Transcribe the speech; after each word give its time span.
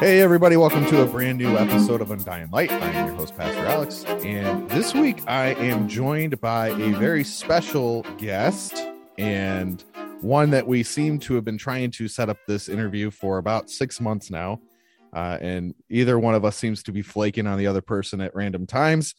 Hey, 0.00 0.22
everybody, 0.22 0.56
welcome 0.56 0.86
to 0.86 1.02
a 1.02 1.06
brand 1.06 1.36
new 1.36 1.58
episode 1.58 2.00
of 2.00 2.10
Undying 2.10 2.48
Light. 2.50 2.72
I 2.72 2.88
am 2.88 3.08
your 3.08 3.16
host, 3.16 3.36
Pastor 3.36 3.66
Alex, 3.66 4.02
and 4.24 4.66
this 4.70 4.94
week 4.94 5.20
I 5.26 5.48
am 5.56 5.86
joined 5.88 6.40
by 6.40 6.68
a 6.68 6.92
very 6.92 7.22
special 7.22 8.00
guest 8.16 8.88
and 9.18 9.84
one 10.22 10.48
that 10.52 10.66
we 10.66 10.82
seem 10.82 11.18
to 11.18 11.34
have 11.34 11.44
been 11.44 11.58
trying 11.58 11.90
to 11.90 12.08
set 12.08 12.30
up 12.30 12.38
this 12.48 12.70
interview 12.70 13.10
for 13.10 13.36
about 13.36 13.68
six 13.68 14.00
months 14.00 14.30
now. 14.30 14.58
Uh, 15.12 15.36
and 15.42 15.74
either 15.90 16.18
one 16.18 16.34
of 16.34 16.46
us 16.46 16.56
seems 16.56 16.82
to 16.84 16.92
be 16.92 17.02
flaking 17.02 17.46
on 17.46 17.58
the 17.58 17.66
other 17.66 17.82
person 17.82 18.22
at 18.22 18.34
random 18.34 18.66
times. 18.66 19.14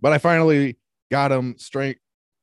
But 0.00 0.12
I 0.12 0.18
finally 0.18 0.78
got 1.12 1.30
him 1.30 1.54
straight, 1.58 1.98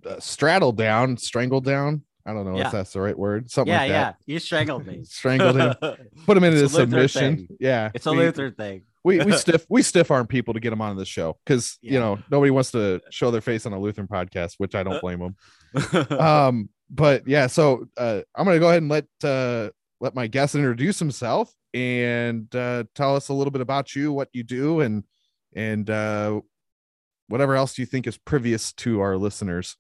uh, 0.06 0.22
straddled 0.22 0.78
down, 0.78 1.18
strangled 1.18 1.66
down. 1.66 2.05
I 2.26 2.34
don't 2.34 2.46
know 2.46 2.58
Yeah. 2.58 2.68
if 2.68 2.72
that's 2.72 2.94
the 2.94 3.02
right 3.02 3.18
word. 3.18 3.52
Something 3.52 3.74
yeah, 3.74 3.82
like 3.82 3.90
yeah. 3.90 4.14
You 4.26 4.40
strangled 4.40 4.86
me. 4.88 5.04
Strangled 5.06 5.56
him. 5.58 5.74
Put 6.26 6.38
him 6.38 6.44
into 6.44 6.68
submission. 6.70 7.38
thing. 7.48 7.58
Yeah. 7.60 7.92
It's 7.94 8.06
a 8.08 8.12
we- 8.12 8.18
Luther 8.18 8.50
thing. 8.52 8.84
we 9.04 9.20
we 9.24 9.32
stiff 9.38 9.66
we 9.70 9.82
stiff 9.84 10.10
arm 10.10 10.26
people 10.26 10.54
to 10.56 10.60
get 10.60 10.72
them 10.72 10.82
on 10.82 10.96
the 10.98 11.06
show 11.06 11.38
because 11.46 11.78
you 11.82 12.00
know 12.00 12.18
nobody 12.32 12.50
wants 12.52 12.72
to 12.72 13.00
show 13.12 13.30
their 13.32 13.42
face 13.42 13.66
on 13.68 13.74
a 13.74 13.80
Lutheran 13.80 14.08
podcast, 14.08 14.56
which 14.58 14.74
I 14.74 14.82
don't 14.84 15.00
blame 15.02 15.20
them. 15.20 15.36
Uh, 15.94 16.48
Um, 16.48 16.70
but 16.90 17.28
yeah, 17.28 17.48
so 17.48 17.88
uh, 17.98 18.22
I'm 18.34 18.46
gonna 18.46 18.60
go 18.60 18.70
ahead 18.70 18.82
and 18.82 18.90
let 18.90 19.06
uh, 19.24 19.70
let 20.00 20.16
my 20.16 20.26
guest 20.28 20.56
introduce 20.56 20.98
himself 21.00 21.54
and 21.74 22.54
uh, 22.56 22.86
tell 22.96 23.16
us 23.16 23.30
a 23.30 23.34
little 23.34 23.52
bit 23.52 23.62
about 23.62 23.96
you, 23.96 24.12
what 24.14 24.30
you 24.34 24.44
do, 24.44 24.80
and 24.82 25.04
and 25.56 25.90
uh, 25.90 26.40
whatever 27.28 27.56
else 27.56 27.78
you 27.78 27.86
think 27.86 28.08
is 28.08 28.18
previous 28.18 28.72
to 28.74 29.00
our 29.02 29.18
listeners. 29.18 29.78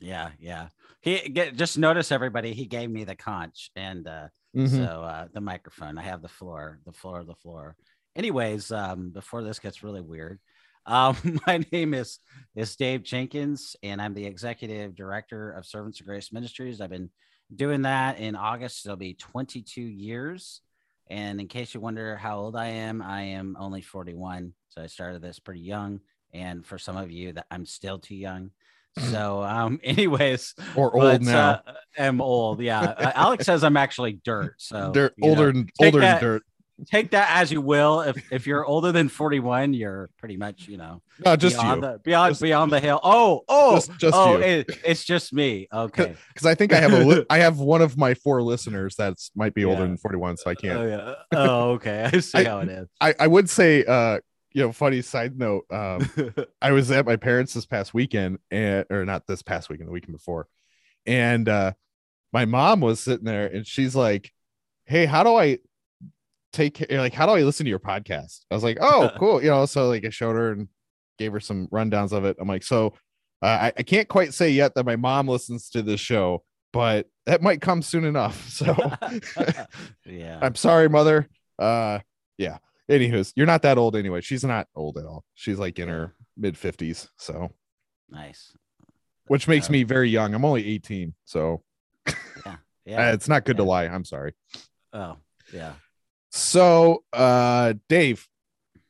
yeah, 0.00 0.30
yeah. 0.38 0.68
He 1.02 1.18
get 1.28 1.56
just 1.56 1.76
notice 1.78 2.10
everybody. 2.12 2.54
He 2.54 2.66
gave 2.66 2.88
me 2.90 3.04
the 3.04 3.16
conch 3.16 3.70
and 3.76 4.06
uh, 4.08 4.28
Mhm. 4.56 4.68
so 4.68 5.02
uh, 5.02 5.28
the 5.32 5.40
microphone. 5.40 5.98
I 5.98 6.02
have 6.02 6.22
the 6.22 6.28
floor, 6.28 6.80
the 6.84 6.92
floor, 6.92 7.24
the 7.24 7.34
floor. 7.34 7.76
Anyways, 8.14 8.70
um, 8.70 9.10
before 9.10 9.42
this 9.42 9.58
gets 9.58 9.82
really 9.82 10.02
weird, 10.02 10.38
um, 10.86 11.16
my 11.46 11.64
name 11.72 11.94
is 11.94 12.18
is 12.54 12.76
Dave 12.76 13.02
Jenkins, 13.02 13.76
and 13.82 14.00
I'm 14.00 14.14
the 14.14 14.26
executive 14.26 14.94
director 14.94 15.52
of 15.52 15.66
Servants 15.66 16.00
of 16.00 16.06
Grace 16.06 16.32
Ministries. 16.32 16.80
I've 16.80 16.90
been 16.90 17.10
doing 17.54 17.82
that 17.82 18.18
in 18.18 18.34
August. 18.36 18.86
It'll 18.86 18.96
be 18.96 19.14
22 19.14 19.80
years. 19.82 20.60
And 21.08 21.40
in 21.40 21.48
case 21.48 21.74
you 21.74 21.80
wonder 21.80 22.16
how 22.16 22.38
old 22.38 22.56
I 22.56 22.68
am, 22.68 23.02
I 23.02 23.22
am 23.22 23.56
only 23.58 23.82
41. 23.82 24.54
So 24.68 24.82
I 24.82 24.86
started 24.86 25.20
this 25.20 25.38
pretty 25.38 25.60
young. 25.60 26.00
And 26.32 26.64
for 26.64 26.78
some 26.78 26.96
of 26.96 27.10
you, 27.10 27.34
that 27.34 27.46
I'm 27.50 27.66
still 27.66 27.98
too 27.98 28.14
young. 28.14 28.50
So, 28.98 29.42
um, 29.42 29.80
anyways, 29.84 30.54
Or 30.76 30.94
old 30.94 31.02
but, 31.02 31.22
now, 31.22 31.62
uh, 31.66 31.72
am 31.96 32.20
old. 32.20 32.60
Yeah. 32.60 32.80
Uh, 32.80 33.12
Alex 33.14 33.46
says 33.46 33.64
I'm 33.64 33.76
actually 33.76 34.14
dirt. 34.24 34.54
So 34.58 34.90
dirt, 34.94 35.14
you 35.16 35.24
know, 35.24 35.30
older, 35.30 35.48
and 35.50 35.70
older 35.80 36.00
that- 36.00 36.20
than 36.20 36.30
dirt. 36.30 36.42
take 36.90 37.10
that 37.12 37.28
as 37.40 37.50
you 37.52 37.60
will. 37.60 38.00
If 38.00 38.16
if 38.32 38.46
you're 38.46 38.64
older 38.64 38.92
than 38.92 39.08
41, 39.08 39.72
you're 39.72 40.10
pretty 40.18 40.36
much, 40.36 40.66
you 40.68 40.76
know, 40.76 41.00
No, 41.24 41.36
just 41.36 41.56
beyond 41.56 41.82
you, 41.82 41.88
the 41.88 41.98
beyond 42.02 42.30
Just- 42.32 42.42
beyond 42.42 42.72
the 42.72 42.80
hill. 42.80 43.00
Oh, 43.02 43.42
oh, 43.48 43.76
just, 43.76 43.96
just 43.98 44.14
oh, 44.16 44.36
you. 44.38 44.42
it, 44.44 44.78
it's 44.84 45.04
just 45.04 45.32
me. 45.32 45.68
Okay. 45.72 46.14
because 46.34 46.46
I 46.46 46.54
think 46.54 46.72
I 46.72 46.80
have 46.80 46.92
a 46.92 47.04
li- 47.04 47.26
I 47.30 47.38
have 47.38 47.58
one 47.60 47.82
of 47.82 47.96
my 47.96 48.14
four 48.14 48.42
listeners 48.42 48.94
that's 48.96 49.30
might 49.36 49.54
be 49.54 49.64
older 49.64 49.82
Yeah. 49.82 49.86
than 49.88 49.96
41, 49.98 50.36
so 50.38 50.50
I 50.50 50.54
can't. 50.54 50.78
Oh 50.78 50.86
yeah. 50.86 51.14
Oh, 51.38 51.70
okay. 51.72 52.10
I 52.12 52.18
see 52.20 52.38
I- 52.38 52.44
how 52.44 52.58
it 52.60 52.68
is. 52.68 52.88
I, 53.00 53.14
I 53.20 53.26
would 53.26 53.48
say 53.48 53.84
uh 53.84 54.18
you 54.54 54.62
know 54.62 54.72
funny 54.72 55.02
side 55.02 55.38
note 55.38 55.64
um 55.70 56.08
i 56.62 56.72
was 56.72 56.90
at 56.90 57.06
my 57.06 57.16
parents 57.16 57.54
this 57.54 57.66
past 57.66 57.94
weekend 57.94 58.38
and 58.50 58.84
or 58.90 59.04
not 59.04 59.26
this 59.26 59.42
past 59.42 59.68
weekend 59.68 59.88
the 59.88 59.92
weekend 59.92 60.12
before 60.12 60.48
and 61.06 61.48
uh 61.48 61.72
my 62.32 62.44
mom 62.44 62.80
was 62.80 63.00
sitting 63.00 63.24
there 63.24 63.46
and 63.46 63.66
she's 63.66 63.94
like 63.94 64.32
hey 64.86 65.06
how 65.06 65.22
do 65.22 65.34
i 65.36 65.58
take 66.52 66.74
care 66.74 67.00
like 67.00 67.14
how 67.14 67.26
do 67.26 67.32
i 67.32 67.42
listen 67.42 67.64
to 67.64 67.70
your 67.70 67.78
podcast 67.78 68.40
i 68.50 68.54
was 68.54 68.64
like 68.64 68.78
oh 68.80 69.10
cool 69.18 69.42
you 69.42 69.48
know 69.48 69.64
so 69.66 69.88
like 69.88 70.04
i 70.04 70.10
showed 70.10 70.36
her 70.36 70.52
and 70.52 70.68
gave 71.18 71.32
her 71.32 71.40
some 71.40 71.66
rundowns 71.68 72.12
of 72.12 72.24
it 72.24 72.36
i'm 72.40 72.48
like 72.48 72.62
so 72.62 72.92
uh, 73.42 73.46
I, 73.46 73.72
I 73.78 73.82
can't 73.82 74.06
quite 74.06 74.32
say 74.34 74.50
yet 74.50 74.76
that 74.76 74.86
my 74.86 74.94
mom 74.94 75.26
listens 75.26 75.68
to 75.70 75.82
this 75.82 76.00
show 76.00 76.44
but 76.72 77.08
that 77.26 77.42
might 77.42 77.60
come 77.60 77.82
soon 77.82 78.04
enough 78.04 78.48
so 78.50 78.74
yeah. 80.06 80.38
I'm 80.40 80.54
sorry, 80.54 80.88
mother. 80.88 81.28
Uh, 81.58 82.00
yeah. 82.38 82.58
Anywho's, 82.90 83.32
you're 83.36 83.46
not 83.46 83.62
that 83.62 83.78
old 83.78 83.96
anyway. 83.96 84.20
She's 84.20 84.44
not 84.44 84.66
old 84.74 84.98
at 84.98 85.04
all. 85.04 85.24
She's 85.34 85.58
like 85.58 85.78
in 85.78 85.88
her 85.88 86.14
mid 86.36 86.54
50s. 86.56 87.08
So, 87.16 87.50
Nice. 88.10 88.52
which 89.26 89.46
makes 89.48 89.68
Yeah. 89.68 89.72
me 89.72 89.82
very 89.84 90.10
young. 90.10 90.34
I'm 90.34 90.44
only 90.44 90.66
18. 90.66 91.14
So, 91.24 91.62
Yeah. 92.04 92.14
uh, 93.10 93.12
it's 93.14 93.28
not 93.28 93.44
good 93.44 93.56
to 93.58 93.64
lie. 93.64 93.84
I'm 93.84 94.04
sorry. 94.04 94.34
oh, 94.92 95.16
yeah. 95.52 95.74
So, 96.30 97.04
uh, 97.12 97.74
Dave, 97.88 98.26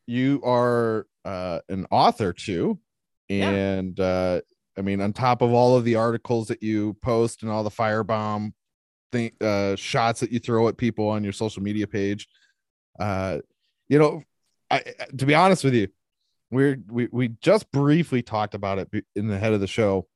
you 0.06 0.40
are 0.44 1.06
uh, 1.24 1.60
an 1.68 1.86
author 1.90 2.32
too. 2.32 2.78
Yeah. 3.28 3.50
And, 3.50 3.98
uh, 4.00 4.40
I 4.76 4.80
mean, 4.82 5.00
on 5.00 5.12
top 5.12 5.42
of 5.42 5.52
all 5.52 5.76
of 5.76 5.84
the 5.84 5.96
articles 5.96 6.48
that 6.48 6.62
you 6.62 6.94
post 7.02 7.42
and 7.42 7.50
all 7.50 7.62
the 7.62 7.70
firebomb 7.70 8.52
thing, 9.12 9.32
uh, 9.40 9.76
shots 9.76 10.20
that 10.20 10.32
you 10.32 10.38
throw 10.38 10.66
at 10.68 10.76
people 10.78 11.08
on 11.08 11.22
your 11.24 11.32
social 11.32 11.62
media 11.62 11.86
page, 11.86 12.26
uh, 12.98 13.38
you 13.92 13.98
know, 13.98 14.22
I, 14.70 14.82
to 15.18 15.26
be 15.26 15.34
honest 15.34 15.64
with 15.64 15.74
you, 15.74 15.88
we're 16.50 16.78
we 16.90 17.08
we 17.12 17.28
just 17.42 17.70
briefly 17.72 18.22
talked 18.22 18.54
about 18.54 18.78
it 18.78 19.04
in 19.14 19.28
the 19.28 19.38
head 19.38 19.52
of 19.52 19.60
the 19.60 19.66
show, 19.66 20.08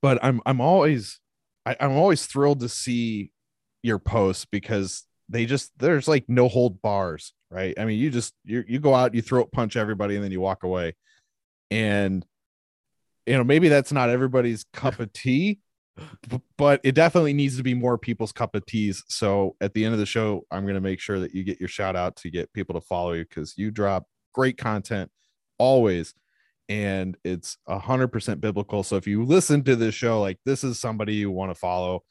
but 0.00 0.18
I'm 0.22 0.40
I'm 0.46 0.62
always 0.62 1.20
I, 1.66 1.76
I'm 1.78 1.92
always 1.92 2.24
thrilled 2.24 2.60
to 2.60 2.70
see 2.70 3.32
your 3.82 3.98
posts 3.98 4.46
because 4.46 5.04
they 5.28 5.44
just 5.44 5.78
there's 5.78 6.08
like 6.08 6.24
no 6.26 6.48
hold 6.48 6.80
bars, 6.80 7.34
right? 7.50 7.78
I 7.78 7.84
mean, 7.84 7.98
you 7.98 8.08
just 8.10 8.32
you 8.46 8.64
you 8.66 8.80
go 8.80 8.94
out, 8.94 9.14
you 9.14 9.20
throat 9.20 9.52
punch 9.52 9.76
everybody, 9.76 10.14
and 10.14 10.24
then 10.24 10.32
you 10.32 10.40
walk 10.40 10.62
away, 10.62 10.96
and 11.70 12.24
you 13.26 13.34
know 13.34 13.44
maybe 13.44 13.68
that's 13.68 13.92
not 13.92 14.08
everybody's 14.08 14.64
cup 14.72 15.00
of 15.00 15.12
tea 15.12 15.58
but 16.56 16.80
it 16.84 16.94
definitely 16.94 17.32
needs 17.32 17.56
to 17.56 17.62
be 17.62 17.74
more 17.74 17.98
people's 17.98 18.32
cup 18.32 18.54
of 18.54 18.64
teas 18.66 19.02
so 19.08 19.56
at 19.60 19.74
the 19.74 19.84
end 19.84 19.92
of 19.92 20.00
the 20.00 20.06
show 20.06 20.42
i'm 20.50 20.62
going 20.62 20.74
to 20.74 20.80
make 20.80 21.00
sure 21.00 21.18
that 21.18 21.34
you 21.34 21.42
get 21.42 21.60
your 21.60 21.68
shout 21.68 21.96
out 21.96 22.16
to 22.16 22.30
get 22.30 22.52
people 22.52 22.74
to 22.74 22.80
follow 22.80 23.12
you 23.12 23.24
because 23.24 23.56
you 23.56 23.70
drop 23.70 24.04
great 24.34 24.56
content 24.56 25.10
always 25.58 26.14
and 26.68 27.16
it's 27.24 27.58
a 27.66 27.78
hundred 27.78 28.08
percent 28.08 28.40
biblical 28.40 28.82
so 28.82 28.96
if 28.96 29.06
you 29.06 29.24
listen 29.24 29.62
to 29.62 29.76
this 29.76 29.94
show 29.94 30.20
like 30.20 30.38
this 30.44 30.62
is 30.64 30.78
somebody 30.78 31.14
you 31.14 31.30
want 31.30 31.50
to 31.50 31.54
follow 31.54 32.02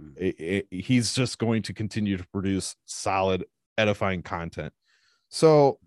mm. 0.00 0.16
it, 0.16 0.38
it, 0.38 0.66
he's 0.70 1.14
just 1.14 1.38
going 1.38 1.62
to 1.62 1.72
continue 1.72 2.16
to 2.16 2.26
produce 2.28 2.76
solid, 2.84 3.44
edifying 3.78 4.22
content. 4.22 4.72
So, 5.28 5.78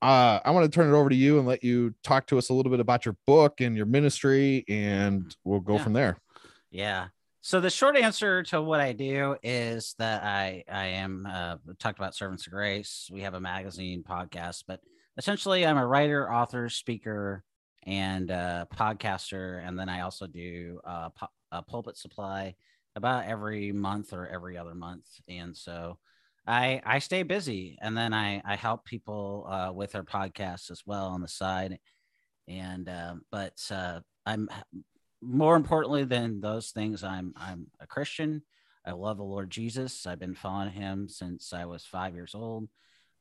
uh, 0.00 0.40
I 0.44 0.50
want 0.50 0.70
to 0.70 0.74
turn 0.74 0.92
it 0.92 0.96
over 0.96 1.08
to 1.08 1.14
you 1.14 1.38
and 1.38 1.46
let 1.46 1.62
you 1.62 1.94
talk 2.02 2.26
to 2.26 2.38
us 2.38 2.48
a 2.48 2.54
little 2.54 2.70
bit 2.70 2.80
about 2.80 3.04
your 3.04 3.16
book 3.24 3.60
and 3.60 3.76
your 3.76 3.86
ministry, 3.86 4.64
and 4.68 5.34
we'll 5.44 5.60
go 5.60 5.76
yeah. 5.76 5.84
from 5.84 5.92
there. 5.92 6.18
Yeah. 6.72 7.08
So 7.42 7.60
the 7.60 7.70
short 7.70 7.96
answer 7.96 8.42
to 8.44 8.62
what 8.62 8.80
I 8.80 8.92
do 8.92 9.36
is 9.42 9.94
that 9.98 10.22
I 10.22 10.64
I 10.70 10.86
am 10.86 11.26
uh, 11.30 11.56
talked 11.78 11.98
about 11.98 12.14
servants 12.14 12.46
of 12.46 12.52
grace. 12.52 13.10
We 13.12 13.20
have 13.22 13.34
a 13.34 13.40
magazine 13.40 14.02
podcast, 14.02 14.64
but 14.66 14.80
essentially 15.18 15.66
I'm 15.66 15.76
a 15.76 15.86
writer, 15.86 16.32
author, 16.32 16.68
speaker, 16.70 17.44
and 17.84 18.30
uh, 18.30 18.66
podcaster, 18.74 19.66
and 19.66 19.78
then 19.78 19.88
I 19.90 20.00
also 20.00 20.26
do 20.26 20.80
uh, 20.86 21.10
a 21.50 21.62
pulpit 21.62 21.98
supply 21.98 22.54
about 22.96 23.26
every 23.26 23.72
month 23.72 24.14
or 24.14 24.26
every 24.26 24.56
other 24.56 24.74
month, 24.74 25.06
and 25.28 25.54
so 25.54 25.98
I 26.46 26.80
I 26.86 27.00
stay 27.00 27.22
busy, 27.22 27.76
and 27.82 27.94
then 27.94 28.14
I 28.14 28.40
I 28.46 28.56
help 28.56 28.86
people 28.86 29.46
uh, 29.50 29.72
with 29.74 29.92
their 29.92 30.04
podcasts 30.04 30.70
as 30.70 30.82
well 30.86 31.08
on 31.08 31.20
the 31.20 31.28
side, 31.28 31.78
and 32.48 32.88
uh, 32.88 33.16
but 33.30 33.60
uh, 33.70 34.00
I'm 34.24 34.48
more 35.22 35.56
importantly 35.56 36.04
than 36.04 36.40
those 36.40 36.70
things, 36.70 37.04
I'm 37.04 37.32
I'm 37.36 37.68
a 37.80 37.86
Christian. 37.86 38.42
I 38.84 38.92
love 38.92 39.16
the 39.16 39.22
Lord 39.22 39.50
Jesus. 39.50 40.06
I've 40.06 40.18
been 40.18 40.34
following 40.34 40.72
him 40.72 41.08
since 41.08 41.52
I 41.52 41.64
was 41.66 41.84
five 41.84 42.14
years 42.14 42.34
old. 42.34 42.68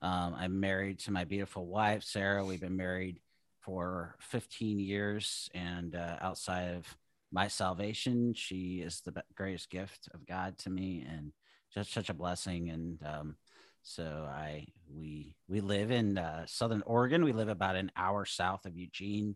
Um, 0.02 0.36
I'm 0.36 0.60
married 0.60 1.00
to 1.00 1.12
my 1.12 1.24
beautiful 1.24 1.68
wife, 1.68 2.04
Sarah. 2.04 2.44
We've 2.44 2.60
been 2.60 2.76
married 2.76 3.20
for 3.60 4.16
15 4.22 4.80
years, 4.80 5.50
and 5.54 5.96
uh, 5.96 6.18
outside 6.20 6.76
of 6.76 6.98
my 7.32 7.48
salvation, 7.48 8.34
she 8.34 8.82
is 8.84 9.02
the 9.02 9.24
greatest 9.36 9.70
gift 9.70 10.10
of 10.16 10.26
God 10.26 10.58
to 10.60 10.72
me, 10.72 11.06
and 11.08 11.32
just 11.72 11.94
such 11.94 12.10
a 12.10 12.16
blessing. 12.16 12.72
And 12.72 13.00
um, 13.06 13.36
so 13.84 14.28
I 14.28 14.66
we 14.90 15.36
we 15.48 15.62
live 15.62 15.92
in 15.92 16.18
uh, 16.18 16.46
Southern 16.48 16.82
Oregon. 16.88 17.24
We 17.24 17.34
live 17.34 17.50
about 17.50 17.76
an 17.76 17.92
hour 17.96 18.26
south 18.26 18.66
of 18.66 18.76
Eugene, 18.76 19.36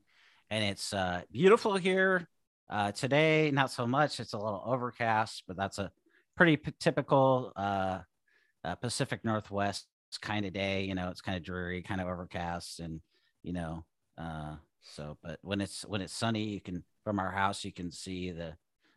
and 0.49 0.63
it's 0.63 0.93
uh, 0.93 1.21
beautiful 1.31 1.75
here. 1.75 2.27
Uh, 2.69 2.91
today, 2.91 3.51
not 3.51 3.71
so 3.71 3.85
much. 3.85 4.19
It's 4.19 4.33
a 4.33 4.37
little 4.37 4.63
overcast, 4.65 5.43
but 5.47 5.55
that's 5.55 5.77
a 5.77 5.91
pretty 6.35 6.57
p- 6.57 6.73
typical 6.79 7.53
uh, 7.55 7.99
uh, 8.63 8.75
Pacific 8.75 9.23
Northwest 9.23 9.85
kind 10.21 10.45
of 10.45 10.53
day. 10.53 10.83
You 10.83 10.95
know, 10.95 11.09
it's 11.09 11.21
kind 11.21 11.37
of 11.37 11.43
dreary, 11.43 11.81
kind 11.81 12.01
of 12.01 12.07
overcast, 12.07 12.79
and 12.79 13.01
you 13.43 13.53
know, 13.53 13.85
uh, 14.17 14.55
so. 14.81 15.17
But 15.23 15.39
when 15.41 15.61
it's 15.61 15.85
when 15.85 16.01
it's 16.01 16.13
sunny, 16.13 16.43
you 16.43 16.61
can 16.61 16.83
from 17.03 17.19
our 17.19 17.31
house 17.31 17.63
you 17.63 17.71
can 17.71 17.91
see 17.91 18.31
the 18.31 18.55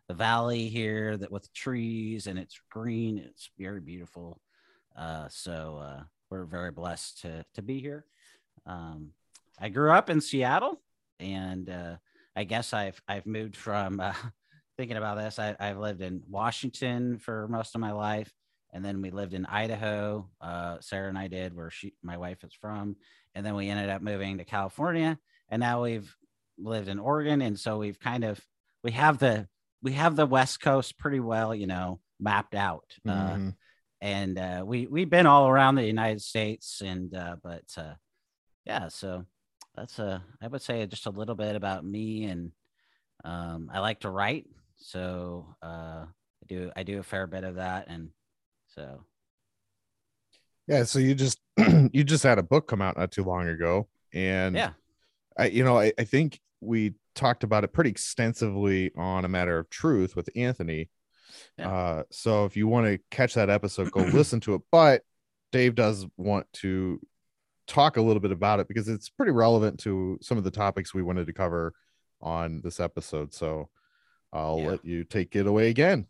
the 0.08 0.14
valley 0.14 0.68
here 0.68 1.18
that 1.18 1.30
with 1.30 1.52
trees 1.52 2.26
and 2.26 2.38
it's 2.38 2.58
green. 2.70 3.18
It's 3.18 3.50
very 3.58 3.80
beautiful. 3.80 4.40
Uh, 4.96 5.28
so 5.28 5.78
uh, 5.82 6.02
we're 6.30 6.46
very 6.46 6.70
blessed 6.70 7.20
to 7.22 7.44
to 7.54 7.62
be 7.62 7.80
here. 7.80 8.06
Um, 8.66 9.10
I 9.60 9.68
grew 9.68 9.90
up 9.90 10.08
in 10.08 10.20
Seattle, 10.20 10.80
and 11.20 11.68
uh, 11.68 11.96
I 12.38 12.44
guess 12.44 12.72
I've 12.72 13.02
I've 13.08 13.26
moved 13.26 13.56
from 13.56 13.98
uh, 13.98 14.12
thinking 14.76 14.96
about 14.96 15.18
this. 15.18 15.40
I, 15.40 15.56
I've 15.58 15.78
lived 15.78 16.00
in 16.00 16.22
Washington 16.28 17.18
for 17.18 17.48
most 17.48 17.74
of 17.74 17.80
my 17.80 17.90
life, 17.90 18.32
and 18.72 18.84
then 18.84 19.02
we 19.02 19.10
lived 19.10 19.34
in 19.34 19.44
Idaho. 19.44 20.30
Uh, 20.40 20.76
Sarah 20.78 21.08
and 21.08 21.18
I 21.18 21.26
did, 21.26 21.56
where 21.56 21.70
she 21.70 21.94
my 22.00 22.16
wife 22.16 22.44
is 22.44 22.52
from, 22.54 22.94
and 23.34 23.44
then 23.44 23.56
we 23.56 23.68
ended 23.68 23.90
up 23.90 24.02
moving 24.02 24.38
to 24.38 24.44
California, 24.44 25.18
and 25.48 25.58
now 25.58 25.82
we've 25.82 26.14
lived 26.56 26.86
in 26.86 27.00
Oregon, 27.00 27.42
and 27.42 27.58
so 27.58 27.76
we've 27.76 27.98
kind 27.98 28.22
of 28.22 28.40
we 28.84 28.92
have 28.92 29.18
the 29.18 29.48
we 29.82 29.94
have 29.94 30.14
the 30.14 30.24
West 30.26 30.60
Coast 30.60 30.96
pretty 30.96 31.18
well, 31.18 31.52
you 31.52 31.66
know, 31.66 31.98
mapped 32.20 32.54
out. 32.54 32.94
Uh, 33.04 33.10
mm-hmm. 33.10 33.48
Uh, 33.48 33.52
and 34.00 34.38
uh, 34.38 34.62
we 34.64 34.86
we've 34.86 35.10
been 35.10 35.26
all 35.26 35.48
around 35.48 35.74
the 35.74 35.84
United 35.84 36.22
States, 36.22 36.82
and 36.84 37.12
uh, 37.16 37.34
but 37.42 37.64
uh, 37.76 37.94
yeah, 38.64 38.86
so 38.90 39.24
that's 39.78 39.98
a 39.98 40.22
I 40.42 40.48
would 40.48 40.62
say 40.62 40.84
just 40.86 41.06
a 41.06 41.10
little 41.10 41.34
bit 41.34 41.56
about 41.56 41.84
me 41.84 42.24
and 42.24 42.52
um, 43.24 43.70
I 43.72 43.80
like 43.80 44.00
to 44.00 44.10
write, 44.10 44.46
so 44.76 45.54
uh, 45.62 46.04
I 46.06 46.46
do 46.46 46.70
I 46.76 46.82
do 46.82 46.98
a 46.98 47.02
fair 47.02 47.26
bit 47.26 47.44
of 47.44 47.56
that, 47.56 47.88
and 47.88 48.10
so 48.68 49.04
yeah. 50.68 50.84
So 50.84 50.98
you 50.98 51.14
just 51.14 51.40
you 51.92 52.04
just 52.04 52.22
had 52.22 52.38
a 52.38 52.42
book 52.42 52.68
come 52.68 52.80
out 52.80 52.96
not 52.96 53.10
too 53.10 53.24
long 53.24 53.48
ago, 53.48 53.88
and 54.12 54.54
yeah, 54.54 54.70
I 55.36 55.46
you 55.46 55.64
know 55.64 55.78
I, 55.78 55.92
I 55.98 56.04
think 56.04 56.40
we 56.60 56.94
talked 57.14 57.42
about 57.42 57.64
it 57.64 57.72
pretty 57.72 57.90
extensively 57.90 58.92
on 58.96 59.24
a 59.24 59.28
matter 59.28 59.58
of 59.58 59.68
truth 59.68 60.14
with 60.14 60.28
Anthony. 60.36 60.90
Yeah. 61.58 61.70
Uh, 61.70 62.02
so 62.10 62.44
if 62.44 62.56
you 62.56 62.68
want 62.68 62.86
to 62.86 63.00
catch 63.10 63.34
that 63.34 63.50
episode, 63.50 63.90
go 63.90 64.00
listen 64.12 64.38
to 64.40 64.54
it. 64.54 64.62
But 64.70 65.02
Dave 65.50 65.74
does 65.74 66.06
want 66.16 66.46
to 66.54 67.00
talk 67.68 67.96
a 67.96 68.02
little 68.02 68.20
bit 68.20 68.32
about 68.32 68.60
it 68.60 68.66
because 68.66 68.88
it's 68.88 69.08
pretty 69.08 69.32
relevant 69.32 69.78
to 69.80 70.18
some 70.20 70.38
of 70.38 70.44
the 70.44 70.50
topics 70.50 70.92
we 70.92 71.02
wanted 71.02 71.26
to 71.26 71.32
cover 71.32 71.74
on 72.20 72.60
this 72.64 72.80
episode. 72.80 73.32
So 73.32 73.68
I'll 74.32 74.58
yeah. 74.58 74.68
let 74.68 74.84
you 74.84 75.04
take 75.04 75.36
it 75.36 75.46
away 75.46 75.68
again. 75.68 76.06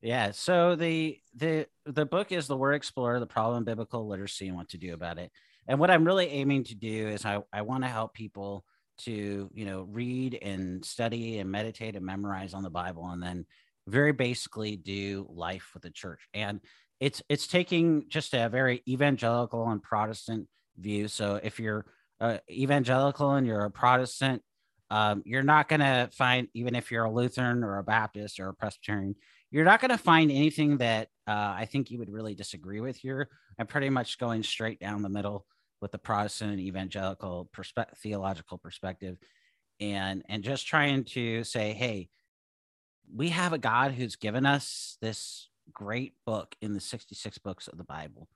Yeah. 0.00 0.30
So 0.30 0.76
the 0.76 1.18
the 1.34 1.66
the 1.86 2.06
book 2.06 2.30
is 2.30 2.46
the 2.46 2.56
Word 2.56 2.74
Explored, 2.74 3.20
the 3.20 3.26
problem 3.26 3.64
biblical 3.64 4.06
literacy 4.06 4.46
and 4.46 4.56
what 4.56 4.68
to 4.70 4.78
do 4.78 4.94
about 4.94 5.18
it. 5.18 5.32
And 5.66 5.80
what 5.80 5.90
I'm 5.90 6.04
really 6.04 6.28
aiming 6.28 6.64
to 6.64 6.74
do 6.74 7.08
is 7.08 7.24
I, 7.24 7.40
I 7.52 7.62
want 7.62 7.84
to 7.84 7.88
help 7.88 8.14
people 8.14 8.64
to, 8.98 9.50
you 9.52 9.64
know, 9.64 9.82
read 9.90 10.38
and 10.40 10.84
study 10.84 11.38
and 11.38 11.50
meditate 11.50 11.96
and 11.96 12.04
memorize 12.04 12.54
on 12.54 12.62
the 12.62 12.70
Bible 12.70 13.06
and 13.08 13.22
then 13.22 13.44
very 13.86 14.12
basically 14.12 14.76
do 14.76 15.26
life 15.30 15.70
with 15.74 15.82
the 15.82 15.90
church. 15.90 16.20
And 16.32 16.60
it's 17.00 17.22
it's 17.28 17.46
taking 17.46 18.04
just 18.08 18.34
a 18.34 18.48
very 18.48 18.82
evangelical 18.88 19.68
and 19.68 19.82
Protestant 19.82 20.48
view. 20.78 21.08
So 21.08 21.40
if 21.42 21.60
you're 21.60 21.86
uh, 22.20 22.38
evangelical 22.50 23.32
and 23.32 23.46
you're 23.46 23.64
a 23.64 23.70
Protestant, 23.70 24.42
um, 24.90 25.22
you're 25.24 25.42
not 25.42 25.68
going 25.68 25.80
to 25.80 26.08
find, 26.12 26.48
even 26.54 26.74
if 26.74 26.90
you're 26.90 27.04
a 27.04 27.10
Lutheran 27.10 27.62
or 27.62 27.78
a 27.78 27.84
Baptist 27.84 28.40
or 28.40 28.48
a 28.48 28.54
Presbyterian, 28.54 29.14
you're 29.50 29.64
not 29.64 29.80
going 29.80 29.90
to 29.90 29.98
find 29.98 30.30
anything 30.30 30.78
that 30.78 31.08
uh, 31.26 31.54
I 31.56 31.66
think 31.70 31.90
you 31.90 31.98
would 31.98 32.10
really 32.10 32.34
disagree 32.34 32.80
with 32.80 32.96
here. 32.96 33.28
I'm 33.58 33.66
pretty 33.66 33.90
much 33.90 34.18
going 34.18 34.42
straight 34.42 34.78
down 34.78 35.02
the 35.02 35.08
middle 35.08 35.46
with 35.80 35.92
the 35.92 35.98
Protestant 35.98 36.52
and 36.52 36.60
evangelical 36.60 37.48
perspe- 37.54 37.96
theological 37.98 38.58
perspective, 38.58 39.18
and 39.80 40.22
and 40.28 40.42
just 40.42 40.66
trying 40.66 41.04
to 41.04 41.44
say, 41.44 41.72
hey, 41.72 42.08
we 43.14 43.28
have 43.28 43.52
a 43.52 43.58
God 43.58 43.92
who's 43.92 44.16
given 44.16 44.44
us 44.44 44.98
this 45.00 45.48
great 45.72 46.14
book 46.26 46.54
in 46.60 46.72
the 46.72 46.80
66 46.80 47.38
books 47.38 47.68
of 47.68 47.78
the 47.78 47.84
Bible, 47.84 48.28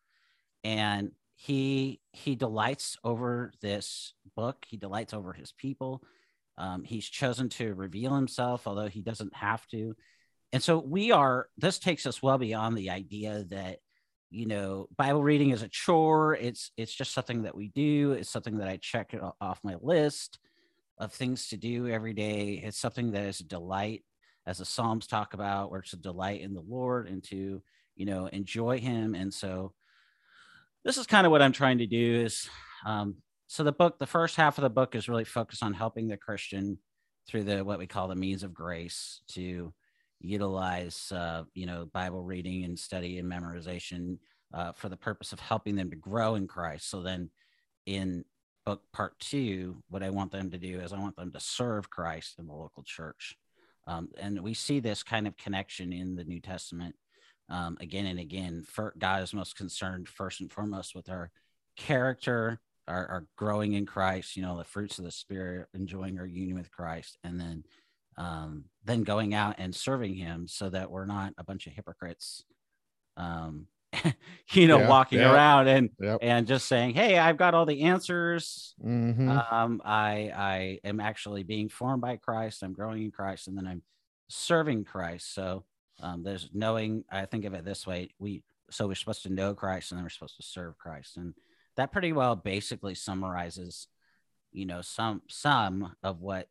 and 0.65 1.11
he 1.43 1.99
he 2.13 2.37
delights 2.37 2.97
over 3.03 3.53
this 3.61 4.15
book. 4.37 4.65
He 4.69 4.77
delights 4.77 5.13
over 5.13 5.33
his 5.33 5.51
people. 5.51 6.01
Um, 6.57 6.85
he's 6.85 7.09
chosen 7.09 7.49
to 7.51 7.75
reveal 7.75 8.15
himself 8.15 8.69
although 8.69 8.87
he 8.87 9.03
doesn't 9.03 9.35
have 9.35 9.67
to. 9.69 9.97
And 10.53 10.63
so 10.63 10.79
we 10.79 11.11
are 11.11 11.49
this 11.59 11.81
takes 11.81 12.07
us 12.07 12.23
well 12.23 12.39
beyond 12.39 12.79
the 12.79 12.91
idea 12.91 13.45
that 13.49 13.79
you 14.31 14.47
know 14.47 14.87
bible 14.97 15.21
reading 15.25 15.51
is 15.51 15.63
a 15.63 15.69
chore. 15.69 16.37
It's 16.37 16.71
it's 16.77 16.95
just 16.95 17.13
something 17.13 17.43
that 17.43 17.57
we 17.57 17.71
do. 17.71 18.13
It's 18.13 18.31
something 18.31 18.59
that 18.59 18.69
i 18.69 18.77
check 18.77 19.13
off 19.41 19.59
my 19.65 19.75
list 19.81 20.39
of 20.99 21.13
things 21.13 21.49
to 21.49 21.57
do 21.57 21.89
every 21.89 22.13
day. 22.13 22.63
It's 22.65 22.79
something 22.79 23.11
that 23.13 23.25
is 23.25 23.41
a 23.41 23.45
delight 23.45 24.05
as 24.47 24.59
the 24.59 24.65
psalms 24.65 25.09
talk 25.09 25.35
about 25.35 25.73
where 25.73 25.81
it's 25.81 25.93
a 25.93 25.97
delight 25.97 26.41
in 26.41 26.55
the 26.55 26.63
lord 26.69 27.09
and 27.09 27.21
to 27.25 27.61
you 27.97 28.07
know 28.07 28.27
enjoy 28.27 28.79
him. 28.79 29.17
And 29.17 29.35
so 29.35 29.73
this 30.85 30.99
is 30.99 31.07
kind 31.07 31.27
of 31.27 31.33
what 31.33 31.43
I'm 31.43 31.53
trying 31.53 31.79
to 31.79 31.87
do 31.87 32.23
is 32.25 32.49
um, 32.85 33.17
so 33.47 33.63
the 33.63 33.73
book, 33.73 33.99
the 33.99 34.07
first 34.07 34.37
half 34.37 34.59
of 34.59 34.63
the 34.63 34.71
book 34.71 34.95
is 34.95 35.09
really 35.09 35.25
focused 35.25 35.63
on 35.63 35.75
helping 35.75 36.09
the 36.09 36.17
Christian 36.17 36.79
through 37.29 37.45
the 37.45 37.65
what 37.65 37.79
we 37.79 37.87
call 37.87 38.09
the 38.09 38.15
means 38.17 38.43
of 38.43 38.55
grace 38.55 39.21
to 39.29 39.73
utilize 40.21 41.13
uh, 41.13 41.43
you 41.55 41.67
know 41.67 41.87
Bible 41.93 42.23
reading 42.23 42.65
and 42.65 42.79
study 42.79 43.19
and 43.19 43.31
memorization 43.31 44.19
uh, 44.55 44.73
for 44.73 44.89
the 44.89 44.97
purpose 44.97 45.33
of 45.33 45.41
helping 45.41 45.77
them 45.77 45.91
to 45.91 45.97
grow 45.97 46.35
in 46.35 46.47
Christ. 46.47 46.91
So 46.91 47.03
then 47.03 47.31
in 47.87 48.25
book 48.65 48.83
part 48.93 49.19
two, 49.19 49.83
what 49.89 50.03
I 50.03 50.11
want 50.11 50.33
them 50.33 50.51
to 50.51 50.59
do 50.59 50.81
is 50.81 50.93
I 50.93 50.99
want 50.99 51.17
them 51.17 51.33
to 51.33 51.41
serve 51.41 51.91
Christ 51.91 52.37
in 52.39 52.47
the 52.47 52.55
local 52.55 52.83
church. 52.85 53.37
Um, 53.87 54.09
and 54.19 54.41
we 54.41 54.55
see 54.55 54.79
this 54.79 55.03
kind 55.03 55.27
of 55.27 55.37
connection 55.37 55.93
in 55.93 56.15
the 56.15 56.25
New 56.25 56.41
Testament 56.41 56.95
um, 57.49 57.77
again 57.81 58.07
and 58.07 58.19
again. 58.19 58.65
For, 58.67 58.95
God 58.99 59.23
is 59.23 59.35
most 59.35 59.57
concerned 59.57 60.09
first 60.09 60.41
and 60.41 60.51
foremost 60.51 60.95
with 60.95 61.09
our 61.09 61.31
character, 61.77 62.61
our, 62.89 63.07
our, 63.07 63.27
growing 63.37 63.75
in 63.75 63.87
Christ. 63.87 64.37
You 64.37 64.43
know, 64.43 64.57
the 64.57 64.65
fruits 64.65 64.99
of 64.99 65.05
the 65.05 65.11
Spirit, 65.11 65.69
enjoying 65.75 66.19
our 66.19 66.27
union 66.27 66.57
with 66.57 66.71
Christ, 66.71 67.19
and 67.25 67.41
then 67.41 67.65
um, 68.17 68.65
then 68.85 69.03
going 69.03 69.35
out 69.35 69.57
and 69.59 69.75
serving 69.75 70.15
Him, 70.15 70.47
so 70.49 70.69
that 70.71 70.91
we're 70.91 71.07
not 71.07 71.35
a 71.39 71.45
bunch 71.45 71.67
of 71.67 71.73
hypocrites. 71.73 72.45
Um, 73.17 73.67
you 74.53 74.67
know, 74.67 74.79
yeah, 74.79 74.89
walking 74.89 75.19
yeah, 75.21 75.33
around 75.33 75.69
and 75.69 75.91
yep. 76.01 76.19
and 76.23 76.47
just 76.47 76.67
saying, 76.67 76.95
"Hey, 76.95 77.19
I've 77.19 77.37
got 77.37 77.55
all 77.55 77.67
the 77.67 77.83
answers. 77.83 78.75
Mm-hmm. 78.85 79.29
Um, 79.29 79.83
I 79.85 80.33
I 80.35 80.79
am 80.85 81.01
actually 81.01 81.43
being 81.43 81.69
formed 81.69 82.01
by 82.01 82.17
Christ. 82.17 82.63
I'm 82.63 82.73
growing 82.73 83.03
in 83.03 83.11
Christ, 83.11 83.49
and 83.49 83.57
then 83.57 83.67
I'm 83.67 83.83
serving 84.29 84.85
Christ." 84.85 85.35
So 85.35 85.65
Um, 86.03 86.23
there's 86.23 86.51
knowing. 86.53 87.05
I 87.11 87.25
think 87.27 87.45
of 87.45 87.55
it 87.55 87.65
this 87.65 87.87
way: 87.87 88.11
we 88.19 88.43
so 88.71 88.87
we're 88.87 88.95
supposed 88.95 89.23
to 89.25 89.33
know 89.33 89.55
Christ, 89.55 89.91
and 89.91 89.99
then 89.99 90.05
we're 90.05 90.11
supposed 90.11 90.37
to 90.37 90.43
serve 90.43 90.79
Christ, 90.79 91.17
and 91.17 91.35
that 91.77 91.93
pretty 91.93 92.13
well 92.13 92.37
basically 92.37 92.95
summarizes, 92.95 93.89
you 94.53 94.67
know, 94.67 94.83
some 94.83 95.23
some 95.29 95.95
of 96.03 96.21
what 96.21 96.49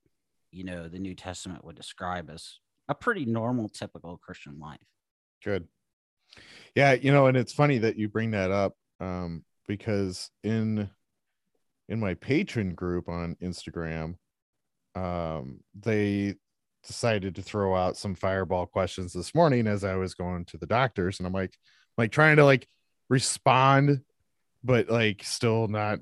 you 0.52 0.64
know 0.64 0.88
the 0.88 1.00
New 1.00 1.16
Testament 1.16 1.64
would 1.66 1.76
describe 1.76 2.30
as 2.30 2.60
a 2.88 2.96
pretty 2.96 3.26
normal, 3.26 3.70
typical 3.70 4.18
Christian 4.18 4.60
life. 4.60 4.80
Good. 5.44 5.68
Yeah, 6.76 6.94
you 6.94 7.12
know, 7.12 7.28
and 7.28 7.38
it's 7.38 7.54
funny 7.54 7.78
that 7.80 7.98
you 7.98 8.08
bring 8.08 8.32
that 8.32 8.52
up 8.52 8.76
um, 9.00 9.44
because 9.68 10.30
in 10.44 10.90
in 11.90 12.00
my 12.00 12.14
patron 12.16 12.74
group 12.74 13.10
on 13.10 13.36
Instagram, 13.42 14.16
um, 14.96 15.60
they 15.80 16.36
decided 16.86 17.36
to 17.36 17.42
throw 17.42 17.76
out 17.76 17.98
some 17.98 18.16
fireball 18.16 18.66
questions 18.66 19.14
this 19.14 19.34
morning 19.36 19.68
as 19.68 19.84
I 19.84 19.96
was 19.96 20.14
going 20.14 20.46
to 20.46 20.58
the 20.58 20.66
doctors, 20.66 21.20
and 21.20 21.28
I'm 21.28 21.34
like, 21.34 21.58
like 21.98 22.12
trying 22.12 22.38
to 22.38 22.46
like 22.46 22.68
respond, 23.10 24.02
but 24.64 24.90
like 24.90 25.24
still 25.24 25.68
not 25.68 26.00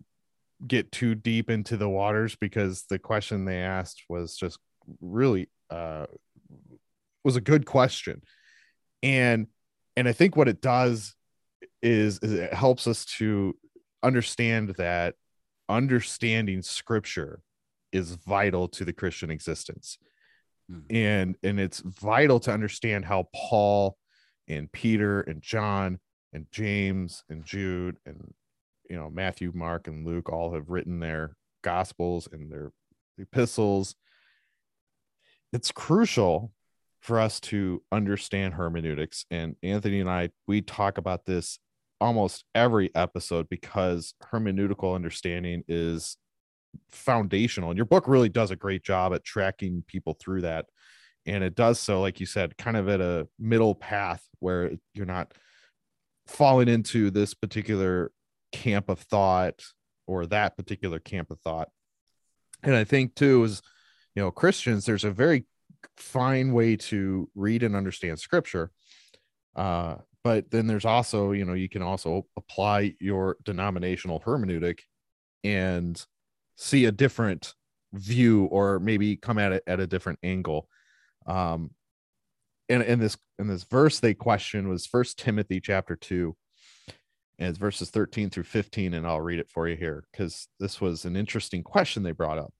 get 0.66 0.92
too 0.92 1.16
deep 1.16 1.50
into 1.50 1.78
the 1.78 1.90
waters 1.90 2.36
because 2.36 2.84
the 2.90 3.00
question 3.00 3.46
they 3.46 3.60
asked 3.60 4.04
was 4.10 4.36
just 4.36 4.60
really 5.00 5.50
uh 5.70 6.06
was 7.24 7.36
a 7.36 7.42
good 7.42 7.66
question. 7.66 8.22
And 9.02 9.48
and 10.00 10.08
i 10.08 10.14
think 10.14 10.36
what 10.36 10.48
it 10.48 10.62
does 10.62 11.14
is, 11.82 12.20
is 12.20 12.34
it 12.34 12.54
helps 12.54 12.88
us 12.88 13.06
to 13.06 13.56
understand 14.02 14.70
that 14.78 15.16
understanding 15.68 16.62
scripture 16.62 17.42
is 17.92 18.16
vital 18.16 18.68
to 18.68 18.86
the 18.86 18.94
christian 18.94 19.30
existence 19.30 19.98
mm. 20.70 20.84
and 20.90 21.36
and 21.44 21.60
it's 21.60 21.80
vital 21.80 22.40
to 22.40 22.52
understand 22.52 23.06
how 23.06 23.28
paul 23.34 23.98
and 24.48 24.72
peter 24.72 25.22
and 25.22 25.42
john 25.42 26.00
and 26.34 26.46
james 26.52 27.24
and 27.30 27.46
jude 27.46 27.98
and 28.06 28.34
you 28.90 28.96
know 28.96 29.10
matthew 29.10 29.52
mark 29.54 29.88
and 29.88 30.06
luke 30.06 30.30
all 30.30 30.54
have 30.54 30.70
written 30.70 31.00
their 31.00 31.36
gospels 31.64 32.28
and 32.32 32.52
their 32.52 32.72
epistles 33.18 33.96
it's 35.52 35.72
crucial 35.72 36.52
for 37.02 37.20
us 37.20 37.40
to 37.40 37.82
understand 37.92 38.54
hermeneutics 38.54 39.26
and 39.32 39.56
anthony 39.64 40.00
and 40.00 40.10
i 40.10 40.30
we 40.48 40.62
talk 40.62 40.98
about 40.98 41.26
this 41.26 41.60
almost 42.02 42.46
every 42.56 42.90
episode 42.96 43.48
because 43.50 44.14
hermeneutical 44.32 44.96
understanding 44.96 45.64
is 45.68 46.18
foundational 46.92 47.70
and 47.70 47.78
your 47.78 47.86
book 47.86 48.08
really 48.08 48.30
does 48.30 48.52
a 48.52 48.56
great 48.56 48.84
job 48.84 49.14
at 49.14 49.24
tracking 49.24 49.84
people 49.88 50.16
through 50.20 50.42
that 50.42 50.66
and 51.26 51.44
it 51.44 51.56
does 51.56 51.80
so 51.80 52.02
like 52.02 52.20
you 52.20 52.26
said 52.26 52.58
kind 52.58 52.78
of 52.78 52.90
at 52.90 53.02
a 53.02 53.28
middle 53.38 53.76
path 53.76 54.24
where 54.40 54.72
you're 54.94 55.06
not 55.06 55.34
falling 56.28 56.68
into 56.68 57.10
this 57.10 57.34
particular 57.34 58.12
camp 58.52 58.90
of 58.90 59.00
thought 59.00 59.64
or 60.08 60.26
that 60.26 60.58
particular 60.58 61.00
camp 61.00 61.30
of 61.32 61.40
thought. 61.42 61.70
And 62.64 62.76
i 62.76 62.84
think 62.84 63.16
too 63.16 63.44
is 63.44 63.62
you 64.16 64.22
know 64.22 64.32
christians 64.32 64.86
there's 64.86 65.06
a 65.06 65.12
very 65.12 65.46
fine 65.96 66.52
way 66.52 66.76
to 66.76 67.30
read 67.36 67.64
and 67.64 67.76
understand 67.76 68.20
scripture 68.20 68.72
uh 69.56 69.96
but 70.24 70.52
then 70.52 70.68
there's 70.68 70.86
also 70.86 71.32
you 71.32 71.46
know 71.46 71.54
you 71.54 71.70
can 71.70 71.82
also 71.82 72.26
apply 72.36 72.94
your 73.00 73.38
denominational 73.44 74.20
hermeneutic 74.20 74.80
and 75.44 76.06
see 76.60 76.86
a 76.86 76.92
different 76.92 77.54
view 77.94 78.46
or 78.46 78.80
maybe 78.80 79.16
come 79.16 79.40
at 79.40 79.54
it 79.54 79.64
at 79.66 79.80
a 79.80 79.88
different 79.88 80.20
angle. 80.24 80.68
Um 81.26 81.72
and 82.68 82.84
in 82.84 83.00
this 83.00 83.18
in 83.40 83.48
this 83.48 83.64
verse 83.64 84.00
they 84.00 84.14
question 84.14 84.70
was 84.70 84.86
first 84.86 85.18
timothy 85.18 85.60
chapter 85.60 85.96
2 85.96 86.36
and 87.40 87.50
it's 87.50 87.58
verses 87.58 87.90
13 87.90 88.30
through 88.30 88.44
15 88.44 88.94
and 88.94 89.08
i'll 89.08 89.22
read 89.22 89.40
it 89.40 89.50
for 89.50 89.68
you 89.68 89.76
here 89.76 90.04
because 90.12 90.48
this 90.60 90.80
was 90.80 91.06
an 91.06 91.16
interesting 91.16 91.64
question 91.64 92.04
they 92.04 92.12
brought 92.12 92.38
up. 92.38 92.54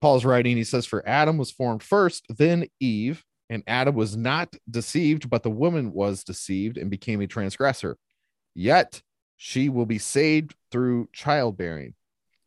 Paul's 0.00 0.24
writing 0.24 0.56
he 0.56 0.64
says 0.64 0.84
for 0.84 1.06
adam 1.08 1.38
was 1.38 1.50
formed 1.50 1.82
first 1.82 2.26
then 2.28 2.66
eve 2.80 3.24
and 3.48 3.62
adam 3.66 3.94
was 3.94 4.16
not 4.16 4.54
deceived 4.70 5.30
but 5.30 5.42
the 5.42 5.50
woman 5.50 5.92
was 5.92 6.24
deceived 6.24 6.76
and 6.76 6.90
became 6.90 7.20
a 7.20 7.26
transgressor. 7.26 7.96
Yet 8.54 9.00
she 9.36 9.70
will 9.70 9.86
be 9.86 9.98
saved 9.98 10.54
through 10.70 11.08
childbearing 11.12 11.94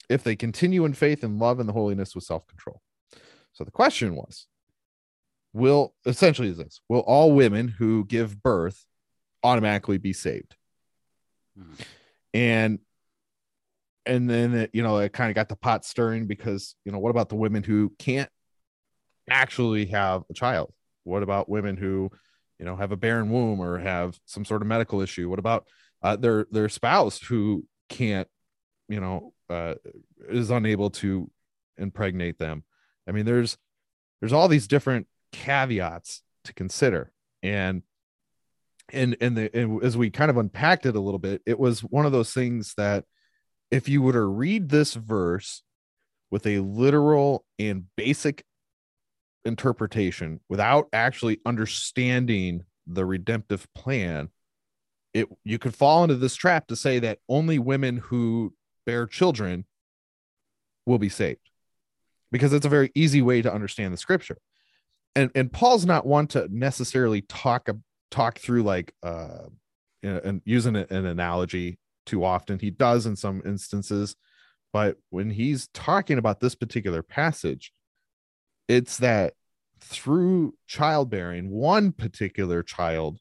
if 0.09 0.23
they 0.23 0.35
continue 0.35 0.85
in 0.85 0.93
faith 0.93 1.23
and 1.23 1.39
love 1.39 1.59
and 1.59 1.67
the 1.67 1.73
holiness 1.73 2.15
with 2.15 2.23
self-control. 2.23 2.81
So 3.53 3.63
the 3.63 3.71
question 3.71 4.15
was 4.15 4.47
will 5.53 5.95
essentially 6.05 6.49
is 6.49 6.57
this 6.57 6.81
will 6.89 6.99
all 6.99 7.31
women 7.31 7.69
who 7.69 8.03
give 8.05 8.43
birth 8.43 8.85
automatically 9.43 9.97
be 9.97 10.13
saved? 10.13 10.55
Mm-hmm. 11.57 11.83
and 12.33 12.79
and 14.05 14.29
then 14.29 14.53
it, 14.53 14.71
you 14.73 14.83
know 14.83 14.97
it 14.97 15.13
kind 15.13 15.29
of 15.29 15.35
got 15.35 15.47
the 15.47 15.55
pot 15.55 15.85
stirring 15.85 16.27
because 16.27 16.75
you 16.83 16.91
know 16.91 16.99
what 16.99 17.09
about 17.09 17.29
the 17.29 17.35
women 17.35 17.63
who 17.63 17.93
can't 17.97 18.29
actually 19.29 19.85
have 19.87 20.23
a 20.29 20.33
child? 20.33 20.73
What 21.03 21.23
about 21.23 21.49
women 21.49 21.77
who 21.77 22.11
you 22.59 22.65
know 22.65 22.75
have 22.75 22.91
a 22.91 22.97
barren 22.97 23.29
womb 23.29 23.61
or 23.61 23.79
have 23.79 24.19
some 24.25 24.43
sort 24.43 24.61
of 24.61 24.67
medical 24.67 25.01
issue? 25.01 25.29
What 25.29 25.39
about 25.39 25.67
uh, 26.03 26.17
their 26.17 26.45
their 26.51 26.69
spouse 26.69 27.19
who 27.19 27.65
can't 27.89 28.27
you 28.89 28.99
know 28.99 29.33
uh, 29.49 29.75
is 30.29 30.49
unable 30.49 30.89
to 30.89 31.29
impregnate 31.77 32.37
them. 32.37 32.63
I 33.07 33.11
mean 33.11 33.25
there's 33.25 33.57
there's 34.19 34.33
all 34.33 34.47
these 34.47 34.67
different 34.67 35.07
caveats 35.31 36.21
to 36.45 36.53
consider. 36.53 37.11
And 37.43 37.83
and 38.91 39.17
and, 39.19 39.35
the, 39.37 39.55
and 39.55 39.83
as 39.83 39.97
we 39.97 40.09
kind 40.09 40.29
of 40.29 40.37
unpacked 40.37 40.85
it 40.85 40.95
a 40.95 40.99
little 40.99 41.19
bit 41.19 41.41
it 41.45 41.59
was 41.59 41.81
one 41.81 42.05
of 42.05 42.11
those 42.11 42.33
things 42.33 42.73
that 42.77 43.05
if 43.71 43.89
you 43.89 44.01
were 44.01 44.13
to 44.13 44.21
read 44.21 44.69
this 44.69 44.93
verse 44.93 45.63
with 46.31 46.45
a 46.45 46.59
literal 46.59 47.45
and 47.57 47.85
basic 47.95 48.43
interpretation 49.43 50.39
without 50.49 50.87
actually 50.93 51.39
understanding 51.45 52.63
the 52.87 53.05
redemptive 53.05 53.67
plan 53.73 54.29
it 55.13 55.27
you 55.43 55.57
could 55.57 55.73
fall 55.73 56.03
into 56.03 56.15
this 56.15 56.35
trap 56.35 56.67
to 56.67 56.75
say 56.75 56.99
that 56.99 57.19
only 57.29 57.57
women 57.57 57.97
who 57.97 58.53
bear 58.85 59.07
children 59.07 59.65
will 60.85 60.99
be 60.99 61.09
saved 61.09 61.49
because 62.31 62.53
it's 62.53 62.65
a 62.65 62.69
very 62.69 62.91
easy 62.95 63.21
way 63.21 63.41
to 63.41 63.53
understand 63.53 63.93
the 63.93 63.97
scripture 63.97 64.37
and 65.15 65.31
and 65.33 65.51
Paul's 65.51 65.85
not 65.85 66.05
one 66.05 66.27
to 66.27 66.47
necessarily 66.51 67.21
talk 67.21 67.69
talk 68.11 68.37
through 68.37 68.63
like 68.63 68.93
uh 69.01 69.45
and 70.03 70.41
using 70.45 70.75
an 70.75 71.05
analogy 71.07 71.79
too 72.05 72.23
often. 72.23 72.59
He 72.59 72.69
does 72.69 73.07
in 73.07 73.15
some 73.15 73.41
instances, 73.43 74.15
but 74.71 74.97
when 75.09 75.31
he's 75.31 75.67
talking 75.69 76.19
about 76.19 76.39
this 76.39 76.53
particular 76.53 77.01
passage, 77.01 77.71
it's 78.67 78.97
that 78.97 79.33
through 79.79 80.53
childbearing, 80.67 81.49
one 81.49 81.91
particular 81.91 82.61
child 82.61 83.19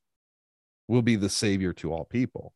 will 0.89 1.01
be 1.01 1.17
the 1.17 1.31
savior 1.31 1.73
to 1.75 1.93
all 1.93 2.05
people. 2.05 2.53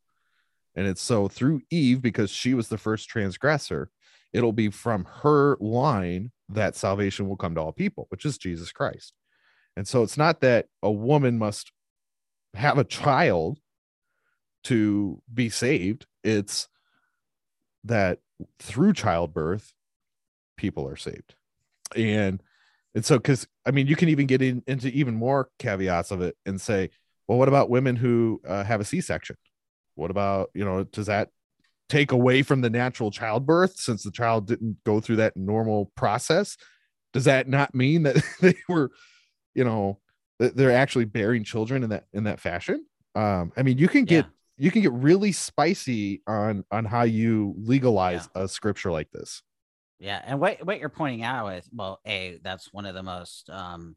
And 0.79 0.87
it's 0.87 1.03
so 1.03 1.27
through 1.27 1.63
Eve, 1.73 2.01
because 2.01 2.31
she 2.31 2.55
was 2.55 2.69
the 2.69 2.79
first 2.79 3.09
transgressor, 3.09 3.91
it'll 4.33 4.53
be 4.53 4.71
from 4.71 5.05
her 5.23 5.57
line 5.59 6.31
that 6.51 6.77
salvation 6.77 7.29
will 7.29 7.37
come 7.37 7.57
to 7.57 7.61
all 7.61 7.73
people, 7.73 8.07
which 8.11 8.25
is 8.25 8.39
Jesus 8.39 8.71
Christ. 8.71 9.13
And 9.77 9.89
so 9.89 10.05
it's 10.05 10.17
not 10.17 10.41
that 10.43 10.67
a 10.81 10.93
woman 10.93 11.37
must 11.37 11.73
have 12.55 12.79
a 12.79 12.85
child 12.85 13.59
to 14.65 15.21
be 15.35 15.49
saved, 15.49 16.07
it's 16.23 16.69
that 17.83 18.21
through 18.61 18.93
childbirth, 18.93 19.73
people 20.57 20.89
are 20.89 20.97
saved. 20.97 21.35
And 21.97 22.41
and 22.95 23.05
so 23.05 23.17
because 23.17 23.49
I 23.67 23.73
mean, 23.73 23.89
you 23.89 23.97
can 23.97 24.11
even 24.11 24.27
get 24.27 24.43
in, 24.43 24.63
into 24.69 24.89
even 24.91 25.17
more 25.17 25.49
caveats 25.59 26.13
of 26.13 26.23
it 26.23 26.37
and 26.47 26.61
say, 26.61 26.91
well, 27.27 27.37
what 27.37 27.49
about 27.49 27.69
women 27.69 27.97
who 27.97 28.41
uh, 28.47 28.63
have 28.63 28.81
a 28.81 28.85
C-section? 28.85 29.35
What 29.99 30.11
about 30.11 30.51
you 30.55 30.65
know, 30.65 30.85
does 30.85 31.07
that 31.07 31.31
take 31.89 32.13
away 32.13 32.43
from 32.43 32.61
the 32.61 32.71
natural 32.71 33.11
childbirth 33.11 33.79
since 33.79 34.03
the 34.03 34.11
child 34.11 34.47
didn't 34.47 34.77
go 34.85 35.01
through 35.01 35.17
that 35.17 35.37
normal 35.37 35.93
process? 35.97 36.57
Does 37.13 37.25
that 37.25 37.49
not 37.49 37.75
mean 37.75 38.03
that 38.05 38.23
they 38.41 38.55
were 38.69 38.91
you 39.59 39.65
know 39.65 39.99
they're 40.39 40.71
actually 40.71 41.05
bearing 41.05 41.43
children 41.43 41.83
in 41.83 41.91
that 41.91 42.05
in 42.13 42.25
that 42.25 42.39
fashion 42.39 42.87
um 43.17 43.53
i 43.57 43.63
mean 43.63 43.77
you 43.77 43.89
can 43.89 44.05
get 44.05 44.25
yeah. 44.25 44.31
you 44.65 44.71
can 44.71 44.83
get 44.83 44.93
really 44.93 45.33
spicy 45.33 46.23
on 46.29 46.65
on 46.71 46.85
how 46.85 47.03
you 47.03 47.55
legalize 47.59 48.29
yeah. 48.37 48.43
a 48.43 48.49
scripture 48.49 48.93
like 48.93 49.11
this 49.11 49.43
yeah 49.99 50.23
and 50.25 50.39
what 50.39 50.65
what 50.65 50.79
you're 50.79 50.89
pointing 50.89 51.25
out 51.25 51.47
with 51.47 51.69
well 51.75 51.99
a 52.07 52.39
that's 52.45 52.73
one 52.73 52.87
of 52.87 52.95
the 52.95 53.03
most 53.03 53.51
um 53.51 53.97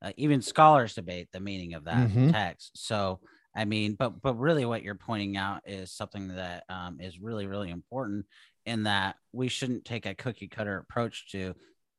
uh, 0.00 0.10
even 0.16 0.40
scholars 0.40 0.94
debate 0.94 1.28
the 1.32 1.40
meaning 1.40 1.74
of 1.74 1.84
that 1.84 2.08
mm-hmm. 2.08 2.30
text 2.30 2.70
so 2.74 3.20
i 3.54 3.64
mean 3.64 3.94
but 3.94 4.20
but 4.22 4.34
really 4.34 4.64
what 4.64 4.82
you're 4.82 4.94
pointing 4.94 5.36
out 5.36 5.60
is 5.66 5.92
something 5.92 6.28
that 6.28 6.64
um, 6.68 6.98
is 7.00 7.20
really 7.20 7.46
really 7.46 7.70
important 7.70 8.24
in 8.66 8.84
that 8.84 9.16
we 9.32 9.48
shouldn't 9.48 9.84
take 9.84 10.06
a 10.06 10.14
cookie 10.14 10.48
cutter 10.48 10.78
approach 10.78 11.30
to 11.30 11.54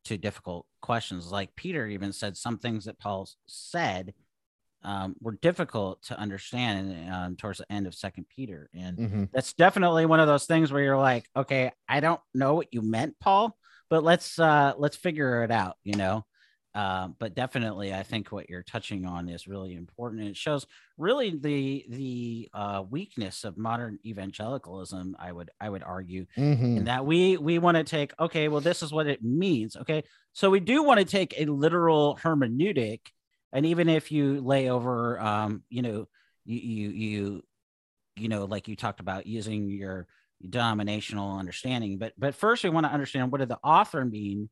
to 0.05 0.17
difficult 0.17 0.65
questions. 0.81 1.31
Like 1.31 1.55
Peter 1.55 1.87
even 1.87 2.13
said 2.13 2.37
some 2.37 2.57
things 2.57 2.85
that 2.85 2.99
Paul 2.99 3.27
said 3.47 4.13
um, 4.83 5.15
were 5.21 5.37
difficult 5.41 6.03
to 6.03 6.19
understand 6.19 7.09
um, 7.11 7.35
towards 7.37 7.59
the 7.59 7.71
end 7.71 7.87
of 7.87 7.95
Second 7.95 8.25
Peter, 8.33 8.69
and 8.73 8.97
Mm-hmm. 8.99 9.23
that's 9.33 9.53
definitely 9.53 10.05
one 10.05 10.19
of 10.19 10.27
those 10.27 10.45
things 10.45 10.71
where 10.71 10.83
you're 10.83 10.97
like, 10.97 11.25
okay, 11.35 11.71
I 11.87 12.01
don't 12.01 12.19
know 12.33 12.53
what 12.53 12.73
you 12.73 12.81
meant, 12.81 13.15
Paul, 13.19 13.57
but 13.89 14.03
let's 14.03 14.37
uh, 14.37 14.73
let's 14.77 14.97
figure 14.97 15.43
it 15.43 15.51
out, 15.51 15.77
you 15.83 15.95
know. 15.95 16.25
Uh, 16.75 17.09
but 17.19 17.35
definitely, 17.35 17.93
I 17.93 18.03
think 18.03 18.31
what 18.31 18.49
you're 18.49 18.63
touching 18.63 19.05
on 19.05 19.29
is 19.29 19.47
really 19.47 19.75
important, 19.75 20.21
and 20.21 20.31
it 20.31 20.37
shows 20.37 20.65
really 20.97 21.37
the 21.37 21.85
the 21.89 22.49
uh, 22.53 22.83
weakness 22.89 23.43
of 23.43 23.57
modern 23.57 23.99
evangelicalism. 24.05 25.15
I 25.19 25.31
would 25.31 25.51
I 25.59 25.69
would 25.69 25.83
argue 25.83 26.25
Mm-hmm. 26.37 26.77
and 26.77 26.87
that 26.87 27.05
we 27.05 27.37
we 27.37 27.59
want 27.59 27.77
to 27.77 27.83
take 27.83 28.13
okay 28.19 28.47
well 28.47 28.61
this 28.61 28.81
is 28.81 28.91
what 28.91 29.07
it 29.07 29.23
means 29.23 29.75
okay 29.75 30.03
so 30.31 30.49
we 30.49 30.59
do 30.59 30.83
want 30.83 30.99
to 30.99 31.05
take 31.05 31.33
a 31.37 31.45
literal 31.45 32.17
hermeneutic 32.21 33.01
and 33.51 33.65
even 33.65 33.89
if 33.89 34.11
you 34.11 34.41
lay 34.41 34.69
over 34.69 35.19
um 35.19 35.63
you 35.69 35.81
know 35.81 36.07
you 36.45 36.59
you 36.59 36.89
you 36.89 37.43
you 38.15 38.27
know 38.29 38.45
like 38.45 38.67
you 38.67 38.75
talked 38.75 38.99
about 38.99 39.27
using 39.27 39.69
your 39.69 40.07
denominational 40.49 41.37
understanding 41.37 41.97
but 41.97 42.13
but 42.17 42.35
first 42.35 42.63
we 42.63 42.69
want 42.69 42.85
to 42.85 42.91
understand 42.91 43.31
what 43.31 43.39
did 43.39 43.49
the 43.49 43.59
author 43.63 44.03
mean 44.03 44.49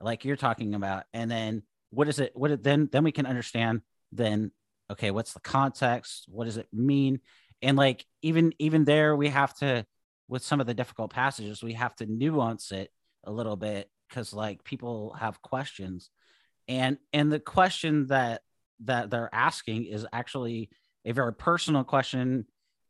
like 0.00 0.24
you're 0.24 0.36
talking 0.36 0.74
about. 0.74 1.04
And 1.12 1.30
then 1.30 1.62
what 1.90 2.08
is 2.08 2.18
it 2.18 2.32
what 2.34 2.50
it 2.50 2.62
then 2.62 2.88
then 2.90 3.04
we 3.04 3.12
can 3.12 3.26
understand 3.26 3.82
then 4.12 4.50
okay 4.90 5.10
what's 5.10 5.32
the 5.32 5.40
context? 5.40 6.24
What 6.28 6.44
does 6.44 6.56
it 6.56 6.68
mean? 6.72 7.20
And 7.62 7.76
like 7.76 8.04
even 8.22 8.52
even 8.58 8.84
there 8.84 9.14
we 9.14 9.28
have 9.28 9.54
to 9.58 9.86
with 10.28 10.42
some 10.42 10.60
of 10.60 10.66
the 10.66 10.74
difficult 10.74 11.12
passages 11.12 11.62
we 11.62 11.74
have 11.74 11.94
to 11.96 12.06
nuance 12.06 12.72
it 12.72 12.90
a 13.24 13.32
little 13.32 13.56
bit 13.56 13.90
because 14.08 14.32
like 14.32 14.64
people 14.64 15.14
have 15.18 15.42
questions. 15.42 16.10
And 16.68 16.98
and 17.12 17.30
the 17.30 17.40
question 17.40 18.06
that 18.06 18.42
that 18.84 19.10
they're 19.10 19.32
asking 19.32 19.86
is 19.86 20.06
actually 20.12 20.70
a 21.04 21.12
very 21.12 21.34
personal 21.34 21.84
question. 21.84 22.46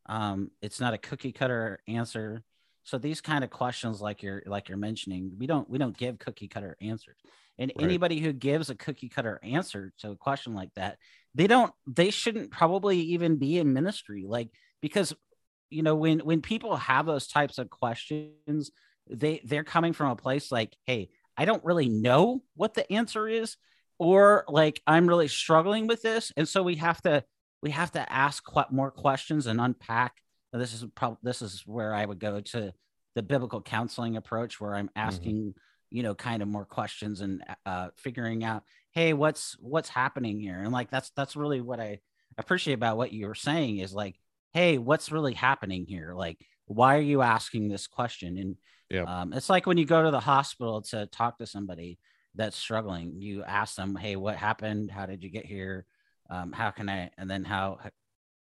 Um 0.07 0.51
it's 0.61 0.79
not 0.79 0.93
a 0.93 0.97
cookie 0.99 1.31
cutter 1.31 1.81
answer 1.87 2.43
so 2.83 2.97
these 2.97 3.21
kind 3.21 3.43
of 3.43 3.49
questions 3.49 4.01
like 4.01 4.23
you're 4.23 4.43
like 4.45 4.69
you're 4.69 4.77
mentioning 4.77 5.31
we 5.37 5.47
don't 5.47 5.69
we 5.69 5.77
don't 5.77 5.97
give 5.97 6.19
cookie 6.19 6.47
cutter 6.47 6.77
answers. 6.81 7.17
And 7.59 7.71
Right. 7.75 7.83
anybody 7.83 8.19
who 8.19 8.33
gives 8.33 8.69
a 8.69 8.75
cookie 8.75 9.09
cutter 9.09 9.39
answer 9.43 9.93
to 9.99 10.11
a 10.11 10.15
question 10.15 10.53
like 10.53 10.73
that 10.75 10.97
they 11.35 11.47
don't 11.47 11.71
they 11.87 12.09
shouldn't 12.09 12.51
probably 12.51 12.99
even 12.99 13.37
be 13.37 13.57
in 13.59 13.73
ministry. 13.73 14.25
Like 14.27 14.49
because 14.81 15.13
you 15.69 15.83
know 15.83 15.95
when 15.95 16.19
when 16.19 16.41
people 16.41 16.75
have 16.75 17.05
those 17.05 17.27
types 17.27 17.57
of 17.57 17.69
questions 17.69 18.71
they 19.09 19.41
they're 19.45 19.63
coming 19.63 19.93
from 19.93 20.11
a 20.11 20.15
place 20.15 20.51
like 20.51 20.75
hey 20.85 21.09
i 21.37 21.45
don't 21.45 21.63
really 21.65 21.89
know 21.89 22.41
what 22.55 22.73
the 22.73 22.91
answer 22.91 23.27
is 23.27 23.57
or 23.97 24.43
like 24.47 24.81
i'm 24.87 25.07
really 25.07 25.27
struggling 25.27 25.87
with 25.87 26.01
this. 26.01 26.31
And 26.35 26.47
so 26.47 26.63
we 26.63 26.75
have 26.75 27.01
to 27.03 27.23
we 27.61 27.71
have 27.71 27.91
to 27.91 28.11
ask 28.11 28.43
more 28.71 28.91
questions 28.91 29.47
and 29.47 29.61
unpack 29.61 30.15
this 30.59 30.73
is 30.73 30.85
probably 30.95 31.17
this 31.23 31.41
is 31.41 31.63
where 31.65 31.93
i 31.93 32.05
would 32.05 32.19
go 32.19 32.41
to 32.41 32.73
the 33.15 33.23
biblical 33.23 33.61
counseling 33.61 34.17
approach 34.17 34.59
where 34.59 34.75
i'm 34.75 34.89
asking 34.95 35.53
you 35.89 36.03
know 36.03 36.15
kind 36.15 36.41
of 36.41 36.47
more 36.47 36.65
questions 36.65 37.21
and 37.21 37.43
uh 37.65 37.89
figuring 37.97 38.43
out 38.43 38.63
hey 38.91 39.13
what's 39.13 39.55
what's 39.59 39.89
happening 39.89 40.39
here? 40.39 40.59
And 40.59 40.71
like 40.71 40.89
that's 40.89 41.11
that's 41.15 41.35
really 41.35 41.61
what 41.61 41.79
i 41.79 41.99
appreciate 42.37 42.73
about 42.73 42.97
what 42.97 43.11
you 43.11 43.27
were 43.27 43.35
saying 43.35 43.79
is 43.79 43.93
like 43.93 44.15
hey 44.53 44.77
what's 44.77 45.11
really 45.11 45.33
happening 45.33 45.85
here? 45.85 46.13
Like 46.15 46.37
why 46.65 46.97
are 46.97 47.01
you 47.01 47.21
asking 47.21 47.67
this 47.67 47.87
question? 47.87 48.37
And 48.37 48.55
Yeah. 48.89 49.03
um, 49.03 49.33
it's 49.33 49.49
like 49.49 49.65
when 49.65 49.77
you 49.77 49.85
go 49.85 50.03
to 50.03 50.11
the 50.11 50.19
hospital 50.19 50.81
to 50.83 51.05
talk 51.07 51.37
to 51.37 51.45
somebody 51.45 51.99
that's 52.35 52.57
struggling 52.57 53.21
you 53.21 53.43
ask 53.43 53.75
them 53.75 53.95
hey 53.95 54.15
what 54.15 54.37
happened? 54.37 54.91
How 54.91 55.05
did 55.05 55.23
you 55.23 55.29
get 55.29 55.45
here? 55.45 55.85
Um, 56.29 56.53
how 56.53 56.71
can 56.71 56.87
i 56.87 57.09
and 57.17 57.29
then 57.29 57.43
how 57.43 57.79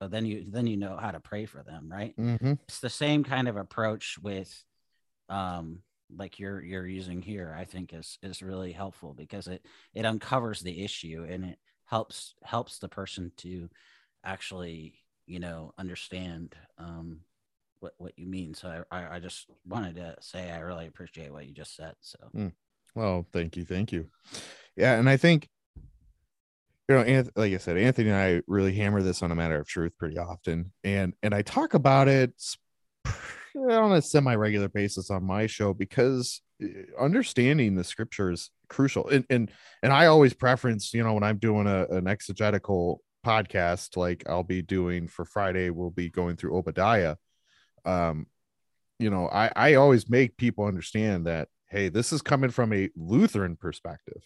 but 0.00 0.10
then 0.10 0.24
you 0.26 0.44
then 0.48 0.66
you 0.66 0.76
know 0.76 0.96
how 0.96 1.10
to 1.10 1.20
pray 1.20 1.46
for 1.46 1.62
them 1.62 1.88
right 1.90 2.14
Mm-hmm. 2.18 2.54
it's 2.68 2.80
the 2.80 2.90
same 2.90 3.22
kind 3.22 3.46
of 3.48 3.56
approach 3.56 4.18
with 4.22 4.64
um 5.28 5.80
like 6.16 6.38
you're 6.40 6.60
you're 6.62 6.86
using 6.86 7.22
here 7.22 7.54
i 7.56 7.64
think 7.64 7.92
is 7.92 8.18
is 8.22 8.42
really 8.42 8.72
helpful 8.72 9.14
because 9.14 9.46
it 9.46 9.64
it 9.94 10.04
uncovers 10.04 10.60
the 10.60 10.82
issue 10.82 11.26
and 11.28 11.44
it 11.44 11.58
helps 11.84 12.34
helps 12.42 12.78
the 12.78 12.88
person 12.88 13.30
to 13.36 13.68
actually 14.24 14.94
you 15.26 15.38
know 15.38 15.72
understand 15.78 16.56
um 16.78 17.20
what 17.80 17.94
what 17.98 18.18
you 18.18 18.26
mean 18.26 18.54
so 18.54 18.84
i 18.90 18.98
i 18.98 19.16
I 19.16 19.20
just 19.20 19.46
wanted 19.66 19.94
to 19.96 20.16
say 20.20 20.50
i 20.50 20.58
really 20.58 20.86
appreciate 20.86 21.32
what 21.32 21.46
you 21.46 21.52
just 21.54 21.76
said 21.76 21.94
so 22.00 22.18
Well, 22.94 23.26
thank 23.32 23.56
you, 23.56 23.64
thank 23.64 23.92
you. 23.92 24.08
Yeah, 24.76 24.98
and 24.98 25.08
I 25.08 25.16
think 25.16 25.48
you 26.90 26.96
know, 26.96 27.24
like 27.36 27.52
I 27.52 27.58
said, 27.58 27.76
Anthony 27.76 28.10
and 28.10 28.18
I 28.18 28.42
really 28.46 28.74
hammer 28.74 29.02
this 29.02 29.22
on 29.22 29.30
a 29.30 29.34
matter 29.34 29.58
of 29.58 29.66
truth 29.66 29.92
pretty 29.98 30.18
often, 30.18 30.72
and 30.84 31.14
and 31.22 31.34
I 31.34 31.42
talk 31.42 31.74
about 31.74 32.08
it 32.08 32.32
on 33.56 33.92
a 33.92 34.02
semi-regular 34.02 34.68
basis 34.68 35.10
on 35.10 35.24
my 35.24 35.46
show 35.46 35.74
because 35.74 36.42
uh, 36.62 36.66
understanding 37.00 37.74
the 37.74 37.84
scripture 37.84 38.30
is 38.30 38.50
crucial. 38.68 39.08
And 39.08 39.24
and 39.30 39.50
and 39.82 39.92
I 39.92 40.06
always 40.06 40.34
preference, 40.34 40.92
you 40.94 41.02
know, 41.02 41.14
when 41.14 41.22
I'm 41.22 41.38
doing 41.38 41.66
a, 41.66 41.86
an 41.90 42.06
exegetical 42.06 43.02
podcast, 43.24 43.96
like 43.96 44.28
I'll 44.28 44.42
be 44.42 44.62
doing 44.62 45.08
for 45.08 45.24
Friday, 45.24 45.70
we'll 45.70 45.90
be 45.90 46.08
going 46.08 46.36
through 46.36 46.56
Obadiah. 46.56 47.16
Um, 47.84 48.26
you 48.98 49.10
know, 49.10 49.28
I 49.28 49.50
I 49.54 49.74
always 49.74 50.08
make 50.10 50.36
people 50.36 50.64
understand 50.64 51.26
that 51.26 51.48
hey, 51.68 51.88
this 51.88 52.12
is 52.12 52.20
coming 52.20 52.50
from 52.50 52.72
a 52.72 52.88
Lutheran 52.96 53.56
perspective. 53.56 54.22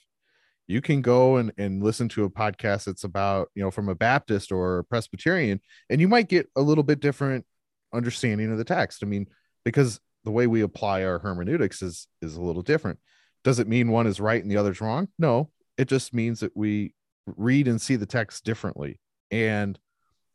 You 0.67 0.81
can 0.81 1.03
go 1.03 1.37
and, 1.37 1.53
and 1.59 1.83
listen 1.83 2.09
to 2.11 2.25
a 2.25 2.31
podcast 2.31 2.85
that's 2.85 3.05
about, 3.05 3.51
you 3.55 3.63
know, 3.63 3.71
from 3.71 3.89
a 3.89 3.95
Baptist 3.95 4.51
or 4.51 4.79
a 4.79 4.85
Presbyterian, 4.85 5.61
and 5.91 6.01
you 6.01 6.09
might 6.09 6.29
get 6.29 6.49
a 6.57 6.63
little 6.63 6.85
bit 6.85 7.01
different 7.01 7.45
understanding 7.93 8.51
of 8.51 8.59
the 8.59 8.65
text. 8.65 9.03
I 9.03 9.07
mean, 9.07 9.27
because 9.65 10.01
the 10.25 10.31
way 10.31 10.47
we 10.47 10.63
apply 10.63 11.05
our 11.05 11.19
hermeneutics 11.19 11.83
is 11.83 12.07
is 12.23 12.37
a 12.37 12.43
little 12.43 12.63
different. 12.63 12.99
Does 13.43 13.59
it 13.59 13.69
mean 13.69 13.91
one 13.91 14.07
is 14.07 14.21
right 14.21 14.43
and 14.43 14.51
the 14.51 14.57
other's 14.57 14.81
wrong? 14.81 15.09
No, 15.19 15.51
it 15.77 15.89
just 15.89 16.15
means 16.15 16.41
that 16.41 16.57
we 16.57 16.95
read 17.27 17.69
and 17.69 17.81
see 17.81 17.97
the 17.97 18.07
text 18.07 18.45
differently. 18.45 19.01
And 19.31 19.79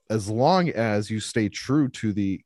as 0.10 0.30
long 0.30 0.70
as 0.70 1.10
you 1.10 1.20
stay 1.20 1.50
true 1.50 1.90
to 1.90 2.14
the 2.14 2.42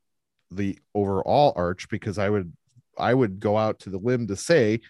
the 0.50 0.78
overall 0.94 1.52
arch, 1.56 1.88
because 1.88 2.18
I 2.18 2.30
would 2.30 2.52
I 2.98 3.12
would 3.12 3.40
go 3.40 3.56
out 3.56 3.80
to 3.80 3.90
the 3.90 3.98
limb 3.98 4.26
to 4.28 4.36
say 4.36 4.80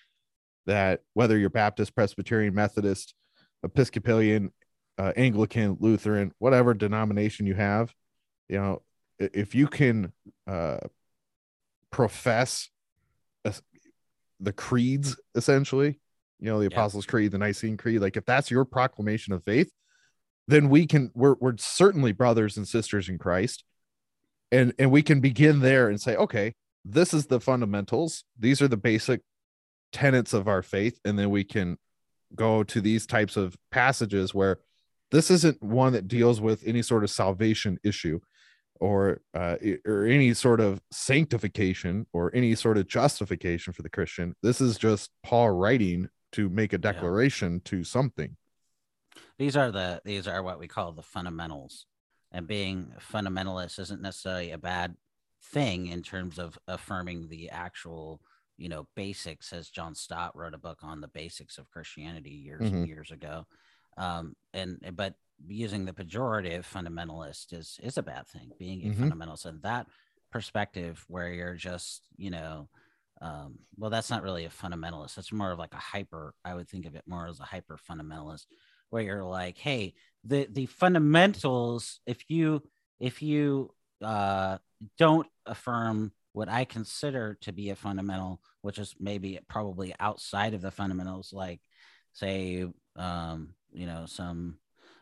that 0.66 1.00
whether 1.12 1.36
you're 1.38 1.50
Baptist, 1.50 1.94
Presbyterian, 1.94 2.54
Methodist, 2.54 3.14
Episcopalian, 3.62 4.52
uh, 4.98 5.12
Anglican, 5.16 5.76
Lutheran, 5.80 6.32
whatever 6.38 6.74
denomination 6.74 7.46
you 7.46 7.54
have, 7.54 7.94
you 8.48 8.56
know, 8.58 8.82
if 9.18 9.54
you 9.54 9.66
can 9.66 10.12
uh, 10.46 10.78
profess 11.90 12.68
a- 13.44 13.54
the 14.40 14.52
creeds, 14.52 15.16
essentially, 15.34 15.98
you 16.40 16.46
know, 16.46 16.58
the 16.58 16.68
Yeah. 16.70 16.76
Apostles' 16.76 17.06
Creed, 17.06 17.32
the 17.32 17.38
Nicene 17.38 17.76
Creed, 17.76 18.00
like 18.00 18.16
if 18.16 18.24
that's 18.24 18.50
your 18.50 18.64
proclamation 18.64 19.32
of 19.32 19.44
faith, 19.44 19.72
then 20.46 20.68
we 20.68 20.86
can 20.86 21.10
we're 21.14 21.36
we're 21.40 21.56
certainly 21.56 22.12
brothers 22.12 22.56
and 22.56 22.68
sisters 22.68 23.08
in 23.08 23.18
Christ, 23.18 23.64
and 24.52 24.74
and 24.78 24.90
we 24.90 25.02
can 25.02 25.20
begin 25.20 25.60
there 25.60 25.88
and 25.88 26.00
say, 26.00 26.16
okay, 26.16 26.54
this 26.84 27.14
is 27.14 27.26
the 27.26 27.40
fundamentals. 27.40 28.24
These 28.38 28.60
are 28.60 28.68
the 28.68 28.76
basic 28.76 29.22
tenets 29.94 30.34
of 30.34 30.48
our 30.48 30.60
faith, 30.62 30.98
and 31.06 31.18
then 31.18 31.30
we 31.30 31.44
can 31.44 31.78
go 32.34 32.62
to 32.64 32.80
these 32.80 33.06
types 33.06 33.36
of 33.36 33.56
passages 33.70 34.34
where 34.34 34.58
this 35.10 35.30
isn't 35.30 35.62
one 35.62 35.92
that 35.92 36.08
deals 36.08 36.40
with 36.40 36.66
any 36.66 36.82
sort 36.82 37.04
of 37.04 37.10
salvation 37.10 37.78
issue 37.84 38.18
or 38.80 39.20
uh, 39.34 39.56
or 39.86 40.04
any 40.04 40.34
sort 40.34 40.60
of 40.60 40.80
sanctification 40.90 42.06
or 42.12 42.34
any 42.34 42.54
sort 42.56 42.76
of 42.76 42.88
justification 42.88 43.72
for 43.72 43.82
the 43.82 43.88
Christian. 43.88 44.34
This 44.42 44.60
is 44.60 44.76
just 44.76 45.10
Paul 45.22 45.50
writing 45.50 46.08
to 46.32 46.48
make 46.48 46.72
a 46.72 46.78
declaration 46.78 47.60
to 47.66 47.84
something. 47.84 48.36
these 49.38 49.56
are 49.56 49.70
the 49.70 50.02
these 50.04 50.26
are 50.26 50.42
what 50.42 50.58
we 50.58 50.66
call 50.66 50.90
the 50.92 51.02
fundamentals 51.02 51.86
and 52.32 52.48
being 52.48 52.92
fundamentalist 53.12 53.78
isn't 53.78 54.02
necessarily 54.02 54.50
a 54.50 54.58
bad 54.58 54.96
thing 55.52 55.86
in 55.86 56.02
terms 56.02 56.38
of 56.38 56.58
affirming 56.66 57.28
the 57.28 57.48
actual 57.50 58.20
you 58.56 58.68
know 58.68 58.86
basics 58.94 59.52
as 59.52 59.68
john 59.68 59.94
stott 59.94 60.36
wrote 60.36 60.54
a 60.54 60.58
book 60.58 60.78
on 60.82 61.00
the 61.00 61.08
basics 61.08 61.58
of 61.58 61.70
christianity 61.70 62.30
years 62.30 62.70
and 62.72 62.84
Mhm. 62.84 62.86
years 62.86 63.10
ago 63.10 63.46
um 63.96 64.34
and 64.52 64.78
but 64.96 65.14
using 65.46 65.84
the 65.84 65.92
pejorative 65.92 66.62
fundamentalist 66.64 67.52
is 67.52 67.78
is 67.82 67.98
a 67.98 68.02
bad 68.02 68.26
thing 68.28 68.52
being 68.58 68.86
a 68.86 68.90
Mhm. 68.90 69.10
fundamentalist 69.10 69.46
and 69.46 69.62
that 69.62 69.86
perspective 70.30 71.04
where 71.08 71.32
you're 71.32 71.54
just 71.54 72.02
you 72.16 72.30
know 72.30 72.68
um 73.20 73.58
well 73.76 73.90
that's 73.90 74.10
not 74.10 74.22
really 74.22 74.44
a 74.44 74.48
fundamentalist 74.50 75.14
that's 75.14 75.32
more 75.32 75.52
of 75.52 75.58
like 75.58 75.74
a 75.74 75.78
hyper 75.78 76.34
i 76.44 76.54
would 76.54 76.68
think 76.68 76.86
of 76.86 76.94
it 76.94 77.02
more 77.06 77.26
as 77.28 77.40
a 77.40 77.44
hyper 77.44 77.78
fundamentalist 77.78 78.46
where 78.90 79.02
you're 79.02 79.24
like 79.24 79.56
hey 79.58 79.94
the 80.24 80.46
the 80.50 80.66
fundamentals 80.66 82.00
if 82.06 82.28
you 82.28 82.62
if 83.00 83.22
you 83.22 83.72
uh 84.02 84.58
don't 84.98 85.28
affirm 85.46 86.12
what 86.34 86.48
i 86.48 86.64
consider 86.64 87.38
to 87.40 87.52
be 87.52 87.70
a 87.70 87.76
fundamental 87.76 88.40
which 88.60 88.78
is 88.78 88.94
maybe 89.00 89.38
probably 89.48 89.94
outside 89.98 90.52
of 90.52 90.60
the 90.60 90.70
fundamentals 90.70 91.32
like 91.32 91.60
say 92.12 92.66
um 92.96 93.54
you 93.72 93.86
know 93.86 94.04
some 94.06 94.58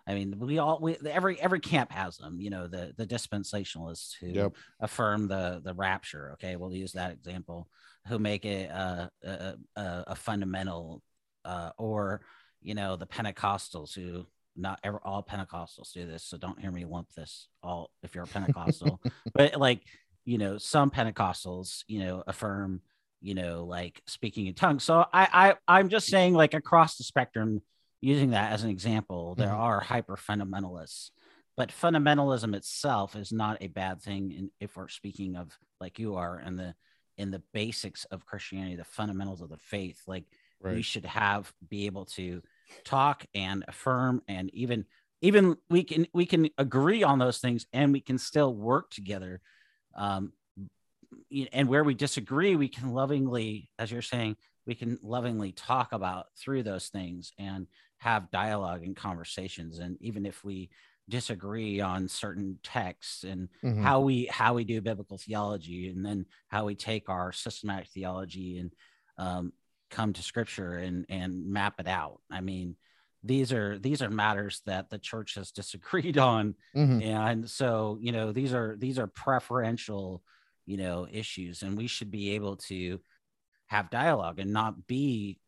I 0.06 0.14
mean, 0.14 0.38
we 0.38 0.58
all 0.58 0.80
we 0.80 0.96
every 1.06 1.40
every 1.40 1.60
camp 1.60 1.92
has 1.92 2.16
them. 2.16 2.40
You 2.40 2.50
know, 2.50 2.66
the 2.66 2.92
the 2.96 3.06
dispensationalists 3.06 4.14
who 4.20 4.28
Yep. 4.28 4.52
affirm 4.80 5.28
the 5.28 5.60
the 5.64 5.74
rapture. 5.74 6.32
Okay, 6.34 6.56
we'll 6.56 6.74
use 6.74 6.92
that 6.92 7.12
example. 7.12 7.68
Who 8.08 8.18
make 8.18 8.44
it 8.44 8.68
a 8.70 9.10
a, 9.22 9.54
a, 9.76 10.04
a 10.08 10.16
fundamental, 10.16 11.02
uh, 11.44 11.70
or 11.78 12.22
you 12.60 12.74
know, 12.74 12.96
the 12.96 13.06
Pentecostals 13.06 13.94
who 13.94 14.26
not 14.56 14.80
ever 14.82 15.00
all 15.04 15.22
Pentecostals 15.22 15.92
do 15.92 16.06
this. 16.06 16.24
So 16.24 16.36
don't 16.36 16.60
hear 16.60 16.72
me 16.72 16.84
lump 16.84 17.12
this 17.16 17.48
all 17.62 17.90
if 18.02 18.14
you're 18.14 18.24
a 18.24 18.28
Pentecostal, 18.28 19.00
but 19.34 19.56
like 19.56 19.82
you 20.24 20.38
know, 20.38 20.58
some 20.58 20.90
Pentecostals, 20.90 21.84
you 21.88 22.00
know, 22.04 22.22
affirm 22.26 22.82
you 23.24 23.34
know, 23.34 23.64
like 23.64 24.02
speaking 24.06 24.46
in 24.48 24.54
tongues. 24.54 24.82
So 24.82 25.06
I, 25.12 25.28
I 25.32 25.54
I'm 25.78 25.88
just 25.88 26.08
saying, 26.08 26.34
like 26.34 26.54
across 26.54 26.96
the 26.96 27.04
spectrum, 27.04 27.62
using 28.00 28.30
that 28.30 28.52
as 28.52 28.64
an 28.64 28.70
example, 28.70 29.36
there 29.36 29.50
Mhm. 29.50 29.58
are 29.58 29.80
hyper 29.80 30.16
fundamentalists, 30.16 31.10
but 31.56 31.70
fundamentalism 31.70 32.54
itself 32.54 33.14
is 33.14 33.32
not 33.32 33.58
a 33.62 33.68
bad 33.68 34.02
thing. 34.02 34.32
In, 34.32 34.50
if 34.60 34.76
we're 34.76 34.88
speaking 34.88 35.36
of 35.36 35.56
like 35.80 35.98
you 36.00 36.16
are 36.16 36.40
in 36.40 36.56
the 36.56 36.74
in 37.16 37.30
the 37.30 37.42
basics 37.52 38.04
of 38.06 38.26
Christianity, 38.26 38.74
the 38.74 38.84
fundamentals 38.84 39.40
of 39.40 39.50
the 39.50 39.58
faith, 39.58 40.00
like 40.08 40.24
we 40.74 40.82
should 40.82 41.04
have 41.04 41.52
be 41.68 41.86
able 41.86 42.06
to 42.06 42.42
talk 42.84 43.24
and 43.34 43.64
affirm 43.68 44.22
and 44.26 44.50
even 44.54 44.84
even 45.20 45.56
we 45.70 45.84
can 45.84 46.06
we 46.12 46.26
can 46.26 46.48
agree 46.58 47.02
on 47.04 47.18
those 47.20 47.38
things 47.38 47.66
and 47.72 47.92
we 47.92 48.00
can 48.00 48.18
still 48.18 48.52
work 48.54 48.90
together 48.90 49.40
um 49.94 50.32
and 51.54 51.68
where 51.68 51.84
we 51.84 51.94
disagree 51.94 52.56
we 52.56 52.68
can 52.68 52.92
lovingly 52.92 53.70
as 53.78 53.90
you're 53.90 54.02
saying 54.02 54.36
we 54.66 54.74
can 54.74 54.98
lovingly 55.02 55.52
talk 55.52 55.92
about 55.92 56.26
through 56.38 56.62
those 56.62 56.88
things 56.88 57.32
and 57.38 57.66
have 57.98 58.30
dialogue 58.30 58.82
and 58.82 58.96
conversations 58.96 59.78
and 59.78 59.96
even 60.00 60.24
if 60.26 60.44
we 60.44 60.70
disagree 61.08 61.80
on 61.80 62.08
certain 62.08 62.58
texts 62.62 63.24
and 63.24 63.48
Mhm. 63.62 63.82
how 63.82 64.00
we 64.00 64.26
how 64.26 64.54
we 64.54 64.64
do 64.64 64.80
biblical 64.80 65.18
theology 65.18 65.88
and 65.88 66.04
then 66.04 66.26
how 66.48 66.64
we 66.64 66.74
take 66.74 67.08
our 67.08 67.32
systematic 67.32 67.88
theology 67.88 68.58
and 68.58 68.72
um, 69.18 69.52
come 69.90 70.12
to 70.12 70.22
scripture 70.22 70.74
and 70.78 71.04
and 71.08 71.44
map 71.46 71.78
it 71.80 71.88
out 71.88 72.20
i 72.30 72.40
mean 72.40 72.76
these 73.24 73.52
are 73.52 73.78
these 73.78 74.02
are 74.02 74.10
matters 74.10 74.62
that 74.66 74.90
the 74.90 74.98
church 74.98 75.34
has 75.36 75.52
disagreed 75.52 76.18
on. 76.32 76.54
Mhm. 76.76 77.02
and 77.02 77.48
so 77.50 77.98
you 78.00 78.12
know 78.12 78.32
these 78.32 78.52
are 78.52 78.76
these 78.76 78.98
are 78.98 79.06
preferential 79.06 80.22
you 80.66 80.76
know 80.76 81.06
issues 81.10 81.62
and 81.62 81.76
we 81.76 81.86
should 81.86 82.10
be 82.10 82.30
able 82.34 82.56
to 82.56 83.00
have 83.66 83.90
dialogue 83.90 84.38
and 84.38 84.52
not 84.52 84.86
be 84.86 85.38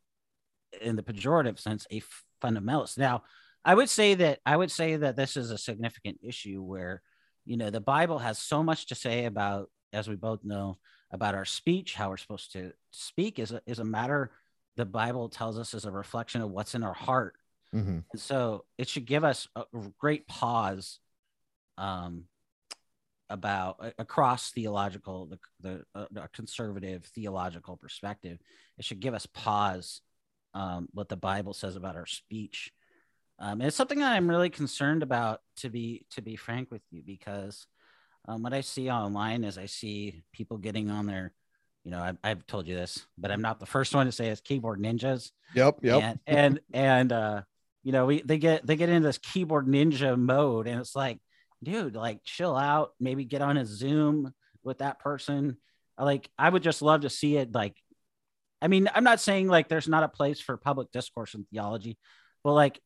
in 0.81 0.97
the 0.97 1.03
pejorative 1.03 1.59
sense 1.61 1.87
a 1.91 2.03
fundamentalist. 2.43 2.99
Now 2.99 3.23
i 3.65 3.75
would 3.75 3.89
say 3.89 4.15
that 4.15 4.41
i 4.45 4.57
would 4.57 4.71
say 4.71 4.97
that 4.97 5.17
this 5.17 5.37
is 5.37 5.51
a 5.51 5.59
significant 5.59 6.19
issue 6.23 6.61
where 6.63 7.01
you 7.45 7.57
know 7.57 7.71
the 7.71 7.81
bible 7.81 8.19
has 8.19 8.39
so 8.39 8.63
much 8.63 8.87
to 8.87 8.95
say 8.95 9.25
about 9.27 9.71
as 9.93 10.09
we 10.09 10.17
both 10.17 10.45
know 10.45 10.79
about 11.11 11.35
our 11.35 11.45
speech 11.45 11.95
how 11.95 12.09
we're 12.11 12.17
supposed 12.17 12.53
to 12.53 12.73
speak 12.91 13.39
is 13.39 13.53
a, 13.53 13.61
is 13.67 13.79
a 13.79 13.85
matter 13.85 14.33
the 14.77 14.85
bible 14.85 15.29
tells 15.29 15.59
us 15.59 15.73
is 15.75 15.85
a 15.85 15.91
reflection 15.91 16.43
of 16.43 16.51
what's 16.51 16.75
in 16.75 16.83
our 16.83 16.93
heart 16.95 17.35
Mhm. 17.75 18.05
and 18.13 18.21
so 18.21 18.65
it 18.79 18.89
should 18.89 19.05
give 19.05 19.25
us 19.25 19.49
a 19.57 19.65
great 19.99 20.27
pause 20.29 21.01
um, 21.77 22.25
about 23.29 23.95
across 23.99 24.51
theological, 24.51 25.27
the, 25.27 25.39
the, 25.95 26.21
uh, 26.23 26.27
conservative 26.33 27.05
theological 27.07 27.77
perspective. 27.77 28.39
It 28.79 28.85
should 28.85 29.01
give 29.01 29.15
us 29.15 29.27
pause 29.27 30.03
um, 30.53 30.89
what 30.93 31.09
the 31.09 31.17
Bible 31.17 31.53
says 31.53 31.75
about 31.75 31.97
our 31.97 32.07
speech. 32.07 32.71
Um, 33.41 33.61
it's 33.61 33.75
something 33.75 33.99
that 33.99 34.13
I'm 34.13 34.31
really 34.31 34.51
concerned 34.51 35.03
about, 35.03 35.41
to 35.57 35.69
be 35.69 36.07
to 36.11 36.23
be 36.23 36.37
frank 36.37 36.71
with 36.71 36.83
you, 36.93 37.03
because 37.05 37.67
um, 38.29 38.45
what 38.45 38.55
I 38.55 38.61
see 38.61 38.89
online 38.89 39.43
is 39.43 39.59
I 39.59 39.67
see 39.67 40.23
people 40.33 40.59
getting 40.59 40.91
on 40.91 41.07
their, 41.07 41.35
you 41.83 41.91
know, 41.91 42.01
I've, 42.01 42.19
I've 42.23 42.47
told 42.47 42.69
you 42.69 42.77
this, 42.77 43.05
but 43.19 43.33
I'm 43.33 43.43
not 43.43 43.59
the 43.59 43.67
first 43.67 43.93
one 43.95 44.07
to 44.07 44.13
say 44.13 44.29
it's 44.29 44.41
keyboard 44.41 44.81
ninjas 44.81 45.33
Yep. 45.55 45.79
Yep. 45.83 46.03
and 46.03 46.21
and 46.27 46.61
and 46.73 47.13
uh 47.13 47.43
you 47.85 47.93
know 47.93 48.07
we 48.07 48.23
they 48.23 48.39
get 48.39 48.67
they 48.67 48.77
get 48.77 48.89
into 48.89 49.07
this 49.07 49.19
keyboard 49.19 49.67
ninja 49.67 50.19
mode 50.19 50.67
and 50.67 50.81
it's 50.81 50.97
like 50.97 51.21
dude 51.63 51.95
like 51.95 52.25
chill 52.25 52.57
out 52.57 52.91
maybe 52.99 53.25
get 53.25 53.43
on 53.43 53.57
a 53.57 53.65
zoom 53.65 54.33
with 54.65 54.79
that 54.79 54.99
person. 54.99 55.57
Like 55.97 56.29
i 56.37 56.49
would 56.49 56.65
just 56.65 56.83
love 56.83 57.03
to 57.03 57.11
see 57.11 57.37
it 57.37 57.55
like 57.55 57.77
i 58.61 58.67
mean 58.67 58.89
i'm 58.93 59.05
not 59.05 59.21
saying 59.21 59.47
like 59.47 59.69
there's 59.69 59.87
not 59.87 60.03
a 60.03 60.09
place 60.09 60.41
for 60.41 60.57
public 60.57 60.91
discourse 60.91 61.35
in 61.35 61.45
theology 61.45 61.97
but 62.43 62.55
like 62.55 62.81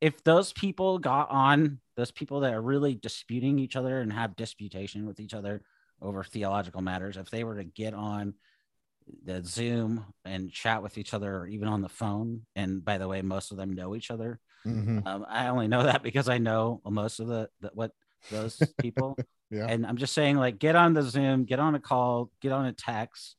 if 0.00 0.24
those 0.24 0.50
people 0.54 0.98
got 0.98 1.30
on 1.30 1.78
those 1.96 2.10
people 2.10 2.40
that 2.40 2.54
are 2.54 2.62
really 2.62 2.94
disputing 2.94 3.58
each 3.58 3.76
other 3.76 4.00
and 4.00 4.10
have 4.14 4.34
disputation 4.34 5.04
with 5.06 5.20
each 5.20 5.34
other 5.34 5.60
over 6.00 6.24
theological 6.24 6.80
matters 6.80 7.18
if 7.18 7.28
they 7.28 7.44
were 7.44 7.56
to 7.56 7.64
get 7.64 7.92
on 7.92 8.32
the 9.24 9.42
Zoom 9.44 10.04
and 10.24 10.50
chat 10.50 10.82
with 10.82 10.96
each 10.98 11.12
other, 11.14 11.36
or 11.36 11.46
even 11.46 11.68
on 11.68 11.82
the 11.82 11.88
phone. 11.88 12.42
And 12.56 12.84
by 12.84 12.98
the 12.98 13.08
way, 13.08 13.22
most 13.22 13.50
of 13.50 13.56
them 13.56 13.72
know 13.74 13.94
each 13.94 14.10
other. 14.10 14.40
Mhm. 14.66 15.06
Um, 15.06 15.26
I 15.28 15.48
only 15.48 15.68
know 15.68 15.82
that 15.82 16.02
because 16.02 16.28
I 16.28 16.38
know 16.38 16.80
most 16.88 17.20
of 17.20 17.26
the, 17.26 17.50
the 17.60 17.70
what 17.74 17.92
those 18.30 18.56
people. 18.80 19.18
Yeah. 19.50 19.66
And 19.68 19.86
I'm 19.86 19.98
just 19.98 20.14
saying, 20.14 20.36
like, 20.36 20.58
get 20.58 20.74
on 20.74 20.94
the 20.94 21.02
Zoom, 21.02 21.44
get 21.44 21.58
on 21.60 21.74
a 21.74 21.80
call, 21.80 22.30
get 22.40 22.50
on 22.52 22.64
a 22.64 22.72
text, 22.72 23.36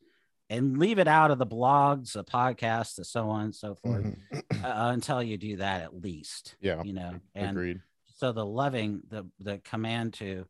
and 0.51 0.77
leave 0.77 0.99
it 0.99 1.07
out 1.07 1.31
of 1.31 1.39
the 1.39 1.47
blogs, 1.47 2.13
the 2.13 2.23
podcasts, 2.23 2.97
and 2.97 3.07
so 3.07 3.27
on 3.29 3.45
and 3.45 3.55
so 3.55 3.73
forth 3.73 4.05
Mhm. 4.05 4.63
uh, 4.63 4.91
until 4.93 5.23
you 5.23 5.37
do 5.37 5.57
that 5.57 5.81
at 5.81 5.99
least. 5.99 6.55
Yeah. 6.61 6.83
You 6.83 6.93
know, 6.93 7.19
and 7.33 7.49
Agreed. 7.57 7.81
so 8.17 8.31
the 8.31 8.45
loving 8.45 9.01
the 9.09 9.25
the 9.39 9.57
command 9.57 10.13
to 10.15 10.45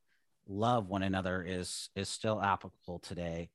love 0.48 0.88
one 0.90 1.02
another 1.04 1.42
is 1.42 1.90
is 1.96 2.10
still 2.10 2.40
applicable 2.42 3.00
today 3.00 3.50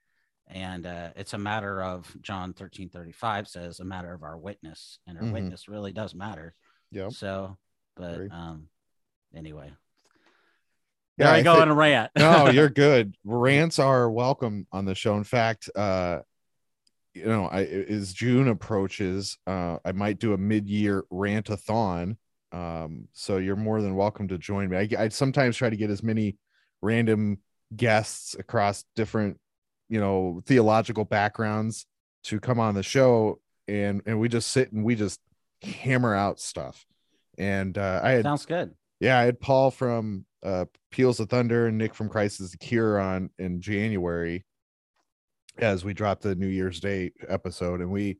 and 0.52 0.86
uh, 0.86 1.10
it's 1.16 1.32
a 1.32 1.38
matter 1.38 1.82
of 1.82 2.14
john 2.20 2.52
13 2.52 2.88
35 2.88 3.48
says 3.48 3.80
a 3.80 3.84
matter 3.84 4.12
of 4.12 4.22
our 4.22 4.36
witness 4.36 4.98
and 5.06 5.16
our 5.18 5.24
Mhm. 5.24 5.32
witness 5.32 5.68
really 5.68 5.92
does 5.92 6.14
matter 6.14 6.54
Yeah. 6.90 7.08
so 7.10 7.56
but 7.96 8.30
um 8.32 8.68
anyway 9.34 9.70
Yeah, 11.16 11.26
there 11.26 11.34
i 11.34 11.38
I 11.38 11.42
go 11.42 11.60
on 11.60 11.68
a 11.68 11.74
rant 11.74 12.10
no, 12.18 12.48
you're 12.48 12.68
good. 12.70 13.16
Rants 13.24 13.78
are 13.78 14.10
welcome 14.10 14.66
on 14.72 14.84
the 14.86 14.94
show. 14.94 15.16
In 15.16 15.24
fact, 15.24 15.68
uh, 15.76 16.20
you 17.14 17.24
know, 17.26 17.46
I 17.46 17.64
as 17.64 18.12
June 18.12 18.48
approaches, 18.48 19.36
uh, 19.46 19.78
I 19.84 19.92
might 19.92 20.18
do 20.18 20.32
a 20.32 20.38
mid-year 20.38 21.04
rantathon. 21.12 22.16
Um, 22.52 23.08
so 23.12 23.36
you're 23.38 23.56
more 23.56 23.82
than 23.82 23.94
welcome 23.96 24.28
to 24.28 24.38
join 24.38 24.70
me. 24.70 24.76
I, 24.76 24.88
I 25.04 25.08
sometimes 25.08 25.56
try 25.56 25.70
to 25.70 25.76
get 25.76 25.90
as 25.90 26.02
many 26.02 26.36
random 26.82 27.38
guests 27.76 28.34
across 28.38 28.84
different, 28.96 29.38
you 29.90 30.00
know, 30.00 30.40
theological 30.46 31.04
backgrounds 31.04 31.84
to 32.24 32.40
come 32.40 32.60
on 32.60 32.74
the 32.74 32.82
show, 32.82 33.40
and 33.68 34.00
and 34.06 34.18
we 34.18 34.28
just 34.28 34.48
sit 34.48 34.72
and 34.72 34.84
we 34.84 34.94
just 34.94 35.20
hammer 35.62 36.14
out 36.14 36.40
stuff. 36.40 36.86
And 37.36 37.76
uh, 37.76 38.00
I 38.02 38.12
had 38.12 38.22
sounds 38.22 38.46
good. 38.46 38.72
Yeah, 39.00 39.18
I 39.18 39.24
had 39.24 39.40
Paul 39.40 39.70
from 39.70 40.24
uh 40.42 40.66
Peals 40.90 41.20
of 41.20 41.28
Thunder 41.28 41.66
and 41.66 41.76
Nick 41.76 41.94
from 41.94 42.08
crisis 42.08 42.40
is 42.40 42.50
the 42.52 42.58
Cure 42.58 42.98
on 42.98 43.30
in 43.38 43.60
January 43.60 44.46
as 45.58 45.84
we 45.84 45.92
dropped 45.92 46.22
the 46.22 46.36
New 46.36 46.46
Year's 46.46 46.80
Day 46.80 47.10
episode, 47.28 47.80
and 47.80 47.90
we 47.90 48.18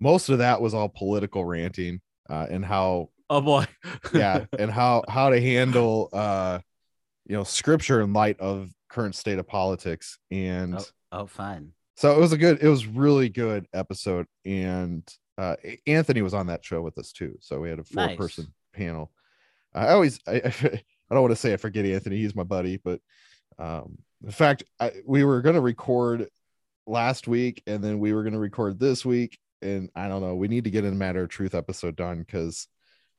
most 0.00 0.30
of 0.30 0.38
that 0.38 0.60
was 0.60 0.74
all 0.74 0.88
political 0.88 1.44
ranting 1.44 2.00
uh 2.30 2.46
and 2.50 2.64
how 2.64 3.10
oh 3.28 3.40
boy. 3.42 3.66
Yeah 4.14 4.46
and 4.58 4.70
how 4.70 5.04
how 5.08 5.28
to 5.28 5.40
handle 5.40 6.08
uh 6.12 6.60
you 7.26 7.36
know 7.36 7.44
scripture 7.44 8.00
in 8.00 8.12
light 8.12 8.40
of 8.40 8.70
current 8.88 9.14
state 9.14 9.38
of 9.38 9.46
politics. 9.46 10.18
And 10.30 10.76
oh, 10.76 10.84
oh 11.12 11.26
fun. 11.26 11.72
So 11.96 12.12
it 12.16 12.18
was 12.18 12.32
a 12.32 12.38
good 12.38 12.62
it 12.62 12.68
was 12.68 12.86
really 12.86 13.28
good 13.28 13.66
episode 13.72 14.26
and 14.44 15.06
uh 15.38 15.56
anthony 15.86 16.22
was 16.22 16.34
on 16.34 16.46
that 16.48 16.64
show 16.64 16.82
with 16.82 16.98
us 16.98 17.12
too 17.12 17.36
so 17.40 17.60
we 17.60 17.70
had 17.70 17.78
a 17.78 17.84
four 17.84 18.06
Nice. 18.06 18.16
person 18.16 18.52
panel. 18.74 19.10
I 19.74 19.88
always 19.88 20.18
I, 20.26 20.32
I 20.44 21.14
don't 21.14 21.22
want 21.22 21.32
to 21.32 21.36
say 21.36 21.52
i 21.52 21.56
forget 21.56 21.84
anthony 21.86 22.16
he's 22.16 22.34
my 22.34 22.42
buddy 22.42 22.78
but 22.78 23.00
um 23.58 23.98
in 24.24 24.30
fact 24.30 24.64
I, 24.80 24.92
we 25.06 25.24
were 25.24 25.40
going 25.42 25.54
to 25.54 25.60
record 25.60 26.28
last 26.86 27.28
week 27.28 27.62
and 27.66 27.82
then 27.84 27.98
we 27.98 28.12
were 28.12 28.22
going 28.22 28.32
to 28.34 28.38
record 28.38 28.78
this 28.80 29.04
week 29.04 29.38
and 29.60 29.88
i 29.94 30.08
don't 30.08 30.22
know 30.22 30.34
we 30.34 30.48
need 30.48 30.64
to 30.64 30.70
get 30.70 30.84
a 30.84 30.90
matter 30.90 31.22
of 31.22 31.28
truth 31.28 31.54
episode 31.54 31.96
done 31.96 32.18
because 32.20 32.66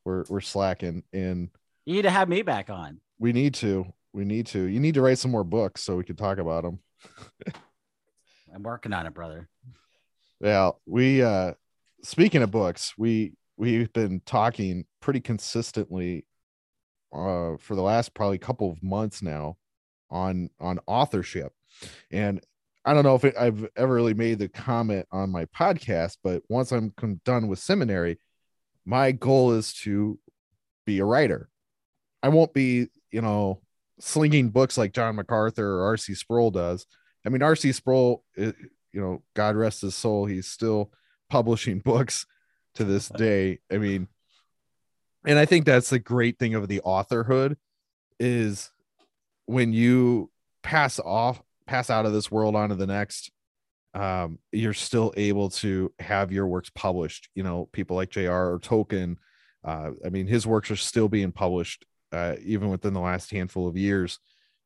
we're 0.06 0.26
we're 0.30 0.42
slacking 0.42 1.04
and 1.14 1.50
you 1.86 1.96
need 1.96 2.04
to 2.04 2.12
have 2.12 2.30
me 2.30 2.42
back 2.44 2.70
on. 2.70 3.02
We 3.20 3.34
need 3.34 3.56
to 3.56 3.86
we 4.14 4.24
need 4.26 4.48
to. 4.48 4.64
You 4.64 4.80
need 4.80 4.94
to 4.94 5.02
write 5.02 5.18
some 5.18 5.32
more 5.32 5.44
books 5.44 5.82
so 5.82 5.98
we 5.98 6.04
can 6.04 6.16
talk 6.16 6.38
about 6.38 6.64
them 6.64 6.80
i'm 8.54 8.64
working 8.64 8.94
on 8.94 9.06
it 9.06 9.14
brother 9.14 9.50
Yeah, 10.42 10.72
we 10.86 11.24
uh 11.24 11.54
speaking 12.04 12.42
of 12.42 12.52
books, 12.52 12.94
we 12.98 13.34
we've 13.56 13.92
been 13.94 14.22
talking 14.26 14.86
pretty 15.00 15.22
consistently 15.22 16.26
uh 17.14 17.56
for 17.60 17.76
the 17.76 17.82
last 17.82 18.14
probably 18.14 18.38
couple 18.38 18.70
of 18.72 18.84
months 18.84 19.22
now 19.22 19.56
on 20.10 20.50
on 20.60 20.80
authorship. 20.86 21.54
And 22.12 22.42
I 22.86 22.94
don't 22.94 23.04
know 23.04 23.16
if 23.16 23.24
it, 23.24 23.36
I've 23.40 23.66
ever 23.78 23.94
really 23.94 24.14
made 24.14 24.40
the 24.40 24.50
comment 24.50 25.08
on 25.12 25.32
my 25.32 25.46
podcast, 25.46 26.18
but 26.22 26.44
once 26.50 26.74
I'm 26.74 26.94
done 27.24 27.48
with 27.48 27.60
seminary, 27.60 28.20
my 28.86 29.14
goal 29.14 29.54
is 29.54 29.74
to 29.84 30.20
be 30.86 31.00
a 31.00 31.06
writer. 31.06 31.50
I 32.22 32.30
won't 32.30 32.54
be, 32.54 32.88
you 33.12 33.22
know, 33.22 33.62
slinging 34.00 34.50
books 34.50 34.78
like 34.78 34.92
John 34.94 35.16
MacArthur 35.16 35.80
or 35.80 35.86
R.C. 35.86 36.14
Sproul 36.16 36.52
does. 36.52 36.86
I 37.26 37.30
mean, 37.30 37.42
R.C. 37.42 37.72
Sproul, 37.72 38.24
you 38.36 38.54
know, 38.94 39.24
God 39.34 39.56
rest 39.56 39.82
his 39.82 39.96
soul, 39.96 40.26
he's 40.26 40.48
still 40.48 40.92
publishing 41.30 41.80
books 41.86 42.26
to 42.76 42.84
this 42.84 43.10
day. 43.18 43.60
I 43.72 43.78
mean, 43.78 44.08
and 45.26 45.40
I 45.40 45.46
think 45.46 45.66
that's 45.66 45.90
the 45.90 46.00
great 46.00 46.38
thing 46.38 46.56
of 46.56 46.68
the 46.68 46.82
authorhood 46.86 47.56
is 48.20 48.72
when 49.46 49.74
you 49.74 50.30
pass 50.64 51.00
off, 51.00 51.42
pass 51.66 51.90
out 51.90 52.06
of 52.06 52.14
this 52.14 52.30
world 52.30 52.56
onto 52.56 52.76
the 52.76 52.88
next, 52.88 53.32
um, 53.94 54.40
you're 54.52 54.74
still 54.74 55.14
able 55.16 55.50
to 55.50 55.94
have 56.00 56.32
your 56.32 56.48
works 56.48 56.72
published. 56.74 57.30
You 57.36 57.44
know, 57.44 57.70
people 57.72 57.96
like 57.96 58.10
J.R.R. 58.10 58.60
Tolkien. 58.60 59.18
Uh, 59.64 59.92
I 60.06 60.10
mean, 60.10 60.28
his 60.28 60.46
works 60.46 60.72
are 60.72 60.76
still 60.76 61.08
being 61.08 61.32
published 61.32 61.86
uh, 62.12 62.36
even 62.44 62.70
within 62.70 62.94
the 62.94 63.00
last 63.00 63.32
handful 63.32 63.68
of 63.68 63.76
years. 63.76 64.20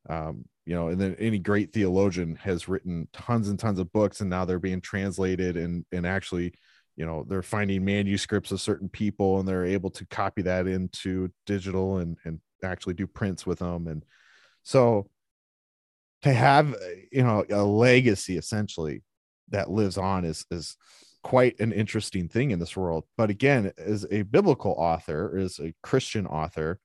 Um, 0.09 0.45
you 0.65 0.73
know, 0.73 0.89
and 0.89 0.99
then 0.99 1.15
any 1.19 1.39
great 1.39 1.73
theologian 1.73 2.35
has 2.37 2.67
written 2.67 3.07
tons 3.13 3.49
and 3.49 3.57
tons 3.57 3.79
of 3.79 3.91
books, 3.91 4.21
and 4.21 4.29
now 4.29 4.45
they're 4.45 4.59
being 4.59 4.81
translated 4.81 5.57
and 5.57 5.85
and 5.91 6.05
actually, 6.05 6.53
you 6.95 7.05
know, 7.05 7.25
they're 7.27 7.41
finding 7.41 7.85
manuscripts 7.85 8.51
of 8.51 8.61
certain 8.61 8.89
people, 8.89 9.39
and 9.39 9.47
they're 9.47 9.65
able 9.65 9.89
to 9.91 10.05
copy 10.07 10.41
that 10.43 10.67
into 10.67 11.29
digital 11.45 11.97
and 11.97 12.17
and 12.25 12.39
actually 12.63 12.93
do 12.95 13.07
prints 13.07 13.45
with 13.45 13.59
them, 13.59 13.87
and 13.87 14.03
so 14.63 15.09
to 16.23 16.33
have 16.33 16.75
you 17.11 17.23
know 17.23 17.45
a 17.49 17.63
legacy 17.63 18.37
essentially 18.37 19.03
that 19.49 19.69
lives 19.69 19.97
on 19.97 20.25
is 20.25 20.45
is 20.51 20.75
quite 21.23 21.59
an 21.59 21.71
interesting 21.71 22.29
thing 22.29 22.51
in 22.51 22.59
this 22.59 22.77
world. 22.77 23.03
But 23.17 23.29
again, 23.29 23.71
as 23.77 24.05
a 24.11 24.21
biblical 24.21 24.71
author, 24.77 25.37
as 25.37 25.59
a 25.59 25.73
Christian 25.83 26.25
author, 26.25 26.79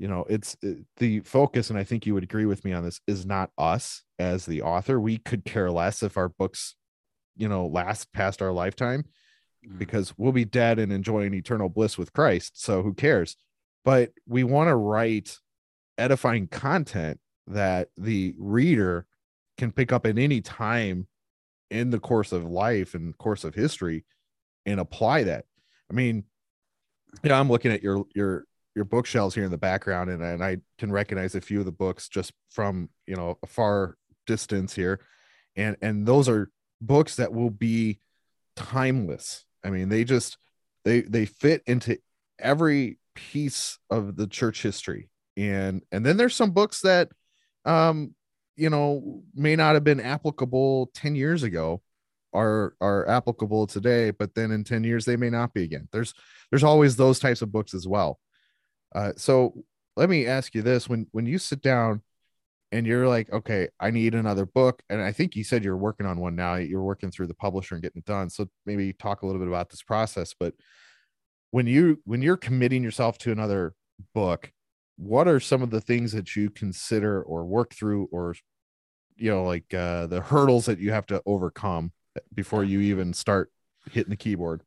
you 0.00 0.08
know 0.08 0.24
it's 0.28 0.56
it, 0.62 0.78
the 0.96 1.20
focus 1.20 1.68
and 1.68 1.78
i 1.78 1.84
think 1.84 2.06
you 2.06 2.14
would 2.14 2.24
agree 2.24 2.46
with 2.46 2.64
me 2.64 2.72
on 2.72 2.82
this 2.82 3.00
is 3.06 3.26
not 3.26 3.50
us 3.58 4.02
as 4.18 4.46
the 4.46 4.62
author. 4.62 5.00
We 5.00 5.18
could 5.18 5.44
care 5.44 5.70
less 5.70 6.02
if 6.02 6.16
our 6.16 6.28
books 6.28 6.74
you 7.36 7.48
know 7.48 7.66
last 7.66 8.12
past 8.12 8.42
our 8.42 8.52
lifetime 8.52 9.04
mm. 9.66 9.78
because 9.78 10.14
we'll 10.16 10.32
be 10.32 10.44
dead 10.44 10.78
and 10.78 10.92
enjoying 10.92 11.34
eternal 11.34 11.68
bliss 11.68 11.96
with 11.96 12.12
christ 12.12 12.60
so 12.60 12.82
who 12.82 12.94
cares? 12.94 13.36
But 13.82 14.12
we 14.26 14.44
want 14.44 14.68
to 14.68 14.76
write 14.76 15.38
edifying 15.96 16.48
content 16.48 17.18
that 17.46 17.88
the 17.96 18.34
reader 18.38 19.06
can 19.56 19.72
pick 19.72 19.90
up 19.90 20.04
at 20.04 20.18
any 20.18 20.42
time 20.42 21.06
in 21.70 21.90
the 21.90 22.00
course 22.00 22.32
of 22.32 22.44
life 22.44 22.94
and 22.94 23.16
course 23.16 23.44
of 23.44 23.54
history 23.54 24.04
and 24.66 24.80
apply 24.80 25.24
that. 25.24 25.44
I 25.90 25.94
mean 25.94 26.24
yeah 27.24 27.40
i'm 27.40 27.48
looking 27.48 27.72
at 27.72 27.82
your 27.82 28.04
your 28.14 28.44
your 28.74 28.84
bookshelves 28.84 29.34
here 29.34 29.44
in 29.44 29.50
the 29.50 29.58
background 29.58 30.10
and, 30.10 30.22
and 30.22 30.44
i 30.44 30.56
can 30.78 30.92
recognize 30.92 31.34
a 31.34 31.40
few 31.40 31.58
of 31.58 31.66
the 31.66 31.72
books 31.72 32.08
just 32.08 32.32
from 32.50 32.88
you 33.06 33.16
know 33.16 33.36
a 33.42 33.46
far 33.46 33.96
distance 34.30 34.74
here. 34.74 35.00
And 35.56 35.76
and 35.82 36.06
those 36.06 36.28
are 36.28 36.50
books 36.80 37.16
that 37.16 37.32
will 37.32 37.50
be 37.50 37.98
timeless. 38.56 39.44
I 39.64 39.70
mean 39.70 39.88
they 39.88 40.04
just 40.04 40.38
they 40.84 41.00
they 41.00 41.26
fit 41.26 41.62
into 41.66 41.98
every 42.38 42.98
piece 43.14 43.78
of 43.90 44.16
the 44.16 44.26
church 44.26 44.62
history. 44.62 45.10
And 45.36 45.82
and 45.90 46.06
then 46.06 46.16
there's 46.16 46.36
some 46.36 46.52
books 46.52 46.80
that 46.82 47.08
um 47.64 48.14
you 48.56 48.70
know 48.70 49.22
may 49.34 49.56
not 49.56 49.74
have 49.74 49.84
been 49.84 50.00
applicable 50.00 50.90
10 50.94 51.14
years 51.16 51.42
ago 51.42 51.82
are 52.32 52.74
are 52.80 53.08
applicable 53.08 53.66
today 53.66 54.12
but 54.12 54.34
then 54.34 54.52
in 54.52 54.62
10 54.62 54.84
years 54.84 55.04
they 55.04 55.16
may 55.16 55.30
not 55.30 55.52
be 55.52 55.64
again. 55.64 55.88
There's 55.92 56.14
there's 56.50 56.64
always 56.64 56.94
those 56.94 57.18
types 57.18 57.42
of 57.42 57.50
books 57.50 57.74
as 57.74 57.86
well 57.88 58.20
uh, 58.94 59.12
so 59.16 59.54
let 59.96 60.08
me 60.08 60.26
ask 60.26 60.54
you 60.54 60.62
this: 60.62 60.88
when 60.88 61.06
when 61.12 61.26
you 61.26 61.38
sit 61.38 61.62
down 61.62 62.02
and 62.72 62.86
you're 62.86 63.08
like, 63.08 63.32
okay, 63.32 63.68
I 63.80 63.90
need 63.90 64.14
another 64.14 64.46
book, 64.46 64.82
and 64.88 65.00
I 65.00 65.12
think 65.12 65.34
you 65.34 65.44
said 65.44 65.64
you're 65.64 65.76
working 65.76 66.06
on 66.06 66.20
one 66.20 66.36
now. 66.36 66.54
You're 66.54 66.82
working 66.82 67.10
through 67.10 67.26
the 67.26 67.34
publisher 67.34 67.74
and 67.74 67.82
getting 67.82 68.00
it 68.00 68.04
done. 68.04 68.30
So 68.30 68.48
maybe 68.64 68.92
talk 68.92 69.22
a 69.22 69.26
little 69.26 69.40
bit 69.40 69.48
about 69.48 69.70
this 69.70 69.82
process. 69.82 70.34
But 70.38 70.54
when 71.50 71.66
you 71.66 72.00
when 72.04 72.22
you're 72.22 72.36
committing 72.36 72.82
yourself 72.82 73.18
to 73.18 73.32
another 73.32 73.74
book, 74.14 74.52
what 74.96 75.26
are 75.28 75.40
some 75.40 75.62
of 75.62 75.70
the 75.70 75.80
things 75.80 76.12
that 76.12 76.36
you 76.36 76.50
consider 76.50 77.22
or 77.22 77.44
work 77.44 77.74
through, 77.74 78.08
or 78.12 78.34
you 79.16 79.30
know, 79.30 79.44
like 79.44 79.72
uh, 79.74 80.06
the 80.06 80.20
hurdles 80.20 80.66
that 80.66 80.78
you 80.78 80.92
have 80.92 81.06
to 81.06 81.22
overcome 81.26 81.92
before 82.34 82.64
you 82.64 82.80
even 82.80 83.12
start 83.12 83.50
hitting 83.90 84.10
the 84.10 84.16
keyboard? 84.16 84.62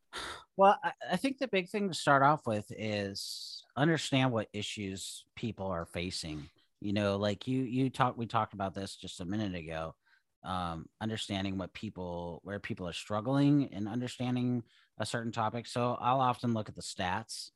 Well, 0.55 0.77
I 1.11 1.17
think 1.17 1.39
the 1.39 1.47
big 1.47 1.69
thing 1.69 1.87
to 1.87 1.95
start 1.95 2.21
off 2.21 2.45
with 2.45 2.65
is 2.69 3.52
understand 3.75 4.31
what 4.31 4.49
issues 4.53 5.25
people 5.35 5.67
are 5.67 5.85
facing 5.85 6.47
you 6.79 6.93
know 6.93 7.15
like 7.15 7.47
you 7.47 7.63
you 7.63 7.89
talked 7.89 8.17
we 8.17 8.25
talked 8.25 8.53
about 8.53 8.73
this 8.73 8.95
just 8.95 9.21
a 9.21 9.25
minute 9.25 9.55
ago 9.55 9.95
um, 10.43 10.87
understanding 11.01 11.57
what 11.57 11.73
people 11.73 12.41
where 12.43 12.59
people 12.59 12.87
are 12.87 12.93
struggling 12.93 13.69
and 13.71 13.87
understanding 13.87 14.61
a 14.97 15.05
certain 15.05 15.31
topic. 15.31 15.65
So 15.65 15.97
i'll 15.99 16.19
often 16.19 16.53
look 16.53 16.69
at 16.69 16.75
the 16.75 16.81
stats 16.81 17.51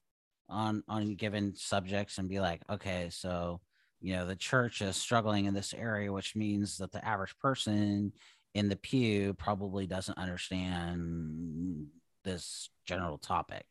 on 0.50 0.84
on 0.88 1.16
given 1.16 1.54
subjects 1.56 2.18
and 2.18 2.30
be 2.30 2.40
like 2.40 2.62
okay 2.70 3.10
so 3.12 3.60
you 4.00 4.16
know 4.16 4.26
the 4.26 4.36
church 4.36 4.82
is 4.82 4.96
struggling 4.96 5.46
in 5.46 5.54
this 5.54 5.74
area 5.74 6.12
which 6.12 6.36
means 6.36 6.78
that 6.78 6.92
the 6.92 7.06
average 7.06 7.38
person 7.40 8.14
in 8.54 8.70
the 8.70 8.76
pew 8.78 9.34
probably 9.34 9.86
doesn't 9.86 10.18
understand 10.18 11.88
this 12.24 12.70
general 12.86 13.18
topic 13.18 13.66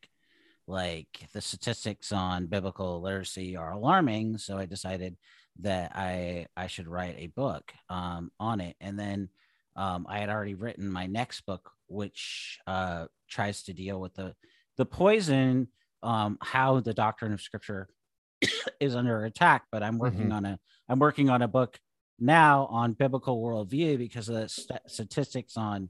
like 0.67 1.07
the 1.33 1.41
statistics 1.41 2.11
on 2.11 2.45
biblical 2.45 3.01
literacy 3.01 3.55
are 3.55 3.71
alarming 3.71 4.37
so 4.37 4.57
i 4.57 4.65
decided 4.65 5.15
that 5.59 5.91
i 5.95 6.45
i 6.55 6.67
should 6.67 6.87
write 6.87 7.15
a 7.17 7.27
book 7.27 7.71
um, 7.89 8.29
on 8.39 8.59
it 8.59 8.75
and 8.81 8.99
then 8.99 9.29
um, 9.75 10.05
i 10.09 10.19
had 10.19 10.29
already 10.29 10.55
written 10.55 10.91
my 10.91 11.05
next 11.05 11.41
book 11.41 11.71
which 11.87 12.59
uh, 12.67 13.05
tries 13.29 13.63
to 13.63 13.73
deal 13.73 13.99
with 13.99 14.13
the 14.15 14.35
the 14.77 14.85
poison 14.85 15.67
um, 16.03 16.37
how 16.41 16.79
the 16.79 16.93
doctrine 16.93 17.33
of 17.33 17.41
scripture 17.41 17.87
is 18.79 18.95
under 18.95 19.23
attack 19.23 19.63
but 19.71 19.81
i'm 19.81 19.97
working 19.97 20.23
mm-hmm. 20.23 20.33
on 20.33 20.45
a 20.45 20.59
i'm 20.89 20.99
working 20.99 21.29
on 21.29 21.41
a 21.41 21.47
book 21.47 21.79
now 22.19 22.65
on 22.71 22.93
biblical 22.93 23.41
worldview 23.41 23.97
because 23.97 24.27
of 24.27 24.35
the 24.35 24.49
st- 24.49 24.81
statistics 24.87 25.55
on 25.55 25.89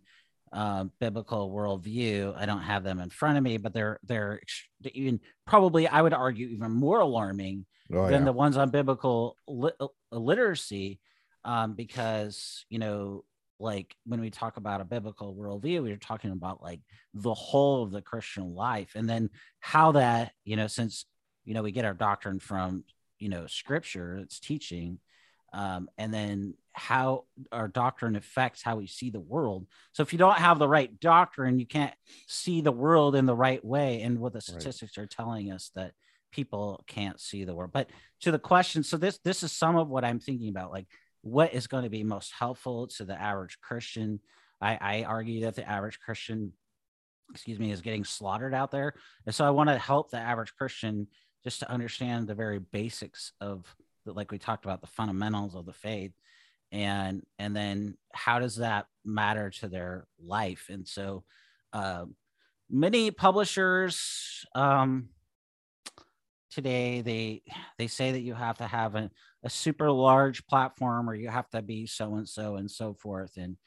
uh, 0.51 0.85
biblical 0.99 1.51
worldview. 1.51 2.35
I 2.37 2.45
don't 2.45 2.61
have 2.61 2.83
them 2.83 2.99
in 2.99 3.09
front 3.09 3.37
of 3.37 3.43
me, 3.43 3.57
but 3.57 3.73
they're 3.73 3.99
they're 4.03 4.41
even 4.93 5.19
probably 5.45 5.87
I 5.87 6.01
would 6.01 6.13
argue 6.13 6.47
even 6.47 6.71
more 6.71 6.99
alarming 6.99 7.65
oh, 7.93 8.07
than 8.07 8.21
yeah. 8.21 8.25
the 8.25 8.33
ones 8.33 8.57
on 8.57 8.69
biblical 8.69 9.37
li- 9.47 9.71
uh, 9.79 9.87
literacy, 10.11 10.99
um, 11.43 11.73
because 11.73 12.65
you 12.69 12.79
know, 12.79 13.23
like 13.59 13.95
when 14.05 14.21
we 14.21 14.29
talk 14.29 14.57
about 14.57 14.81
a 14.81 14.85
biblical 14.85 15.35
worldview, 15.35 15.83
we 15.83 15.91
are 15.91 15.97
talking 15.97 16.31
about 16.31 16.61
like 16.61 16.81
the 17.13 17.33
whole 17.33 17.83
of 17.83 17.91
the 17.91 18.01
Christian 18.01 18.53
life, 18.55 18.93
and 18.95 19.09
then 19.09 19.29
how 19.59 19.93
that 19.93 20.31
you 20.45 20.55
know, 20.55 20.67
since 20.67 21.05
you 21.45 21.53
know 21.53 21.63
we 21.63 21.71
get 21.71 21.85
our 21.85 21.93
doctrine 21.93 22.39
from 22.39 22.83
you 23.19 23.29
know 23.29 23.47
Scripture, 23.47 24.17
it's 24.17 24.39
teaching 24.39 24.99
um, 25.57 25.89
and 25.97 26.13
then 26.13 26.53
how 26.73 27.23
our 27.51 27.67
doctrine 27.67 28.15
affects 28.15 28.61
how 28.61 28.75
we 28.75 28.85
see 28.85 29.09
the 29.09 29.19
world. 29.19 29.65
So 29.93 30.03
if 30.03 30.13
you 30.13 30.19
don't 30.19 30.37
have 30.37 30.59
the 30.59 30.69
right 30.69 30.99
doctrine, 30.99 31.57
you 31.57 31.65
can't 31.65 31.95
see 32.27 32.61
the 32.61 32.71
world 32.71 33.15
in 33.15 33.25
the 33.25 33.35
right 33.35 33.65
way. 33.65 34.03
And 34.03 34.19
what 34.19 34.33
the 34.33 34.41
statistics 34.41 34.95
right. 34.97 35.05
are 35.05 35.07
telling 35.07 35.51
us 35.51 35.71
that 35.73 35.93
people 36.31 36.83
can't 36.85 37.19
see 37.19 37.43
the 37.43 37.55
world. 37.55 37.71
But 37.73 37.89
to 38.21 38.31
the 38.31 38.37
question, 38.37 38.83
so 38.83 38.97
this 38.97 39.17
this 39.25 39.41
is 39.41 39.51
some 39.51 39.77
of 39.77 39.89
what 39.89 40.05
I'm 40.05 40.19
thinking 40.19 40.49
about, 40.49 40.71
like 40.71 40.85
what 41.21 41.55
is 41.55 41.65
going 41.65 41.85
to 41.85 41.89
be 41.89 42.03
most 42.03 42.31
helpful 42.37 42.85
to 42.89 43.03
the 43.03 43.19
average 43.19 43.59
Christian. 43.59 44.19
I, 44.61 44.77
I 44.79 45.03
argue 45.05 45.41
that 45.41 45.55
the 45.55 45.67
average 45.67 45.99
Christian, 45.99 46.53
excuse 47.31 47.57
me, 47.57 47.71
is 47.71 47.81
getting 47.81 48.03
slaughtered 48.03 48.53
out 48.53 48.69
there. 48.69 48.93
And 49.25 49.33
so 49.33 49.43
I 49.43 49.49
want 49.49 49.69
to 49.69 49.77
help 49.79 50.11
the 50.11 50.19
average 50.19 50.53
Christian 50.55 51.07
just 51.43 51.61
to 51.61 51.71
understand 51.71 52.27
the 52.27 52.35
very 52.35 52.59
basics 52.59 53.31
of 53.41 53.75
like 54.15 54.31
we 54.31 54.37
talked 54.37 54.65
about 54.65 54.81
the 54.81 54.87
fundamentals 54.87 55.55
of 55.55 55.65
the 55.65 55.73
faith 55.73 56.13
and 56.71 57.23
and 57.39 57.55
then 57.55 57.97
how 58.13 58.39
does 58.39 58.57
that 58.57 58.87
matter 59.05 59.49
to 59.49 59.67
their 59.67 60.05
life? 60.19 60.67
And 60.69 60.87
so 60.87 61.23
uh, 61.73 62.05
many 62.69 63.11
publishers 63.11 64.45
um, 64.53 65.09
today 66.51 67.01
they 67.01 67.43
they 67.77 67.87
say 67.87 68.11
that 68.11 68.21
you 68.21 68.33
have 68.33 68.57
to 68.57 68.67
have 68.67 68.95
a, 68.95 69.09
a 69.43 69.49
super 69.49 69.91
large 69.91 70.45
platform 70.47 71.09
or 71.09 71.15
you 71.15 71.29
have 71.29 71.49
to 71.51 71.61
be 71.61 71.87
so 71.87 72.15
and 72.15 72.27
so 72.27 72.55
and 72.55 72.69
so 72.69 72.93
forth. 72.93 73.37
And 73.37 73.57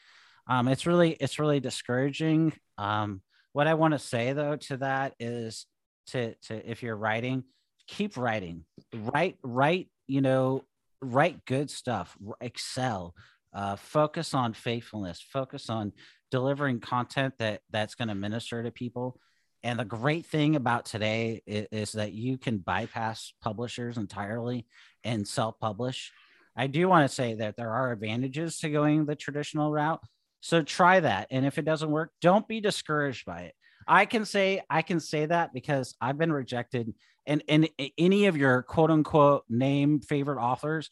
um, 0.47 0.69
it's 0.69 0.87
really 0.87 1.13
it's 1.13 1.39
really 1.39 1.61
discouraging. 1.61 2.53
Um, 2.79 3.23
what 3.53 3.67
i 3.67 3.75
want 3.75 3.93
to 3.93 3.99
say 3.99 4.33
though 4.33 4.55
to 4.55 4.77
that 4.77 5.15
is 5.19 5.67
to 6.07 6.35
to 6.43 6.71
if 6.71 6.85
you're 6.85 6.97
writing 6.97 7.43
keep 7.91 8.17
writing. 8.17 8.65
Write 8.95 9.37
write 9.43 9.89
you 10.11 10.21
know, 10.21 10.65
write 11.01 11.45
good 11.47 11.71
stuff, 11.71 12.17
excel, 12.41 13.15
uh, 13.55 13.77
focus 13.77 14.35
on 14.35 14.53
faithfulness, 14.53 15.25
focus 15.33 15.71
on 15.71 15.93
delivering 16.31 16.81
content 16.81 17.35
that 17.39 17.61
that's 17.71 17.95
going 17.95 18.09
to 18.09 18.15
minister 18.15 18.63
to 18.63 18.71
people. 18.71 19.21
and 19.63 19.79
the 19.79 19.85
great 19.85 20.25
thing 20.25 20.57
about 20.57 20.87
today 20.87 21.43
is, 21.47 21.67
is 21.71 21.93
that 21.93 22.13
you 22.13 22.39
can 22.39 22.59
bypass 22.59 23.35
publishers 23.43 23.99
entirely 23.99 24.67
and 25.05 25.29
self-publish. 25.29 26.13
I 26.57 26.67
do 26.67 26.89
want 26.89 27.09
to 27.09 27.15
say 27.15 27.35
that 27.35 27.57
there 27.57 27.71
are 27.71 27.93
advantages 27.93 28.59
to 28.61 28.71
going 28.71 29.05
the 29.05 29.15
traditional 29.15 29.71
route 29.71 30.01
so 30.41 30.63
try 30.63 31.01
that. 31.01 31.29
And 31.31 31.45
if 31.45 31.59
it 31.59 31.65
doesn't 31.65 31.91
work 31.91 32.11
don't 32.21 32.49
be 32.49 32.61
discouraged 32.61 33.27
by 33.27 33.43
it. 33.43 33.55
I 33.87 34.07
can 34.07 34.25
say 34.25 34.63
i 34.71 34.83
can 34.83 35.01
say 35.01 35.27
that 35.27 35.53
because 35.53 35.95
i've 36.01 36.19
been 36.19 36.33
rejected 36.33 36.95
and 37.31 37.43
and 37.49 37.69
any 37.97 38.27
of 38.27 38.37
your 38.37 38.63
quote 38.63 38.91
unquote 38.91 39.45
name 39.49 40.01
favorite 40.01 40.39
authors 40.39 40.91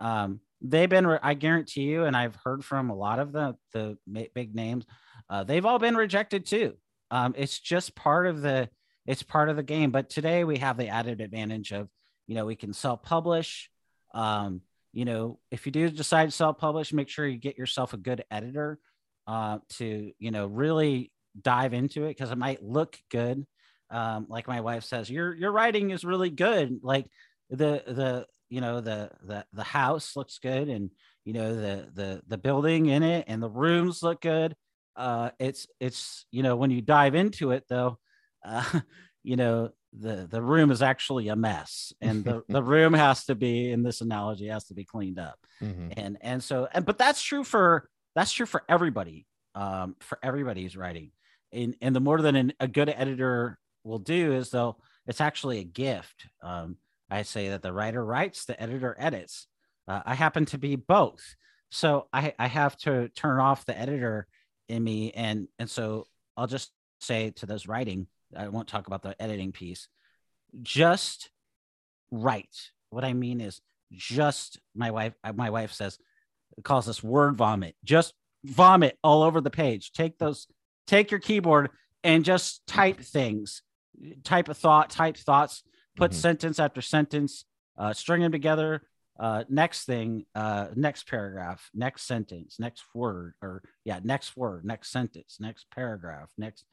um 0.00 0.40
they've 0.60 0.90
been 0.90 1.06
i 1.22 1.34
guarantee 1.34 1.82
you 1.82 2.04
and 2.04 2.16
i've 2.16 2.36
heard 2.44 2.64
from 2.64 2.90
a 2.90 2.94
lot 2.94 3.20
of 3.20 3.30
the 3.30 3.54
the 3.72 3.96
big 4.34 4.54
names 4.54 4.84
uh, 5.28 5.44
they've 5.44 5.66
all 5.66 5.78
been 5.78 5.96
rejected 5.96 6.46
too. 6.46 6.74
Um, 7.10 7.34
it's 7.36 7.58
just 7.58 7.94
part 7.94 8.26
of 8.26 8.42
the 8.42 8.68
it's 9.06 9.22
part 9.22 9.48
of 9.48 9.56
the 9.56 9.62
game. 9.62 9.90
But 9.90 10.10
today 10.10 10.44
we 10.44 10.58
have 10.58 10.76
the 10.76 10.88
added 10.88 11.20
advantage 11.20 11.72
of 11.72 11.88
you 12.26 12.34
know 12.34 12.46
we 12.46 12.56
can 12.56 12.72
self-publish. 12.72 13.70
Um, 14.14 14.62
you 14.92 15.04
know 15.04 15.38
if 15.50 15.66
you 15.66 15.72
do 15.72 15.90
decide 15.90 16.26
to 16.26 16.30
self-publish 16.30 16.92
make 16.92 17.08
sure 17.08 17.26
you 17.26 17.38
get 17.38 17.58
yourself 17.58 17.92
a 17.92 17.98
good 17.98 18.24
editor 18.30 18.78
uh, 19.26 19.58
to 19.74 20.12
you 20.18 20.30
know 20.30 20.46
really 20.46 21.12
dive 21.40 21.74
into 21.74 22.04
it 22.04 22.08
because 22.08 22.30
it 22.30 22.38
might 22.38 22.62
look 22.62 22.98
good 23.10 23.46
um, 23.90 24.26
like 24.28 24.48
my 24.48 24.60
wife 24.60 24.84
says 24.84 25.08
your 25.10 25.34
your 25.34 25.52
writing 25.52 25.90
is 25.90 26.04
really 26.04 26.30
good. 26.30 26.80
Like 26.82 27.06
the 27.50 27.82
the 27.86 28.26
you 28.48 28.60
know 28.60 28.80
the 28.80 29.10
the 29.22 29.44
the 29.52 29.64
house 29.64 30.16
looks 30.16 30.38
good 30.38 30.68
and 30.68 30.90
you 31.24 31.32
know 31.32 31.54
the 31.54 31.88
the 31.94 32.22
the 32.26 32.38
building 32.38 32.86
in 32.86 33.02
it 33.02 33.24
and 33.28 33.42
the 33.42 33.50
rooms 33.50 34.02
look 34.02 34.20
good. 34.20 34.56
Uh 34.96 35.30
it's 35.38 35.66
it's 35.80 36.26
you 36.30 36.42
know 36.42 36.56
when 36.56 36.70
you 36.70 36.80
dive 36.80 37.14
into 37.14 37.50
it 37.50 37.64
though 37.68 37.98
uh 38.44 38.80
you 39.22 39.36
know 39.36 39.70
the 39.98 40.26
the 40.30 40.42
room 40.42 40.70
is 40.70 40.82
actually 40.82 41.28
a 41.28 41.36
mess 41.36 41.92
and 42.00 42.24
the 42.24 42.42
the 42.48 42.62
room 42.74 42.92
has 42.92 43.24
to 43.24 43.34
be 43.34 43.70
in 43.70 43.82
this 43.82 44.00
analogy 44.00 44.48
has 44.48 44.66
to 44.66 44.74
be 44.74 44.84
cleaned 44.84 45.18
up. 45.18 45.38
Mm-hmm. 45.62 45.88
and 45.96 46.18
and 46.20 46.42
so 46.42 46.68
and 46.72 46.84
but 46.84 46.98
that's 46.98 47.22
true 47.22 47.44
for 47.44 47.88
that's 48.14 48.32
true 48.32 48.46
for 48.46 48.62
everybody 48.68 49.26
um 49.54 49.96
for 50.00 50.18
everybody's 50.22 50.76
writing. 50.76 51.12
And 51.52 51.76
and 51.80 51.94
the 51.94 52.00
more 52.00 52.20
than 52.20 52.36
an, 52.36 52.52
a 52.60 52.68
good 52.68 52.88
editor 52.88 53.58
will 53.86 53.98
do 53.98 54.32
is 54.32 54.50
though 54.50 54.76
it's 55.06 55.20
actually 55.20 55.60
a 55.60 55.64
gift 55.64 56.26
um 56.42 56.76
I 57.10 57.22
say 57.22 57.50
that 57.50 57.62
the 57.62 57.72
writer 57.72 58.04
writes, 58.04 58.44
the 58.44 58.60
editor 58.60 58.96
edits. 58.98 59.46
Uh, 59.86 60.02
I 60.04 60.14
happen 60.14 60.44
to 60.46 60.58
be 60.58 60.76
both. 60.76 61.36
So 61.70 62.08
I, 62.12 62.34
I 62.38 62.48
have 62.48 62.76
to 62.78 63.08
turn 63.10 63.40
off 63.40 63.64
the 63.64 63.78
editor 63.78 64.26
in 64.68 64.82
me. 64.82 65.12
And, 65.12 65.48
and 65.58 65.70
so 65.70 66.06
I'll 66.36 66.46
just 66.46 66.72
say 67.00 67.30
to 67.36 67.46
those 67.46 67.68
writing, 67.68 68.08
I 68.36 68.48
won't 68.48 68.68
talk 68.68 68.86
about 68.86 69.02
the 69.02 69.20
editing 69.22 69.52
piece, 69.52 69.88
just 70.62 71.30
write. 72.10 72.70
What 72.90 73.04
I 73.04 73.12
mean 73.12 73.40
is 73.40 73.60
just 73.92 74.58
my 74.74 74.90
wife, 74.90 75.14
uh, 75.22 75.32
my 75.32 75.50
wife 75.50 75.72
says, 75.72 75.98
calls 76.64 76.86
this 76.86 77.02
word 77.02 77.36
vomit, 77.36 77.76
just 77.84 78.14
vomit 78.44 78.98
all 79.04 79.22
over 79.22 79.40
the 79.40 79.50
page. 79.50 79.92
Take 79.92 80.18
those, 80.18 80.48
take 80.86 81.10
your 81.10 81.20
keyboard 81.20 81.70
and 82.02 82.24
just 82.24 82.66
type 82.66 83.00
things, 83.00 83.62
type 84.24 84.48
of 84.48 84.56
thought, 84.56 84.90
type 84.90 85.16
thoughts 85.16 85.62
put 85.96 86.10
mm-hmm. 86.10 86.20
sentence 86.20 86.58
after 86.58 86.80
sentence, 86.80 87.44
uh, 87.78 87.92
string 87.92 88.22
them 88.22 88.32
together. 88.32 88.82
Uh, 89.18 89.44
next 89.48 89.84
thing, 89.84 90.26
uh, 90.34 90.66
next 90.74 91.08
paragraph, 91.08 91.70
next 91.72 92.02
sentence, 92.02 92.56
next 92.58 92.84
word, 92.94 93.32
or 93.40 93.62
yeah, 93.82 93.98
next 94.04 94.36
word, 94.36 94.62
next 94.62 94.92
sentence, 94.92 95.38
next 95.40 95.66
paragraph, 95.70 96.30
next, 96.36 96.66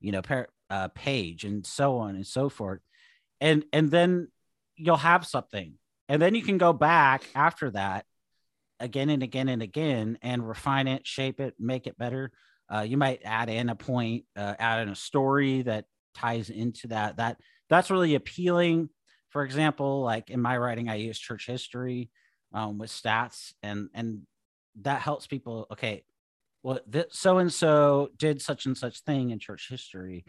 you 0.00 0.12
know, 0.12 0.22
par- 0.22 0.48
uh, 0.70 0.86
page, 0.94 1.44
and 1.44 1.66
so 1.66 1.98
on 1.98 2.14
and 2.14 2.26
so 2.26 2.48
forth, 2.48 2.80
and 3.40 3.64
and 3.72 3.90
then 3.90 4.28
you'll 4.76 4.96
have 4.96 5.26
something, 5.26 5.74
and 6.08 6.22
then 6.22 6.36
you 6.36 6.42
can 6.42 6.56
go 6.56 6.72
back 6.72 7.24
after 7.34 7.68
that, 7.72 8.06
again 8.78 9.10
and 9.10 9.24
again 9.24 9.48
and 9.48 9.60
again, 9.60 10.18
and 10.22 10.48
refine 10.48 10.86
it, 10.86 11.04
shape 11.04 11.40
it, 11.40 11.54
make 11.58 11.88
it 11.88 11.98
better. 11.98 12.30
Uh, 12.72 12.82
you 12.82 12.96
might 12.96 13.22
add 13.24 13.48
in 13.48 13.70
a 13.70 13.74
point, 13.74 14.24
uh, 14.36 14.54
add 14.58 14.82
in 14.82 14.88
a 14.88 14.94
story 14.94 15.62
that 15.62 15.86
ties 16.18 16.50
into 16.50 16.88
that. 16.88 17.16
That 17.16 17.38
that's 17.68 17.90
really 17.90 18.14
appealing. 18.14 18.88
For 19.30 19.44
example, 19.44 20.02
like 20.02 20.30
in 20.30 20.40
my 20.40 20.56
writing, 20.56 20.88
I 20.88 20.96
use 20.96 21.18
church 21.18 21.46
history 21.46 22.10
um, 22.52 22.78
with 22.78 22.90
stats, 22.90 23.52
and 23.62 23.88
and 23.94 24.22
that 24.82 25.02
helps 25.02 25.26
people. 25.26 25.66
Okay, 25.72 26.04
well, 26.62 26.80
so 27.10 27.38
and 27.38 27.52
so 27.52 28.10
did 28.16 28.40
such 28.42 28.66
and 28.66 28.76
such 28.76 29.00
thing 29.00 29.30
in 29.30 29.38
church 29.38 29.68
history, 29.68 30.24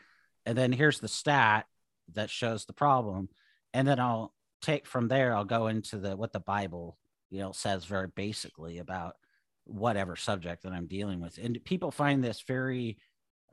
and 0.46 0.58
then 0.58 0.72
here's 0.72 1.00
the 1.00 1.08
stat 1.08 1.66
that 2.14 2.30
shows 2.30 2.66
the 2.66 2.74
problem, 2.74 3.30
and 3.74 3.88
then 3.88 4.00
I'll 4.00 4.34
take 4.62 4.86
from 4.86 5.08
there. 5.08 5.34
I'll 5.34 5.46
go 5.46 5.68
into 5.68 5.98
the 5.98 6.16
what 6.16 6.34
the 6.34 6.40
Bible 6.40 6.98
you 7.30 7.40
know 7.40 7.52
says 7.52 7.86
very 7.86 8.08
basically 8.08 8.80
about 8.80 9.16
whatever 9.66 10.16
subject 10.16 10.64
that 10.64 10.74
I'm 10.74 10.88
dealing 10.88 11.22
with, 11.22 11.38
and 11.38 11.64
people 11.64 11.92
find 11.92 12.24
this 12.24 12.44
very 12.48 12.98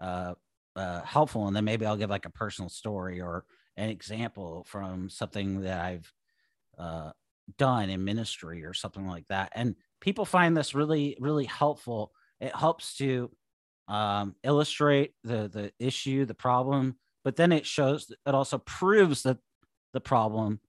uh, 0.01 0.35
uh, 0.77 1.03
helpful. 1.03 1.47
And 1.47 1.57
then 1.57 1.65
maybe 1.65 1.87
I'll 1.87 1.97
give 1.97 2.11
like 2.11 2.27
a 2.27 2.31
personal 2.31 2.69
story 2.69 3.21
or 3.21 3.45
an 3.77 3.89
example 3.89 4.65
from 4.69 5.11
something 5.11 5.63
that 5.63 5.81
I've 5.81 6.13
uh, 6.79 7.11
done 7.59 7.91
in 7.91 8.05
ministry 8.05 8.65
or 8.65 8.75
something 8.75 9.07
like 9.07 9.27
that. 9.29 9.53
And 9.55 9.75
people 10.01 10.25
find 10.25 10.57
this 10.57 10.75
really, 10.75 11.17
really 11.21 11.47
helpful. 11.47 12.13
It 12.41 12.55
helps 12.55 12.97
to 12.99 13.31
um, 13.89 14.35
illustrate 14.43 15.15
the 15.23 15.49
the 15.49 15.73
issue, 15.79 16.25
the 16.25 16.35
problem, 16.35 16.97
but 17.25 17.37
then 17.37 17.53
it 17.53 17.67
shows 17.67 18.11
it 18.11 18.35
also 18.35 18.59
proves 18.59 19.23
that 19.23 19.39
the 19.93 20.01
problem 20.01 20.61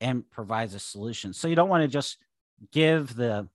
and 0.00 0.28
provides 0.30 0.74
a 0.74 0.78
solution. 0.78 1.32
So 1.32 1.48
you 1.48 1.54
don't 1.54 1.68
want 1.68 1.82
to 1.82 1.88
just 1.88 2.18
give 2.72 3.14
the 3.14 3.48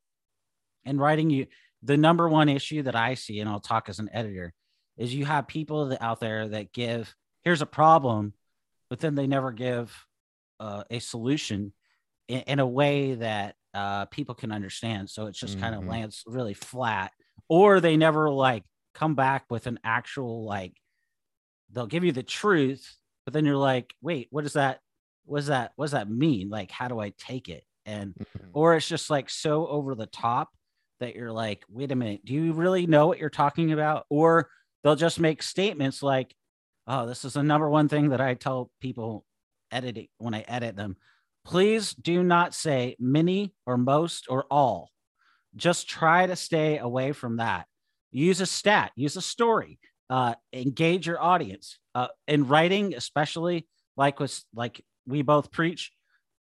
in 0.86 0.98
writing 0.98 1.30
you 1.30 1.48
the 1.84 1.98
number 1.98 2.30
one 2.30 2.50
issue 2.50 2.84
that 2.84 2.96
I 2.96 3.16
see, 3.16 3.40
and 3.40 3.50
I'll 3.50 3.60
talk 3.60 3.90
as 3.90 4.00
an 4.00 4.10
editor, 4.14 4.54
is 5.02 5.14
you 5.14 5.26
have 5.26 5.48
people 5.48 5.88
that, 5.88 6.02
out 6.02 6.20
there 6.20 6.48
that 6.48 6.72
give 6.72 7.14
here's 7.44 7.62
a 7.62 7.66
problem 7.66 8.34
but 8.92 9.00
then 9.00 9.16
they 9.16 9.26
never 9.26 9.54
give 9.54 10.06
uh, 10.60 10.84
a 10.92 11.00
solution 11.00 11.72
in, 12.28 12.42
in, 12.42 12.60
a 12.60 12.68
way 12.68 13.16
that 13.16 13.56
uh, 13.74 14.04
people 14.06 14.36
can 14.36 14.52
understand. 14.52 15.10
So 15.10 15.28
it 15.28 15.32
just 15.34 15.54
mm-hmm. 15.54 15.64
kind 15.64 15.76
of 15.76 15.86
lands 15.86 16.24
really 16.28 16.54
flat, 16.54 17.14
or 17.48 17.80
they 17.80 17.96
never 17.96 18.30
like 18.30 18.66
come 18.94 19.16
back 19.16 19.46
with 19.50 19.66
an 19.66 19.80
actual 19.86 20.44
like 20.44 20.74
they'll 21.72 21.88
give 21.88 22.04
you 22.04 22.12
the 22.12 22.22
truth, 22.22 22.98
but 23.26 23.34
then 23.34 23.46
you're 23.46 23.56
like, 23.56 23.94
wait, 24.02 24.28
what 24.30 24.44
does 24.44 24.54
that? 24.54 24.82
What 25.24 25.40
does 25.40 25.48
that? 25.48 25.72
What 25.78 25.86
does 25.86 25.94
that 25.94 26.10
mean? 26.10 26.50
Like, 26.50 26.70
how 26.70 26.90
do 26.90 27.00
I 27.00 27.14
take 27.18 27.48
it? 27.48 27.64
And 27.86 28.14
mm-hmm. 28.14 28.50
or 28.54 28.76
it's 28.76 28.90
just 28.90 29.10
like 29.10 29.30
so 29.30 29.68
over 29.68 29.96
the 29.96 30.06
top 30.06 30.50
that 31.00 31.16
you're 31.16 31.32
like, 31.32 31.64
wait 31.70 31.94
a 31.94 31.96
minute, 31.96 32.26
do 32.26 32.34
you 32.34 32.52
really 32.52 32.88
know 32.88 33.08
what 33.08 33.20
you're 33.20 33.30
talking 33.30 33.72
about? 33.72 34.06
Or 34.10 34.50
they'll 34.84 34.96
just 34.96 35.20
make 35.20 35.44
statements 35.44 36.02
like, 36.04 36.34
oh, 36.88 37.06
this 37.06 37.26
is 37.26 37.34
the 37.34 37.44
number 37.44 37.70
one 37.70 37.88
thing 37.88 38.10
that 38.10 38.22
I 38.22 38.34
tell 38.34 38.72
people 38.80 39.26
editing 39.72 40.08
when 40.18 40.34
I 40.34 40.42
edit 40.48 40.76
them. 40.76 40.98
Please 41.46 41.94
do 41.94 42.24
not 42.24 42.54
say 42.54 42.96
many 43.00 43.54
or 43.66 43.78
most 43.78 44.28
or 44.30 44.46
all. 44.52 44.90
Just 45.56 45.90
try 45.90 46.28
to 46.28 46.36
stay 46.36 46.78
away 46.78 47.12
from 47.12 47.38
that. 47.38 47.66
Use 48.12 48.42
a 48.42 48.46
stat, 48.46 48.92
use 48.96 49.16
a 49.18 49.22
story, 49.22 49.80
uh, 50.10 50.36
engage 50.54 51.08
your 51.08 51.22
audience. 51.22 51.78
Uh, 51.96 52.08
in 52.28 52.48
writing, 52.48 52.94
especially 52.96 53.68
like 53.98 54.20
with 54.20 54.44
like 54.54 54.84
we 55.06 55.22
both 55.22 55.52
preach, 55.52 55.92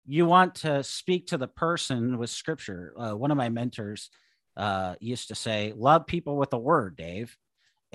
you 0.06 0.26
want 0.26 0.56
to 0.56 0.84
speak 0.84 1.28
to 1.28 1.38
the 1.38 1.48
person 1.48 2.18
with 2.18 2.30
scripture. 2.30 2.94
Uh, 2.98 3.14
one 3.14 3.32
of 3.32 3.38
my 3.38 3.50
mentors 3.50 4.10
uh, 4.56 4.96
used 5.00 5.30
to 5.30 5.36
say, 5.36 5.74
"Love 5.76 6.06
people 6.08 6.38
with 6.38 6.54
a 6.54 6.58
word, 6.58 6.96
Dave," 6.96 7.36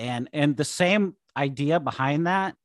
and 0.01 0.29
and 0.33 0.57
the 0.57 0.65
same 0.65 1.15
idea 1.37 1.79
behind 1.79 2.27
that 2.27 2.55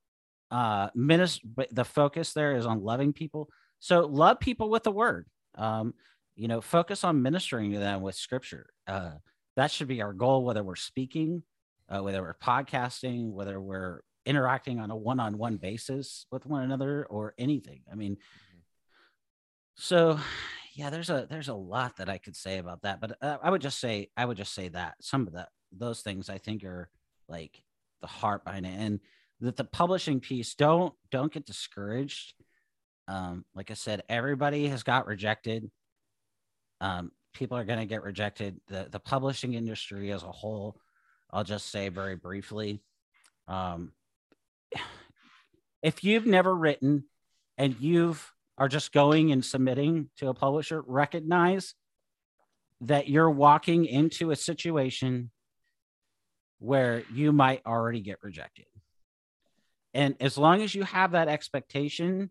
uh 0.51 0.89
minister 0.95 1.47
the 1.71 1.85
focus 1.85 2.33
there 2.33 2.57
is 2.57 2.67
on 2.67 2.83
loving 2.83 3.13
people. 3.13 3.49
So 3.79 4.07
love 4.07 4.41
people 4.41 4.71
with 4.71 4.83
the 4.83 4.93
word. 4.93 5.27
Um 5.55 5.95
you 6.35 6.49
know 6.49 6.61
focus 6.61 7.05
on 7.05 7.23
ministering 7.23 7.73
to 7.73 7.79
them 7.79 8.01
with 8.01 8.15
scripture. 8.15 8.71
Uh 8.87 9.13
that 9.57 9.71
should 9.71 9.89
be 9.89 10.03
our 10.03 10.13
goal 10.13 10.45
whether 10.45 10.63
we're 10.63 10.77
speaking 10.77 11.43
uh, 11.89 12.03
whether 12.03 12.21
we're 12.23 12.35
podcasting 12.35 13.31
whether 13.31 13.61
we're 13.61 14.01
interacting 14.25 14.81
on 14.81 14.91
a 14.91 14.97
one-on-one 14.97 15.57
basis 15.57 16.27
with 16.33 16.45
one 16.47 16.65
another 16.65 17.07
or 17.07 17.35
anything. 17.39 17.83
I 17.91 17.95
mean 17.95 18.17
so 19.77 20.19
yeah 20.75 20.91
there's 20.91 21.11
a 21.11 21.27
there's 21.29 21.49
a 21.49 21.55
lot 21.55 21.97
that 21.97 22.09
i 22.09 22.19
could 22.19 22.35
say 22.35 22.59
about 22.59 22.83
that 22.83 23.01
but 23.01 23.17
uh, 23.23 23.37
i 23.43 23.51
would 23.51 23.61
just 23.61 23.79
say 23.79 24.09
i 24.17 24.25
would 24.25 24.37
just 24.37 24.55
say 24.55 24.69
that 24.69 24.95
some 25.01 25.27
of 25.27 25.35
that 25.35 25.49
those 25.71 26.01
things 26.01 26.31
i 26.31 26.39
think 26.39 26.65
are 26.65 26.89
like 27.29 27.63
the 28.01 28.07
heart 28.07 28.45
behind 28.45 28.67
it. 28.67 28.75
And 28.79 29.01
that 29.41 29.57
the 29.57 29.65
publishing 29.65 30.21
piece 30.21 30.55
don't 30.55 30.95
don't 31.11 31.33
get 31.33 31.47
discouraged. 31.47 32.35
Um 33.09 33.45
like 33.55 33.71
i 33.71 33.75
said 33.75 34.03
everybody 34.09 34.69
has 34.69 34.83
got 34.83 35.07
rejected. 35.07 35.71
Um 36.81 37.13
people 37.35 37.59
are 37.59 37.65
going 37.65 37.79
to 37.79 37.87
get 37.87 38.03
rejected. 38.03 38.61
The 38.69 38.89
the 38.91 39.01
publishing 39.01 39.55
industry 39.55 40.13
as 40.13 40.23
a 40.23 40.33
whole 40.33 40.81
i'll 41.33 41.43
just 41.43 41.71
say 41.71 41.89
very 41.89 42.15
briefly 42.15 42.81
um 43.49 43.91
if 45.83 46.05
you've 46.05 46.27
never 46.27 46.55
written 46.55 47.05
and 47.59 47.77
you've 47.81 48.33
are 48.59 48.69
just 48.69 48.93
going 48.93 49.33
and 49.33 49.45
submitting 49.45 50.09
to 50.17 50.29
a 50.29 50.35
publisher, 50.35 50.83
recognize 50.87 51.75
that 52.81 53.09
you're 53.09 53.31
walking 53.31 53.85
into 53.85 54.31
a 54.31 54.37
situation 54.37 55.31
where 56.59 57.03
you 57.13 57.33
might 57.33 57.63
already 57.67 58.01
get 58.01 58.19
rejected. 58.23 58.67
And 59.95 60.15
as 60.21 60.37
long 60.37 60.63
as 60.63 60.75
you 60.75 60.83
have 60.83 61.13
that 61.13 61.29
expectation 61.29 62.31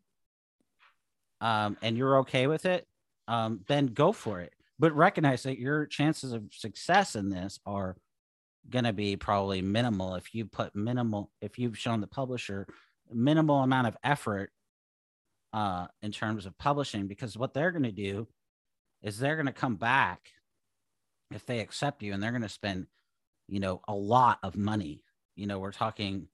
um, 1.41 1.77
and 1.81 1.97
you're 1.97 2.19
okay 2.19 2.47
with 2.47 2.65
it, 2.65 2.87
um, 3.27 3.61
then 3.67 3.87
go 3.87 4.11
for 4.11 4.41
it. 4.41 4.53
But 4.77 4.95
recognize 4.95 5.43
that 5.43 5.57
your 5.57 5.85
chances 5.85 6.33
of 6.33 6.43
success 6.51 7.15
in 7.15 7.29
this 7.29 7.59
are 7.65 7.95
going 8.69 8.85
to 8.85 8.93
be 8.93 9.15
probably 9.15 9.61
minimal 9.61 10.15
if 10.15 10.33
you 10.33 10.45
put 10.45 10.75
minimal, 10.75 11.31
if 11.41 11.57
you've 11.57 11.77
shown 11.77 12.01
the 12.01 12.07
publisher 12.07 12.67
minimal 13.11 13.61
amount 13.61 13.87
of 13.87 13.97
effort 14.03 14.51
uh, 15.53 15.87
in 16.01 16.11
terms 16.11 16.45
of 16.45 16.57
publishing, 16.57 17.07
because 17.07 17.37
what 17.37 17.53
they're 17.53 17.71
going 17.71 17.83
to 17.83 17.91
do 17.91 18.27
is 19.01 19.19
they're 19.19 19.35
going 19.35 19.45
to 19.45 19.53
come 19.53 19.75
back 19.75 20.19
if 21.31 21.45
they 21.45 21.59
accept 21.59 22.03
you 22.03 22.13
and 22.13 22.21
they're 22.21 22.31
going 22.31 22.41
to 22.41 22.49
spend, 22.49 22.87
you 23.47 23.59
know, 23.59 23.81
a 23.87 23.93
lot 23.93 24.39
of 24.43 24.55
money. 24.55 25.03
You 25.35 25.47
know, 25.47 25.59
we're 25.59 25.71
talking 25.71 26.27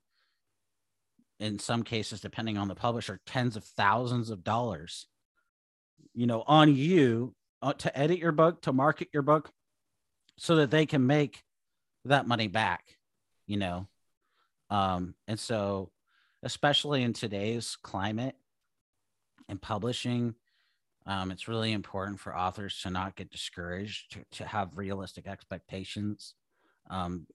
in 1.39 1.57
some 1.57 1.83
cases, 1.83 2.21
depending 2.21 2.57
on 2.57 2.67
the 2.67 2.75
publisher, 2.75 3.19
tens 3.25 3.55
of 3.55 3.63
thousands 3.63 4.29
of 4.29 4.43
dollars, 4.43 5.07
you 6.13 6.27
know, 6.27 6.43
on 6.45 6.73
you 6.75 7.33
uh, 7.63 7.73
to 7.73 7.97
edit 7.97 8.19
your 8.19 8.31
book, 8.31 8.61
to 8.61 8.71
market 8.71 9.07
your 9.11 9.23
book 9.23 9.51
so 10.37 10.57
that 10.57 10.69
they 10.69 10.85
can 10.85 11.05
make 11.07 11.43
that 12.05 12.27
money 12.27 12.47
back, 12.47 12.83
you 13.47 13.57
know. 13.57 13.87
Um, 14.69 15.15
and 15.27 15.39
so, 15.39 15.91
especially 16.43 17.01
in 17.03 17.13
today's 17.13 17.75
climate 17.81 18.35
and 19.49 19.59
publishing, 19.59 20.35
um, 21.07 21.31
it's 21.31 21.47
really 21.47 21.71
important 21.71 22.19
for 22.19 22.37
authors 22.37 22.79
to 22.83 22.91
not 22.91 23.15
get 23.15 23.31
discouraged, 23.31 24.13
to, 24.13 24.37
to 24.37 24.45
have 24.45 24.77
realistic 24.77 25.27
expectations. 25.27 26.35
Um, 26.91 27.25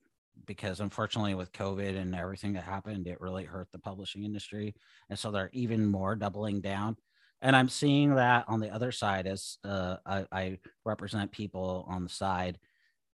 because 0.47 0.81
unfortunately, 0.81 1.35
with 1.35 1.53
COVID 1.53 1.99
and 1.99 2.15
everything 2.15 2.53
that 2.53 2.63
happened, 2.63 3.09
it 3.09 3.21
really 3.21 3.45
hurt 3.45 3.69
the 3.73 3.79
publishing 3.79 4.23
industry. 4.23 4.77
And 5.11 5.19
so 5.19 5.31
they're 5.31 5.51
even 5.53 5.87
more 5.87 6.15
doubling 6.15 6.61
down. 6.61 6.97
And 7.43 7.57
I'm 7.57 7.69
seeing 7.69 8.15
that 8.15 8.45
on 8.49 8.61
the 8.61 8.71
other 8.71 8.93
side 8.93 9.27
as 9.27 9.59
uh, 9.65 9.97
I, 10.07 10.27
I, 10.31 10.59
represent 10.85 11.33
people 11.33 11.85
on 11.89 12.03
the 12.03 12.09
side, 12.09 12.59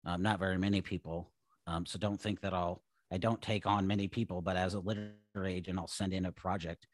um, 0.04 0.22
not 0.22 0.38
very 0.38 0.58
many 0.58 0.80
people. 0.80 1.30
Um, 1.66 1.86
so 1.86 1.98
don't 1.98 2.20
think 2.20 2.40
that 2.40 2.52
I'll 2.52 2.82
I 3.12 3.18
don't 3.18 3.40
take 3.42 3.66
on 3.66 3.86
many 3.86 4.08
people, 4.08 4.40
but 4.40 4.56
as 4.56 4.74
a 4.74 4.80
literary 4.80 5.54
agent, 5.54 5.78
I'll 5.78 5.88
send 5.88 6.12
in 6.12 6.26
a 6.26 6.32
project, 6.32 6.86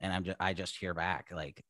and 0.00 0.12
I'm 0.12 0.24
just 0.24 0.36
I 0.40 0.52
just 0.54 0.76
hear 0.76 0.94
back 0.94 1.28
like 1.32 1.64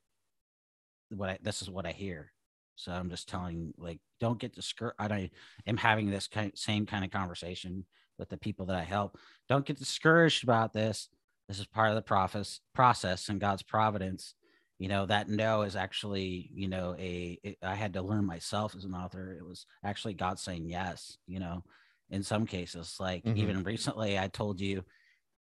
what 1.10 1.30
I, 1.30 1.38
this 1.42 1.62
is 1.62 1.70
what 1.70 1.86
I 1.86 1.92
hear. 1.92 2.33
So 2.76 2.92
I'm 2.92 3.10
just 3.10 3.28
telling 3.28 3.72
like 3.78 4.00
don't 4.20 4.38
get 4.38 4.54
discouraged. 4.54 4.96
I 4.98 5.30
am 5.66 5.76
having 5.76 6.10
this 6.10 6.26
kind 6.26 6.52
same 6.54 6.86
kind 6.86 7.04
of 7.04 7.10
conversation 7.10 7.84
with 8.18 8.28
the 8.28 8.36
people 8.36 8.66
that 8.66 8.76
I 8.76 8.82
help. 8.82 9.18
Don't 9.48 9.66
get 9.66 9.78
discouraged 9.78 10.44
about 10.44 10.72
this. 10.72 11.08
This 11.48 11.58
is 11.58 11.66
part 11.66 11.90
of 11.90 11.94
the 11.94 12.02
process 12.02 12.60
process 12.74 13.28
and 13.28 13.40
God's 13.40 13.62
providence. 13.62 14.34
You 14.78 14.88
know 14.88 15.06
that 15.06 15.28
no 15.28 15.62
is 15.62 15.76
actually 15.76 16.50
you 16.52 16.68
know 16.68 16.96
a 16.98 17.38
it, 17.42 17.58
I 17.62 17.74
had 17.74 17.94
to 17.94 18.02
learn 18.02 18.26
myself 18.26 18.74
as 18.74 18.84
an 18.84 18.94
author. 18.94 19.36
It 19.38 19.44
was 19.44 19.66
actually 19.84 20.14
God 20.14 20.38
saying 20.38 20.68
yes. 20.68 21.16
You 21.26 21.40
know, 21.40 21.62
in 22.10 22.22
some 22.22 22.46
cases, 22.46 22.96
like 22.98 23.24
mm-hmm. 23.24 23.38
even 23.38 23.62
recently, 23.62 24.18
I 24.18 24.28
told 24.28 24.60
you 24.60 24.84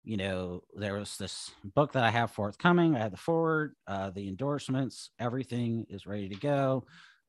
you 0.03 0.17
know, 0.17 0.63
there 0.75 0.95
was 0.95 1.17
this 1.17 1.51
book 1.63 1.93
that 1.93 2.03
I 2.03 2.09
have 2.09 2.31
forthcoming. 2.31 2.95
I 2.95 2.99
had 2.99 3.13
the 3.13 3.17
forward, 3.17 3.75
uh, 3.87 4.09
the 4.09 4.27
endorsements, 4.27 5.09
everything 5.17 5.85
is 5.89 6.05
ready 6.05 6.29
to 6.29 6.35
go. 6.35 6.83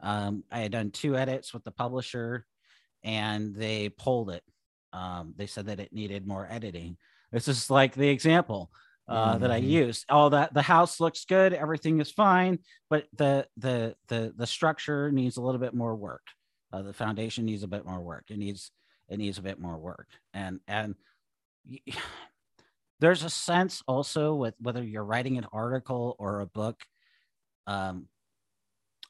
Um, 0.04 0.44
I 0.52 0.60
had 0.60 0.72
done 0.72 0.90
two 0.90 1.16
edits 1.16 1.54
with 1.54 1.64
the 1.64 1.70
publisher 1.70 2.44
and 3.02 3.54
they 3.54 3.88
pulled 3.88 4.30
it. 4.30 4.42
Um, 4.92 5.34
they 5.36 5.46
said 5.46 5.66
that 5.66 5.80
it 5.80 5.92
needed 5.92 6.26
more 6.26 6.46
editing. 6.48 6.96
This 7.32 7.48
is 7.48 7.70
like 7.70 7.94
the 7.94 8.08
example 8.08 8.70
uh, 9.08 9.32
mm-hmm. 9.32 9.42
that 9.42 9.50
I 9.50 9.60
mm-hmm. 9.60 9.70
used. 9.70 10.04
All 10.08 10.30
that 10.30 10.54
the 10.54 10.62
house 10.62 11.00
looks 11.00 11.24
good, 11.24 11.52
everything 11.52 12.00
is 12.00 12.10
fine, 12.10 12.58
but 12.90 13.06
the 13.16 13.46
the 13.56 13.96
the 14.08 14.32
the 14.36 14.46
structure 14.46 15.10
needs 15.10 15.36
a 15.36 15.42
little 15.42 15.60
bit 15.60 15.74
more 15.74 15.96
work. 15.96 16.22
Uh, 16.72 16.82
the 16.82 16.92
foundation 16.92 17.44
needs 17.44 17.62
a 17.62 17.68
bit 17.68 17.84
more 17.84 18.00
work. 18.00 18.24
It 18.30 18.38
needs 18.38 18.70
it 19.08 19.18
needs 19.18 19.38
a 19.38 19.42
bit 19.42 19.58
more 19.58 19.78
work. 19.78 20.08
And 20.32 20.60
and 20.68 20.94
there's 23.00 23.24
a 23.24 23.30
sense 23.30 23.82
also 23.88 24.34
with 24.34 24.54
whether 24.60 24.82
you're 24.82 25.04
writing 25.04 25.38
an 25.38 25.46
article 25.52 26.14
or 26.18 26.40
a 26.40 26.46
book 26.46 26.80
um, 27.66 28.08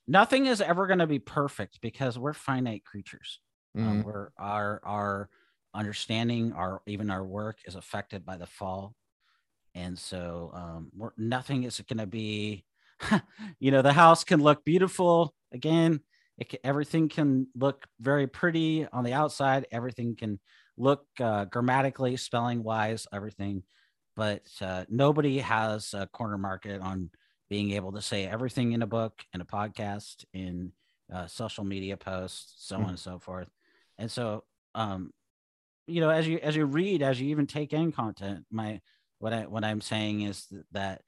nothing 0.07 0.47
is 0.47 0.61
ever 0.61 0.87
going 0.87 0.99
to 0.99 1.07
be 1.07 1.19
perfect 1.19 1.81
because 1.81 2.19
we're 2.19 2.33
finite 2.33 2.85
creatures 2.85 3.41
mm-hmm. 3.77 3.89
um, 3.89 4.03
we're 4.03 4.31
our 4.39 4.81
our 4.85 5.29
understanding 5.75 6.53
our 6.53 6.83
even 6.87 7.11
our 7.11 7.25
work 7.25 7.59
is 7.67 7.75
affected 7.75 8.25
by 8.25 8.37
the 8.37 8.47
fall 8.47 8.95
and 9.75 9.99
so 9.99 10.53
um, 10.55 10.91
we're, 10.97 11.11
nothing 11.17 11.65
is 11.65 11.81
going 11.89 11.99
to 11.99 12.07
be 12.07 12.65
you 13.59 13.71
know 13.71 13.83
the 13.83 13.93
house 13.93 14.25
can 14.25 14.41
look 14.41 14.65
beautiful 14.65 15.35
again 15.53 16.01
it 16.39 16.49
can, 16.49 16.59
everything 16.65 17.09
can 17.09 17.47
look 17.57 17.87
very 18.01 18.27
pretty 18.27 18.87
on 18.93 19.05
the 19.05 19.13
outside 19.13 19.67
everything 19.73 20.15
can 20.17 20.39
look 20.77 21.07
uh, 21.21 21.45
grammatically, 21.47 22.17
spelling 22.17 22.63
wise, 22.63 23.07
everything. 23.13 23.63
But 24.17 24.47
uh, 24.61 24.85
nobody 24.89 25.39
has 25.39 25.93
a 25.95 26.07
corner 26.07 26.39
market 26.39 26.81
on 26.81 27.11
being 27.55 27.71
able 27.71 27.93
to 27.93 28.03
say 28.03 28.27
everything 28.27 28.73
in 28.73 28.83
a 28.83 28.87
book, 28.87 29.23
in 29.33 29.41
a 29.41 29.45
podcast, 29.45 30.25
in 30.33 30.73
uh, 31.15 31.25
social 31.29 31.63
media 31.63 31.97
posts, 31.97 32.53
so 32.59 32.75
mm-hmm. 32.75 32.83
on 32.83 32.91
and 32.91 32.99
so 32.99 33.17
forth. 33.21 33.47
And 33.97 34.11
so, 34.11 34.43
um, 34.75 35.13
you 35.87 36.01
know, 36.01 36.11
as 36.11 36.27
you 36.27 36.41
as 36.43 36.57
you 36.57 36.65
read, 36.65 37.01
as 37.01 37.21
you 37.21 37.29
even 37.29 37.47
take 37.47 37.73
in 37.73 37.93
content, 37.93 38.45
my 38.51 38.81
what 39.21 39.33
I 39.33 39.43
what 39.43 39.63
I'm 39.63 39.81
saying 39.81 40.23
is 40.23 40.49
that 40.73 41.03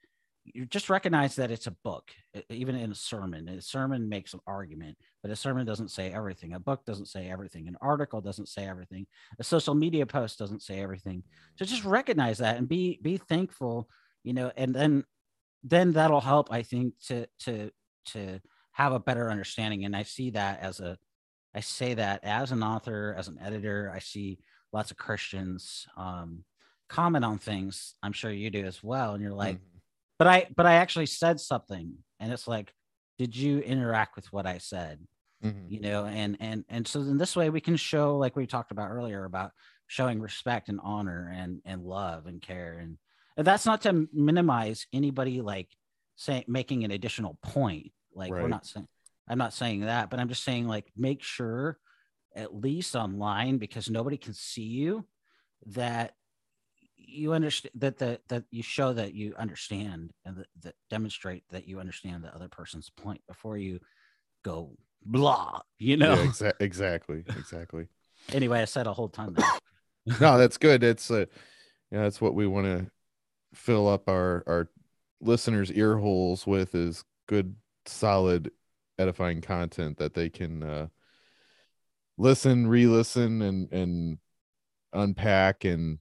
you 0.45 0.65
just 0.65 0.89
recognize 0.89 1.35
that 1.35 1.51
it's 1.51 1.67
a 1.67 1.75
book 1.83 2.11
even 2.49 2.77
in 2.77 2.93
a 2.93 2.95
sermon. 2.95 3.49
A 3.49 3.61
sermon 3.61 4.07
makes 4.07 4.33
an 4.33 4.39
argument 4.47 4.95
but 5.21 5.31
a 5.31 5.35
sermon 5.35 5.65
doesn't 5.65 5.91
say 5.91 6.13
everything. 6.13 6.53
A 6.53 6.59
book 6.61 6.85
doesn't 6.85 7.07
say 7.07 7.29
everything. 7.29 7.67
An 7.67 7.75
article 7.81 8.21
doesn't 8.21 8.47
say 8.47 8.65
everything. 8.65 9.05
A 9.37 9.43
social 9.43 9.75
media 9.75 10.05
post 10.05 10.39
doesn't 10.39 10.61
say 10.61 10.79
everything. 10.79 11.23
So 11.57 11.65
just 11.65 11.83
recognize 11.83 12.37
that 12.37 12.55
and 12.55 12.69
be 12.69 12.99
be 13.01 13.17
thankful 13.17 13.89
you 14.27 14.33
know 14.33 14.51
and 14.57 14.75
then 14.75 15.05
then 15.63 15.91
that'll 15.93 16.21
help 16.21 16.51
i 16.51 16.61
think 16.61 16.93
to 17.05 17.25
to 17.39 17.71
to 18.05 18.39
have 18.71 18.93
a 18.93 18.99
better 18.99 19.29
understanding 19.29 19.85
and 19.85 19.95
i 19.95 20.03
see 20.03 20.29
that 20.29 20.59
as 20.61 20.79
a 20.79 20.97
i 21.55 21.59
say 21.59 21.93
that 21.93 22.23
as 22.23 22.51
an 22.51 22.63
author 22.63 23.15
as 23.17 23.27
an 23.27 23.37
editor 23.41 23.91
i 23.93 23.99
see 23.99 24.39
lots 24.71 24.91
of 24.91 24.97
christians 24.97 25.87
um 25.97 26.43
comment 26.89 27.25
on 27.25 27.37
things 27.37 27.95
i'm 28.03 28.13
sure 28.13 28.31
you 28.31 28.49
do 28.49 28.63
as 28.63 28.83
well 28.83 29.13
and 29.13 29.21
you're 29.21 29.33
like 29.33 29.57
mm-hmm 29.57 29.77
but 30.17 30.27
I 30.27 30.47
but 30.55 30.65
I 30.65 30.75
actually 30.75 31.05
said 31.05 31.39
something, 31.39 31.93
and 32.19 32.31
it's 32.31 32.47
like, 32.47 32.73
did 33.17 33.35
you 33.35 33.59
interact 33.59 34.15
with 34.15 34.31
what 34.33 34.45
I 34.45 34.57
said? 34.57 34.99
Mm-hmm. 35.43 35.71
You 35.71 35.81
know, 35.81 36.05
and 36.05 36.37
and 36.39 36.65
and 36.69 36.87
so 36.87 37.01
in 37.01 37.17
this 37.17 37.35
way 37.35 37.49
we 37.49 37.61
can 37.61 37.75
show, 37.75 38.17
like 38.17 38.35
we 38.35 38.47
talked 38.47 38.71
about 38.71 38.89
earlier, 38.89 39.25
about 39.25 39.51
showing 39.85 40.19
respect 40.19 40.69
and 40.69 40.79
honor 40.83 41.31
and 41.33 41.61
and 41.65 41.83
love 41.83 42.25
and 42.25 42.41
care, 42.41 42.79
and, 42.79 42.97
and 43.37 43.45
that's 43.45 43.65
not 43.65 43.81
to 43.83 44.07
minimize 44.11 44.87
anybody 44.91 45.41
like 45.41 45.69
saying 46.15 46.43
making 46.47 46.83
an 46.83 46.91
additional 46.91 47.37
point. 47.41 47.91
Like 48.13 48.31
right. 48.31 48.41
we're 48.41 48.49
not 48.49 48.65
saying, 48.65 48.87
I'm 49.29 49.37
not 49.37 49.53
saying 49.53 49.81
that, 49.81 50.09
but 50.09 50.19
I'm 50.19 50.27
just 50.27 50.43
saying 50.43 50.67
like 50.67 50.91
make 50.97 51.21
sure 51.21 51.77
at 52.35 52.53
least 52.53 52.95
online 52.95 53.57
because 53.57 53.89
nobody 53.89 54.17
can 54.17 54.33
see 54.33 54.63
you 54.63 55.05
that 55.67 56.13
you 56.95 57.33
understand 57.33 57.71
that 57.75 57.97
the 57.97 58.19
that 58.27 58.43
you 58.51 58.61
show 58.61 58.91
that 58.93 59.13
you 59.13 59.33
understand 59.37 60.11
and 60.25 60.37
that, 60.37 60.47
that 60.61 60.75
demonstrate 60.89 61.43
that 61.51 61.67
you 61.67 61.79
understand 61.79 62.23
the 62.23 62.33
other 62.35 62.49
person's 62.49 62.89
point 62.89 63.21
before 63.27 63.57
you 63.57 63.79
go 64.43 64.75
blah 65.05 65.59
you 65.79 65.95
know 65.95 66.15
yeah, 66.15 66.25
exa- 66.25 66.53
exactly 66.59 67.23
exactly 67.37 67.87
anyway 68.33 68.61
i 68.61 68.65
said 68.65 68.87
a 68.87 68.93
whole 68.93 69.07
ton 69.07 69.35
no 70.19 70.37
that's 70.37 70.57
good 70.57 70.83
it's 70.83 71.09
uh 71.09 71.25
yeah 71.91 72.01
that's 72.01 72.19
what 72.19 72.35
we 72.35 72.45
want 72.45 72.65
to 72.65 72.85
fill 73.53 73.87
up 73.87 74.07
our 74.09 74.43
our 74.47 74.69
listeners 75.19 75.71
ear 75.71 75.97
holes 75.97 76.45
with 76.45 76.75
is 76.75 77.03
good 77.27 77.55
solid 77.85 78.51
edifying 78.99 79.41
content 79.41 79.97
that 79.97 80.13
they 80.13 80.29
can 80.29 80.63
uh 80.63 80.87
listen 82.17 82.67
re-listen 82.67 83.41
and 83.41 83.71
and 83.71 84.17
unpack 84.93 85.63
and 85.63 85.99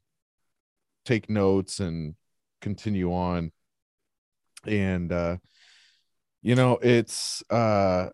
take 1.05 1.31
notes 1.31 1.81
and 1.81 2.15
continue 2.61 3.13
on. 3.13 3.53
And 4.67 5.13
uh 5.13 5.37
you 6.43 6.55
know 6.55 6.79
it's 6.83 7.43
uh 7.51 8.09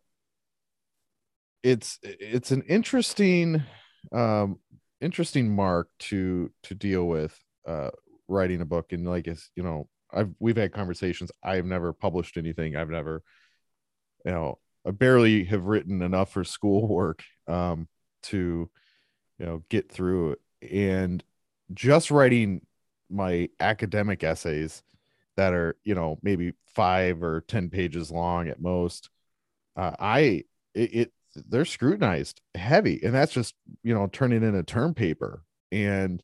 it's 1.63 1.99
it's 2.03 2.51
an 2.51 2.63
interesting 2.63 3.63
um 4.13 4.59
interesting 5.01 5.55
mark 5.55 5.89
to 5.99 6.51
to 6.65 6.75
deal 6.75 7.07
with 7.07 7.39
uh 7.67 7.91
writing 8.33 8.61
a 8.61 8.67
book 8.67 8.93
and 8.93 9.07
like 9.07 9.27
it's 9.27 9.51
you 9.55 9.63
know 9.63 9.89
I've 10.13 10.31
we've 10.39 10.57
had 10.57 10.73
conversations. 10.73 11.31
I've 11.43 11.65
never 11.65 11.93
published 11.93 12.37
anything. 12.37 12.77
I've 12.77 12.91
never, 12.91 13.23
you 14.25 14.33
know, 14.33 14.59
I 14.87 14.91
barely 14.91 15.45
have 15.45 15.65
written 15.65 16.03
enough 16.03 16.33
for 16.33 16.45
schoolwork 16.45 17.23
um, 17.49 17.89
to, 18.25 18.71
you 19.39 19.47
know, 19.47 19.63
get 19.69 19.91
through. 19.91 20.37
And 20.71 21.23
just 21.73 22.11
writing 22.11 22.67
my 23.11 23.49
academic 23.59 24.23
essays 24.23 24.83
that 25.37 25.55
are, 25.55 25.77
you 25.85 25.95
know, 25.95 26.19
maybe 26.23 26.53
five 26.75 27.23
or 27.23 27.43
ten 27.43 27.71
pages 27.71 28.11
long 28.11 28.49
at 28.49 28.61
most, 28.61 29.09
uh, 29.77 29.93
I 29.99 30.45
it, 30.75 30.95
it 30.95 31.13
they're 31.49 31.65
scrutinized 31.65 32.43
heavy, 32.55 33.01
and 33.03 33.15
that's 33.15 33.33
just 33.33 33.55
you 33.83 33.95
know 33.95 34.07
turning 34.07 34.43
in 34.43 34.55
a 34.55 34.63
term 34.63 34.93
paper, 34.93 35.43
and 35.71 36.23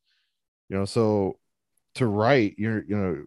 you 0.69 0.77
know 0.77 0.85
so 0.85 1.39
to 1.99 2.07
write 2.07 2.55
you're 2.59 2.85
you 2.85 2.97
know 2.97 3.25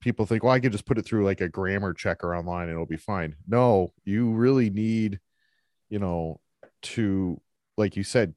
people 0.00 0.26
think 0.26 0.42
well 0.42 0.52
i 0.52 0.60
could 0.60 0.72
just 0.72 0.86
put 0.86 0.98
it 0.98 1.04
through 1.04 1.24
like 1.24 1.40
a 1.40 1.48
grammar 1.48 1.92
checker 1.92 2.36
online 2.36 2.64
and 2.64 2.72
it'll 2.72 2.86
be 2.86 2.96
fine 2.96 3.34
no 3.46 3.92
you 4.04 4.30
really 4.30 4.70
need 4.70 5.18
you 5.90 5.98
know 5.98 6.40
to 6.82 7.40
like 7.76 7.96
you 7.96 8.04
said 8.04 8.34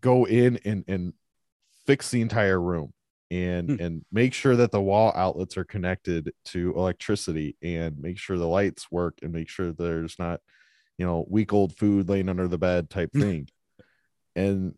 go 0.00 0.26
in 0.26 0.58
and 0.64 0.84
and 0.88 1.12
fix 1.86 2.10
the 2.10 2.20
entire 2.20 2.60
room 2.60 2.92
and 3.30 3.70
hmm. 3.70 3.82
and 3.82 4.04
make 4.10 4.32
sure 4.32 4.56
that 4.56 4.70
the 4.70 4.80
wall 4.80 5.12
outlets 5.14 5.56
are 5.56 5.64
connected 5.64 6.32
to 6.44 6.72
electricity 6.74 7.56
and 7.62 7.98
make 7.98 8.18
sure 8.18 8.38
the 8.38 8.46
lights 8.46 8.90
work 8.90 9.18
and 9.22 9.32
make 9.32 9.48
sure 9.48 9.72
there's 9.72 10.18
not 10.18 10.40
you 10.96 11.04
know 11.04 11.26
week 11.28 11.52
old 11.52 11.76
food 11.76 12.08
laying 12.08 12.28
under 12.28 12.48
the 12.48 12.58
bed 12.58 12.88
type 12.88 13.12
thing 13.14 13.48
and 14.34 14.74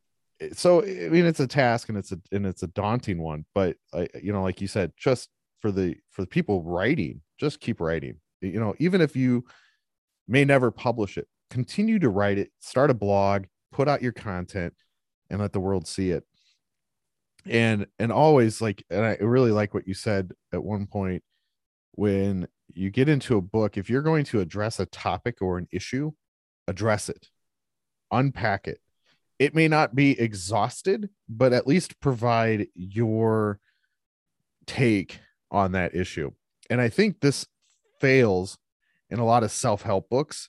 so 0.53 0.83
i 0.83 1.09
mean 1.09 1.27
it's 1.27 1.41
a 1.41 1.47
task 1.47 1.89
and 1.89 1.99
it's 1.99 2.13
a 2.13 2.19
and 2.33 2.47
it's 2.47 2.63
a 2.63 2.69
daunting 2.69 3.21
one 3.21 3.45
but 3.55 3.77
I, 3.93 4.09
you 4.23 4.33
know 4.33 4.43
like 4.43 4.61
you 4.61 4.69
said 4.69 4.93
just 4.97 5.29
for 5.61 5.71
the 5.71 5.97
for 6.11 6.23
the 6.23 6.29
people 6.29 6.63
writing 6.63 7.21
just 7.39 7.61
keep 7.61 7.81
writing. 7.81 8.17
You 8.41 8.61
know 8.61 8.75
even 8.79 9.01
if 9.01 9.15
you 9.17 9.45
may 10.29 10.45
never 10.45 10.71
publish 10.71 11.19
it 11.19 11.29
continue 11.51 11.99
to 11.99 12.09
write 12.09 12.39
it 12.39 12.51
start 12.61 12.91
a 12.91 12.95
blog 12.95 13.45
put 13.73 13.89
out 13.89 14.03
your 14.03 14.13
content 14.13 14.75
and 15.29 15.41
let 15.41 15.53
the 15.53 15.61
world 15.61 15.87
see 15.87 16.11
it. 16.11 16.25
And 17.47 17.87
and 17.99 18.13
always 18.13 18.61
like 18.61 18.85
and 18.91 19.05
i 19.05 19.17
really 19.21 19.51
like 19.51 19.75
what 19.75 19.87
you 19.89 19.95
said 19.95 20.33
at 20.53 20.63
one 20.63 20.87
point 20.87 21.23
when 21.93 22.47
you 22.73 22.91
get 22.91 23.09
into 23.09 23.37
a 23.37 23.43
book 23.43 23.77
if 23.77 23.91
you're 23.91 24.03
going 24.03 24.25
to 24.25 24.41
address 24.41 24.81
a 24.81 24.87
topic 24.87 25.43
or 25.43 25.59
an 25.59 25.69
issue 25.73 26.13
address 26.69 27.09
it. 27.09 27.29
Unpack 28.13 28.69
it 28.69 28.81
it 29.41 29.55
may 29.55 29.67
not 29.67 29.97
be 29.97 30.21
exhausted 30.21 31.09
but 31.29 31.53
at 31.53 31.67
least 31.67 31.99
provide 31.99 32.69
your 32.75 33.59
take 34.67 35.19
on 35.51 35.73
that 35.73 35.97
issue. 35.97 36.31
And 36.69 36.81
i 36.81 36.89
think 36.89 37.21
this 37.21 37.47
fails 38.01 38.59
in 39.11 39.19
a 39.19 39.25
lot 39.25 39.43
of 39.43 39.51
self-help 39.51 40.09
books 40.09 40.49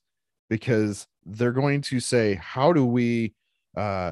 because 0.50 1.08
they're 1.26 1.52
going 1.52 1.82
to 1.82 2.00
say 2.00 2.36
how 2.36 2.72
do 2.74 2.86
we 2.86 3.34
uh 3.76 4.12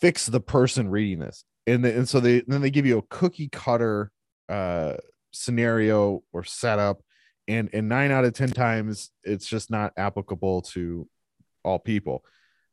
fix 0.00 0.26
the 0.26 0.40
person 0.40 0.88
reading 0.88 1.18
this? 1.18 1.44
And, 1.66 1.84
the, 1.84 1.96
and 1.96 2.08
so 2.08 2.20
they 2.20 2.42
then 2.46 2.62
they 2.62 2.70
give 2.70 2.86
you 2.86 2.98
a 2.98 3.02
cookie 3.02 3.48
cutter 3.48 4.10
uh 4.48 4.94
scenario 5.32 6.22
or 6.32 6.44
setup. 6.44 7.02
And 7.48 7.68
and 7.72 7.88
nine 7.88 8.10
out 8.10 8.24
of 8.24 8.32
ten 8.32 8.50
times 8.50 9.10
it's 9.22 9.46
just 9.46 9.70
not 9.70 9.92
applicable 9.96 10.62
to 10.62 11.08
all 11.64 11.78
people. 11.78 12.24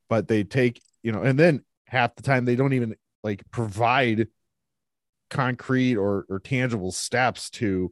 But 0.10 0.28
they 0.28 0.44
take 0.44 0.82
you 1.04 1.12
know 1.12 1.22
and 1.22 1.38
then 1.38 1.64
half 1.88 2.16
the 2.16 2.24
time 2.24 2.46
they 2.46 2.56
don't 2.56 2.74
even 2.74 2.96
like 3.24 3.44
provide 3.52 4.28
concrete 5.30 5.96
or 5.96 6.26
or 6.30 6.40
tangible 6.40 6.92
steps 6.92 7.50
to 7.50 7.92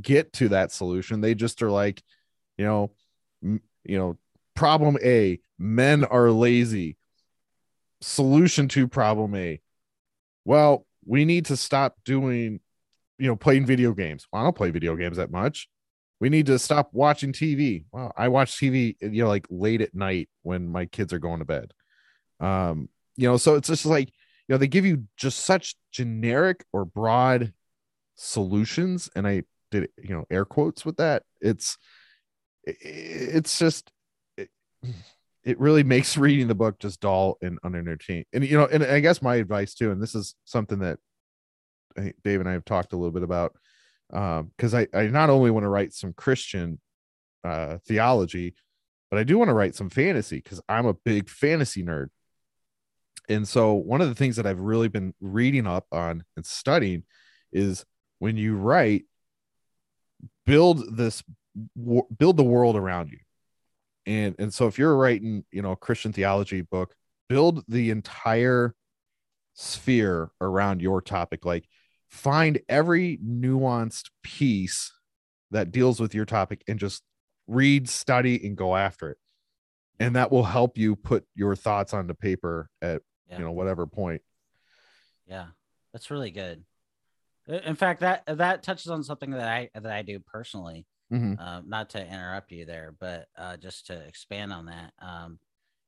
get 0.00 0.32
to 0.32 0.48
that 0.48 0.72
solution 0.72 1.20
they 1.20 1.34
just 1.34 1.62
are 1.62 1.70
like 1.70 2.02
you 2.56 2.64
know 2.64 2.90
m- 3.42 3.62
you 3.84 3.98
know 3.98 4.16
problem 4.54 4.96
a 5.02 5.38
men 5.58 6.04
are 6.04 6.30
lazy 6.30 6.96
solution 8.00 8.68
to 8.68 8.86
problem 8.86 9.34
a 9.34 9.60
well, 10.44 10.86
we 11.06 11.24
need 11.24 11.46
to 11.46 11.56
stop 11.56 11.96
doing, 12.04 12.60
you 13.18 13.26
know, 13.26 13.36
playing 13.36 13.66
video 13.66 13.92
games. 13.92 14.26
Well, 14.32 14.42
I 14.42 14.44
don't 14.44 14.56
play 14.56 14.70
video 14.70 14.96
games 14.96 15.16
that 15.16 15.30
much. 15.30 15.68
We 16.20 16.28
need 16.28 16.46
to 16.46 16.58
stop 16.58 16.90
watching 16.92 17.32
TV. 17.32 17.84
Well, 17.92 18.12
I 18.16 18.28
watch 18.28 18.58
TV, 18.58 18.96
you 19.00 19.22
know, 19.22 19.28
like 19.28 19.46
late 19.50 19.80
at 19.80 19.94
night 19.94 20.28
when 20.42 20.68
my 20.68 20.86
kids 20.86 21.12
are 21.12 21.18
going 21.18 21.40
to 21.40 21.44
bed. 21.44 21.72
Um, 22.40 22.88
you 23.16 23.28
know, 23.28 23.36
so 23.36 23.54
it's 23.54 23.68
just 23.68 23.86
like, 23.86 24.08
you 24.48 24.54
know, 24.54 24.58
they 24.58 24.66
give 24.66 24.84
you 24.84 25.04
just 25.16 25.40
such 25.40 25.76
generic 25.92 26.64
or 26.72 26.84
broad 26.84 27.52
solutions. 28.16 29.08
And 29.14 29.26
I 29.26 29.44
did, 29.70 29.88
you 30.02 30.14
know, 30.14 30.24
air 30.30 30.44
quotes 30.44 30.84
with 30.84 30.96
that. 30.96 31.22
It's, 31.40 31.78
it's 32.64 33.58
just, 33.58 33.90
it, 34.36 34.50
it 35.44 35.60
really 35.60 35.82
makes 35.82 36.16
reading 36.16 36.48
the 36.48 36.54
book 36.54 36.78
just 36.78 37.00
dull 37.00 37.36
and 37.42 37.58
unentertaining. 37.62 38.24
And 38.32 38.44
you 38.44 38.56
know, 38.56 38.66
and 38.66 38.82
I 38.82 39.00
guess 39.00 39.20
my 39.20 39.36
advice 39.36 39.74
too, 39.74 39.90
and 39.90 40.02
this 40.02 40.14
is 40.14 40.34
something 40.44 40.78
that 40.78 40.98
Dave 41.96 42.40
and 42.40 42.48
I 42.48 42.52
have 42.52 42.64
talked 42.64 42.92
a 42.92 42.96
little 42.96 43.12
bit 43.12 43.22
about, 43.22 43.54
because 44.08 44.74
um, 44.74 44.86
I 44.94 44.98
I 44.98 45.06
not 45.08 45.30
only 45.30 45.50
want 45.50 45.64
to 45.64 45.68
write 45.68 45.92
some 45.92 46.14
Christian 46.14 46.80
uh, 47.44 47.78
theology, 47.86 48.54
but 49.10 49.18
I 49.18 49.24
do 49.24 49.38
want 49.38 49.48
to 49.48 49.54
write 49.54 49.74
some 49.74 49.90
fantasy 49.90 50.36
because 50.36 50.60
I'm 50.68 50.86
a 50.86 50.94
big 50.94 51.28
fantasy 51.28 51.84
nerd. 51.84 52.08
And 53.28 53.46
so 53.48 53.74
one 53.74 54.00
of 54.00 54.08
the 54.08 54.14
things 54.14 54.36
that 54.36 54.46
I've 54.46 54.60
really 54.60 54.88
been 54.88 55.14
reading 55.20 55.66
up 55.66 55.86
on 55.92 56.24
and 56.36 56.44
studying 56.44 57.04
is 57.52 57.84
when 58.18 58.36
you 58.36 58.56
write, 58.56 59.04
build 60.46 60.96
this 60.96 61.22
build 62.18 62.36
the 62.36 62.44
world 62.44 62.76
around 62.76 63.10
you. 63.10 63.18
And 64.06 64.34
and 64.38 64.52
so 64.52 64.66
if 64.66 64.78
you're 64.78 64.96
writing 64.96 65.44
you 65.50 65.62
know 65.62 65.72
a 65.72 65.76
christian 65.76 66.12
theology 66.12 66.60
book 66.60 66.94
build 67.28 67.64
the 67.68 67.90
entire 67.90 68.74
sphere 69.54 70.30
around 70.40 70.82
your 70.82 71.00
topic. 71.00 71.44
Like 71.44 71.66
find 72.08 72.60
every 72.68 73.18
nuanced 73.24 74.10
piece 74.22 74.92
that 75.50 75.70
deals 75.70 76.00
with 76.00 76.14
your 76.14 76.24
topic 76.24 76.62
and 76.68 76.78
just 76.78 77.02
read 77.46 77.88
study 77.88 78.44
and 78.44 78.56
go 78.56 78.76
after 78.76 79.10
it. 79.10 79.18
And 80.00 80.16
that 80.16 80.32
will 80.32 80.44
help 80.44 80.76
you 80.76 80.96
put 80.96 81.24
your 81.34 81.54
thoughts 81.54 81.94
onto 81.94 82.14
paper 82.14 82.68
at 82.82 83.02
yeah. 83.28 83.38
you 83.38 83.44
know 83.44 83.52
whatever 83.52 83.86
point 83.86 84.22
yeah 85.26 85.46
that's 85.92 86.10
really 86.10 86.30
good 86.30 86.64
in 87.46 87.74
fact 87.74 88.00
that 88.00 88.22
that 88.26 88.62
touches 88.62 88.88
on 88.88 89.02
something 89.02 89.30
that 89.30 89.48
i 89.48 89.68
that 89.74 89.92
i 89.92 90.02
do 90.02 90.18
personally 90.18 90.86
Mm-hmm. 91.12 91.34
Uh, 91.38 91.60
not 91.66 91.90
to 91.90 92.04
interrupt 92.04 92.50
you 92.50 92.64
there, 92.64 92.94
but 92.98 93.28
uh, 93.36 93.56
just 93.56 93.86
to 93.86 93.94
expand 94.06 94.52
on 94.52 94.66
that, 94.66 94.92
um, 95.00 95.38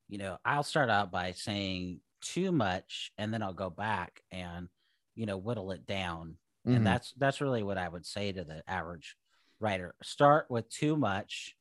you 0.09 0.19
know, 0.19 0.37
I'll 0.45 0.63
start 0.63 0.91
out 0.91 1.11
by 1.11 1.33
saying 1.33 2.01
too 2.21 2.53
much, 2.53 3.13
and 3.19 3.33
then 3.33 3.43
I'll 3.43 3.53
go 3.53 3.71
back 3.71 4.21
and 4.31 4.69
you 5.15 5.27
know 5.27 5.39
whittle 5.39 5.73
it 5.73 5.87
down, 5.87 6.37
mm-hmm. 6.67 6.77
and 6.77 6.87
that's 6.87 7.13
that's 7.17 7.41
really 7.41 7.63
what 7.63 7.79
I 7.79 7.89
would 7.89 8.07
say 8.07 8.31
to 8.31 8.45
the 8.45 8.63
average 8.69 9.17
writer. 9.59 9.95
Start 10.03 10.47
with 10.51 10.69
too 10.69 10.97
much 10.97 11.57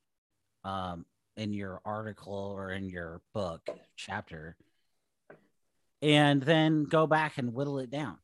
um, 0.64 1.06
in 1.38 1.54
your 1.54 1.82
article 1.86 2.54
or 2.56 2.72
in 2.72 2.90
your 2.90 3.22
book 3.34 3.68
chapter, 3.96 4.58
and 6.02 6.42
then 6.42 6.84
go 6.84 7.08
back 7.08 7.38
and 7.38 7.54
whittle 7.54 7.80
it 7.80 7.90
down. 7.90 8.18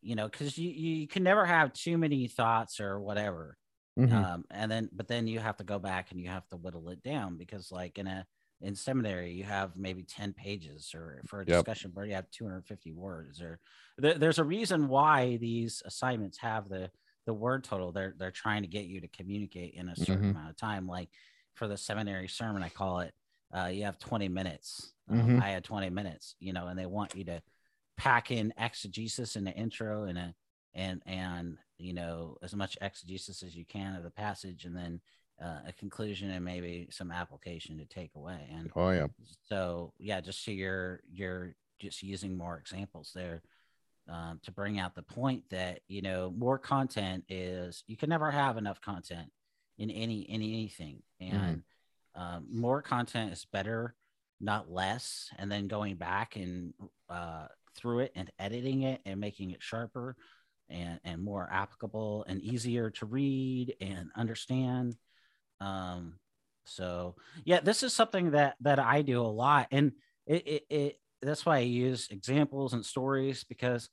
You 0.00 0.14
know, 0.14 0.28
because 0.28 0.56
you 0.56 0.70
you 0.70 1.08
can 1.08 1.22
never 1.22 1.44
have 1.44 1.72
too 1.72 1.98
many 1.98 2.28
thoughts 2.28 2.80
or 2.80 3.00
whatever 3.00 3.58
Mm-hmm. 3.98 4.16
Um, 4.16 4.44
and 4.50 4.70
then, 4.70 4.88
but 4.92 5.08
then 5.08 5.26
you 5.26 5.40
have 5.40 5.56
to 5.56 5.64
go 5.64 5.78
back 5.78 6.12
and 6.12 6.20
you 6.20 6.28
have 6.28 6.46
to 6.48 6.56
whittle 6.56 6.88
it 6.90 7.02
down 7.02 7.36
because, 7.36 7.72
like 7.72 7.98
in 7.98 8.06
a 8.06 8.24
in 8.60 8.74
seminary, 8.74 9.32
you 9.32 9.44
have 9.44 9.72
maybe 9.76 10.04
ten 10.04 10.32
pages, 10.32 10.92
or 10.94 11.20
for 11.26 11.40
a 11.40 11.46
discussion 11.46 11.90
board, 11.90 12.08
you 12.08 12.14
have 12.14 12.30
two 12.30 12.44
hundred 12.44 12.66
fifty 12.66 12.92
words. 12.92 13.40
Or 13.40 13.58
th- 14.00 14.18
there's 14.18 14.38
a 14.38 14.44
reason 14.44 14.88
why 14.88 15.36
these 15.38 15.82
assignments 15.84 16.38
have 16.38 16.68
the 16.68 16.90
the 17.26 17.34
word 17.34 17.64
total. 17.64 17.90
They're 17.90 18.14
they're 18.16 18.30
trying 18.30 18.62
to 18.62 18.68
get 18.68 18.84
you 18.84 19.00
to 19.00 19.08
communicate 19.08 19.74
in 19.74 19.88
a 19.88 19.96
certain 19.96 20.16
mm-hmm. 20.16 20.30
amount 20.30 20.50
of 20.50 20.56
time. 20.56 20.86
Like 20.86 21.08
for 21.54 21.66
the 21.66 21.76
seminary 21.76 22.28
sermon, 22.28 22.62
I 22.62 22.68
call 22.68 23.00
it. 23.00 23.12
Uh, 23.52 23.66
you 23.66 23.84
have 23.84 23.98
20 23.98 24.28
minutes. 24.28 24.92
Um, 25.10 25.18
mm-hmm. 25.18 25.42
I 25.42 25.50
had 25.50 25.64
20 25.64 25.90
minutes, 25.90 26.34
you 26.40 26.52
know, 26.52 26.66
and 26.66 26.78
they 26.78 26.86
want 26.86 27.14
you 27.14 27.24
to 27.24 27.42
pack 27.96 28.30
in 28.30 28.52
exegesis 28.58 29.36
in 29.36 29.44
the 29.44 29.52
intro 29.52 30.04
and 30.04 30.18
a 30.18 30.34
and 30.74 31.02
and 31.04 31.58
you 31.78 31.92
know 31.92 32.36
as 32.42 32.54
much 32.54 32.78
exegesis 32.80 33.42
as 33.42 33.54
you 33.56 33.64
can 33.64 33.96
of 33.96 34.04
the 34.04 34.10
passage 34.10 34.64
and 34.64 34.76
then 34.76 35.00
uh, 35.42 35.58
a 35.68 35.72
conclusion 35.72 36.30
and 36.30 36.44
maybe 36.44 36.88
some 36.90 37.10
application 37.10 37.78
to 37.78 37.84
take 37.84 38.14
away 38.14 38.48
and 38.52 38.70
oh 38.76 38.90
yeah 38.90 39.06
so 39.48 39.92
yeah 39.98 40.20
just 40.20 40.44
so 40.44 40.50
you're 40.50 41.00
you're 41.12 41.54
just 41.80 42.02
using 42.02 42.36
more 42.36 42.56
examples 42.56 43.10
there 43.14 43.42
um, 44.08 44.40
to 44.42 44.50
bring 44.50 44.78
out 44.78 44.94
the 44.94 45.02
point 45.02 45.42
that 45.50 45.80
you 45.88 46.02
know 46.02 46.32
more 46.36 46.58
content 46.58 47.24
is 47.28 47.82
you 47.86 47.96
can 47.96 48.08
never 48.08 48.30
have 48.30 48.56
enough 48.56 48.80
content 48.80 49.28
in 49.78 49.90
any 49.90 50.20
in 50.22 50.42
anything 50.42 51.02
and 51.20 51.62
mm-hmm. 52.16 52.22
um, 52.22 52.46
more 52.50 52.82
content 52.82 53.32
is 53.32 53.46
better 53.52 53.94
not 54.40 54.70
less 54.70 55.30
and 55.38 55.50
then 55.50 55.68
going 55.68 55.96
back 55.96 56.36
and 56.36 56.72
uh, 57.10 57.46
through 57.76 58.00
it 58.00 58.12
and 58.14 58.30
editing 58.38 58.82
it 58.82 59.00
and 59.04 59.20
making 59.20 59.50
it 59.50 59.62
sharper 59.62 60.16
and 60.68 61.00
and 61.04 61.22
more 61.22 61.48
applicable 61.50 62.24
and 62.28 62.42
easier 62.42 62.90
to 62.90 63.06
read 63.06 63.74
and 63.80 64.10
understand 64.16 64.96
um 65.60 66.14
so 66.66 67.14
yeah 67.44 67.60
this 67.60 67.82
is 67.82 67.92
something 67.94 68.32
that 68.32 68.54
that 68.60 68.78
i 68.78 69.02
do 69.02 69.20
a 69.20 69.26
lot 69.26 69.66
and 69.70 69.92
it, 70.26 70.46
it, 70.46 70.66
it 70.68 70.96
that's 71.22 71.46
why 71.46 71.56
i 71.56 71.60
use 71.60 72.08
examples 72.10 72.74
and 72.74 72.84
stories 72.84 73.44
because 73.44 73.88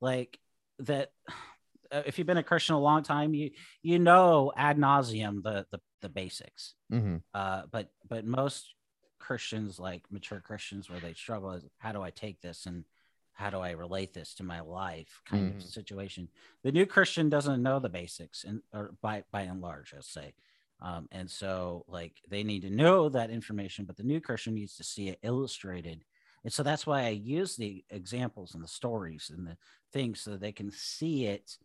like 0.00 0.38
that 0.78 1.10
if 1.92 2.18
you've 2.18 2.26
been 2.26 2.36
a 2.36 2.42
christian 2.42 2.76
a 2.76 2.80
long 2.80 3.02
time 3.02 3.34
you 3.34 3.50
you 3.82 3.98
know 3.98 4.52
ad 4.56 4.78
nauseam 4.78 5.40
the 5.42 5.66
the, 5.72 5.80
the 6.02 6.08
basics 6.08 6.74
Mm-hmm. 6.92 7.16
uh 7.34 7.62
but 7.70 7.88
but 8.08 8.24
most 8.24 8.72
christians 9.20 9.78
like 9.78 10.02
mature 10.10 10.40
christians 10.40 10.90
where 10.90 11.00
they 11.00 11.14
struggle 11.14 11.52
is 11.52 11.64
how 11.78 11.92
do 11.92 12.02
i 12.02 12.10
take 12.10 12.40
this 12.40 12.66
and 12.66 12.84
how 13.32 13.48
do 13.48 13.58
I 13.60 13.70
relate 13.70 14.12
this 14.12 14.34
to 14.34 14.42
my 14.44 14.60
life 14.60 15.22
kind 15.24 15.48
Mhm. 15.48 15.56
of 15.56 15.62
situation. 15.62 16.28
The 16.62 16.72
new 16.72 16.84
Christian 16.84 17.30
doesn't 17.30 17.62
know 17.62 17.78
the 17.78 17.88
basics 17.88 18.44
and 18.44 18.60
or 18.72 18.92
by 19.00 19.24
by 19.30 19.42
and 19.42 19.62
large, 19.62 19.94
let's 19.94 20.10
say. 20.12 20.34
Um, 20.80 21.08
and 21.12 21.30
so 21.30 21.84
like 21.88 22.20
they 22.28 22.42
need 22.42 22.62
to 22.62 22.70
know 22.70 23.08
that 23.08 23.30
information, 23.30 23.86
but 23.86 23.96
the 23.96 24.02
new 24.02 24.20
Christian 24.20 24.54
needs 24.54 24.76
to 24.76 24.84
see 24.84 25.08
it 25.08 25.18
illustrated. 25.22 26.04
And 26.44 26.52
so 26.52 26.62
that's 26.62 26.86
why 26.86 27.04
I 27.04 27.10
use 27.10 27.56
the 27.56 27.84
examples 27.90 28.54
and 28.54 28.62
the 28.62 28.68
stories 28.68 29.30
and 29.34 29.46
the 29.46 29.56
things 29.92 30.20
so 30.20 30.36
they 30.36 30.52
can 30.52 30.70
see 30.70 31.26
it 31.26 31.58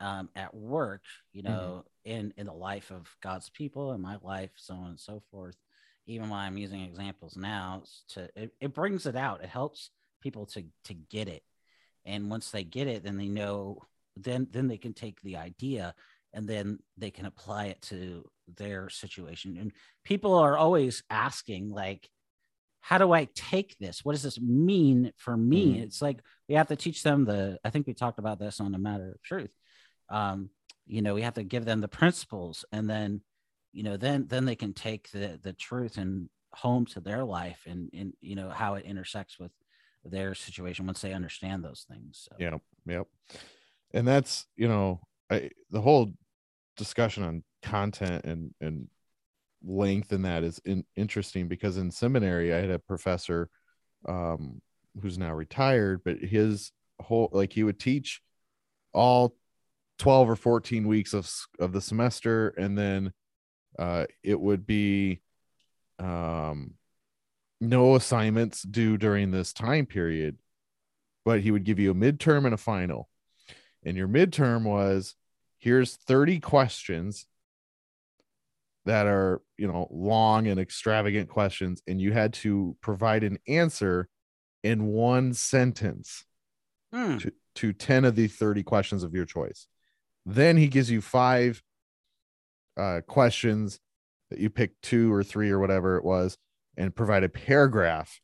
um, 0.00 0.30
at 0.34 0.54
work, 0.54 1.02
you 1.32 1.42
know, 1.42 1.84
in 2.04 2.32
in 2.36 2.46
the 2.46 2.52
life 2.52 2.90
of 2.90 3.16
God's 3.22 3.48
people, 3.50 3.92
in 3.92 4.00
my 4.00 4.18
life, 4.22 4.50
so 4.56 4.74
on 4.74 4.90
and 4.90 5.00
so 5.00 5.22
forth. 5.30 5.56
Even 6.06 6.28
while 6.28 6.40
I'm 6.40 6.58
using 6.58 6.82
examples 6.82 7.36
now, 7.36 7.82
to 8.10 8.28
it, 8.34 8.52
it 8.60 8.74
brings 8.74 9.06
it 9.06 9.16
out. 9.16 9.42
It 9.42 9.48
helps 9.48 9.90
people 10.20 10.46
to 10.46 10.64
to 10.84 10.94
get 10.94 11.28
it, 11.28 11.42
and 12.04 12.30
once 12.30 12.50
they 12.50 12.64
get 12.64 12.88
it, 12.88 13.04
then 13.04 13.16
they 13.16 13.28
know. 13.28 13.78
Then 14.16 14.46
then 14.50 14.68
they 14.68 14.76
can 14.76 14.92
take 14.92 15.20
the 15.22 15.36
idea 15.38 15.94
and 16.34 16.46
then 16.46 16.78
they 16.98 17.10
can 17.10 17.24
apply 17.26 17.66
it 17.66 17.80
to 17.82 18.24
their 18.56 18.90
situation. 18.90 19.56
And 19.58 19.72
people 20.04 20.34
are 20.34 20.56
always 20.56 21.02
asking, 21.08 21.70
like, 21.70 22.08
how 22.80 22.98
do 22.98 23.12
I 23.12 23.28
take 23.34 23.76
this? 23.78 24.04
What 24.04 24.12
does 24.12 24.22
this 24.22 24.40
mean 24.40 25.12
for 25.16 25.36
me? 25.36 25.78
Mhm. 25.78 25.82
It's 25.84 26.02
like 26.02 26.20
we 26.48 26.56
have 26.56 26.68
to 26.68 26.76
teach 26.76 27.02
them 27.02 27.24
the. 27.24 27.58
I 27.64 27.70
think 27.70 27.86
we 27.86 27.94
talked 27.94 28.18
about 28.18 28.38
this 28.38 28.60
on 28.60 28.74
a 28.74 28.78
matter 28.78 29.12
of 29.12 29.22
truth. 29.22 29.50
Um, 30.10 30.50
you 30.86 31.00
know, 31.00 31.14
we 31.14 31.22
have 31.22 31.34
to 31.34 31.44
give 31.44 31.64
them 31.64 31.80
the 31.80 31.88
principles, 31.88 32.64
and 32.72 32.90
then, 32.90 33.22
you 33.72 33.82
know, 33.82 33.96
then 33.96 34.26
then 34.28 34.44
they 34.44 34.56
can 34.56 34.72
take 34.72 35.10
the 35.10 35.38
the 35.42 35.52
truth 35.52 35.96
and 35.96 36.28
home 36.52 36.86
to 36.86 37.00
their 37.00 37.24
life, 37.24 37.62
and 37.66 37.90
and 37.92 38.12
you 38.20 38.36
know 38.36 38.50
how 38.50 38.74
it 38.74 38.84
intersects 38.84 39.38
with 39.38 39.50
their 40.04 40.34
situation 40.34 40.86
once 40.86 41.00
they 41.00 41.12
understand 41.12 41.64
those 41.64 41.86
things. 41.88 42.28
So. 42.28 42.36
Yep, 42.38 42.60
yep. 42.86 43.06
And 43.94 44.06
that's 44.06 44.46
you 44.56 44.68
know, 44.68 45.00
I, 45.30 45.50
the 45.70 45.80
whole 45.80 46.12
discussion 46.76 47.22
on 47.22 47.44
content 47.62 48.24
and 48.24 48.54
and 48.60 48.88
length 49.64 50.12
in 50.12 50.22
that 50.22 50.42
is 50.42 50.60
in, 50.64 50.84
interesting 50.96 51.46
because 51.46 51.76
in 51.76 51.90
seminary 51.90 52.52
I 52.52 52.60
had 52.60 52.70
a 52.70 52.78
professor 52.78 53.48
um 54.08 54.60
who's 55.00 55.18
now 55.18 55.32
retired, 55.32 56.02
but 56.04 56.18
his 56.18 56.72
whole 57.00 57.30
like 57.32 57.52
he 57.52 57.62
would 57.62 57.78
teach 57.78 58.20
all 58.92 59.36
12 59.98 60.30
or 60.30 60.36
14 60.36 60.86
weeks 60.86 61.14
of 61.14 61.30
of 61.58 61.72
the 61.72 61.80
semester 61.80 62.48
and 62.58 62.76
then 62.76 63.12
uh 63.78 64.06
it 64.22 64.38
would 64.40 64.66
be 64.66 65.20
um 65.98 66.74
no 67.60 67.94
assignments 67.94 68.62
due 68.62 68.96
during 68.96 69.30
this 69.30 69.52
time 69.52 69.86
period 69.86 70.36
but 71.24 71.40
he 71.40 71.50
would 71.50 71.64
give 71.64 71.78
you 71.78 71.90
a 71.90 71.94
midterm 71.94 72.44
and 72.44 72.54
a 72.54 72.58
final 72.58 73.08
and 73.84 73.96
your 73.96 74.08
midterm 74.08 74.64
was 74.64 75.14
here's 75.58 75.94
30 75.94 76.40
questions 76.40 77.26
that 78.84 79.06
are 79.06 79.40
you 79.56 79.68
know 79.68 79.86
long 79.90 80.48
and 80.48 80.58
extravagant 80.58 81.28
questions 81.28 81.82
and 81.86 82.00
you 82.00 82.12
had 82.12 82.32
to 82.32 82.76
provide 82.80 83.22
an 83.22 83.38
answer 83.46 84.08
in 84.62 84.84
one 84.86 85.32
sentence 85.34 86.24
Hmm. 86.92 87.16
to, 87.16 87.32
to 87.54 87.72
10 87.72 88.04
of 88.04 88.16
the 88.16 88.28
30 88.28 88.62
questions 88.64 89.02
of 89.02 89.14
your 89.14 89.24
choice 89.24 89.66
then 90.26 90.56
he 90.58 90.68
gives 90.68 90.90
you 90.90 91.00
five 91.00 91.62
uh, 92.76 93.00
questions 93.06 93.78
that 94.30 94.40
you 94.40 94.50
pick 94.50 94.80
two 94.80 95.12
or 95.12 95.22
three 95.22 95.50
or 95.50 95.58
whatever 95.58 95.96
it 95.96 96.04
was 96.04 96.38
and 96.76 96.94
provide 96.94 97.24
a 97.24 97.28
paragraph 97.28 98.20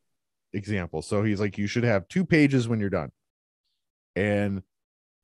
example. 0.52 1.02
So 1.02 1.22
he's 1.22 1.40
like 1.40 1.58
you 1.58 1.66
should 1.66 1.84
have 1.84 2.08
two 2.08 2.24
pages 2.24 2.68
when 2.68 2.80
you're 2.80 2.90
done. 2.90 3.10
And 4.16 4.62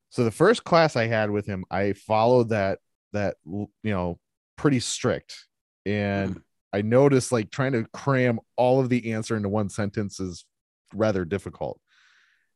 so 0.09 0.23
the 0.23 0.31
first 0.31 0.63
class 0.63 0.95
i 0.95 1.07
had 1.07 1.29
with 1.29 1.45
him 1.45 1.65
i 1.69 1.91
followed 1.91 2.49
that 2.49 2.79
that 3.11 3.35
you 3.45 3.69
know 3.83 4.19
pretty 4.55 4.79
strict. 4.79 5.45
And 5.85 6.41
i 6.71 6.81
noticed 6.81 7.31
like 7.31 7.49
trying 7.51 7.73
to 7.73 7.85
cram 7.93 8.39
all 8.55 8.79
of 8.79 8.89
the 8.89 9.13
answer 9.13 9.35
into 9.35 9.49
one 9.49 9.69
sentence 9.69 10.19
is 10.19 10.45
rather 10.93 11.25
difficult. 11.25 11.79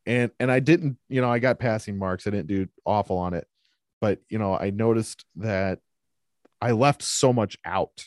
And 0.05 0.31
and 0.39 0.51
i 0.51 0.59
didn't 0.59 0.97
you 1.09 1.21
know 1.21 1.31
i 1.31 1.39
got 1.39 1.59
passing 1.59 1.97
marks. 1.97 2.27
I 2.27 2.29
didn't 2.29 2.47
do 2.47 2.67
awful 2.85 3.17
on 3.17 3.33
it. 3.33 3.47
But 4.01 4.19
you 4.29 4.37
know 4.37 4.55
i 4.55 4.69
noticed 4.69 5.25
that 5.37 5.79
i 6.61 6.71
left 6.71 7.01
so 7.01 7.31
much 7.33 7.57
out 7.65 8.05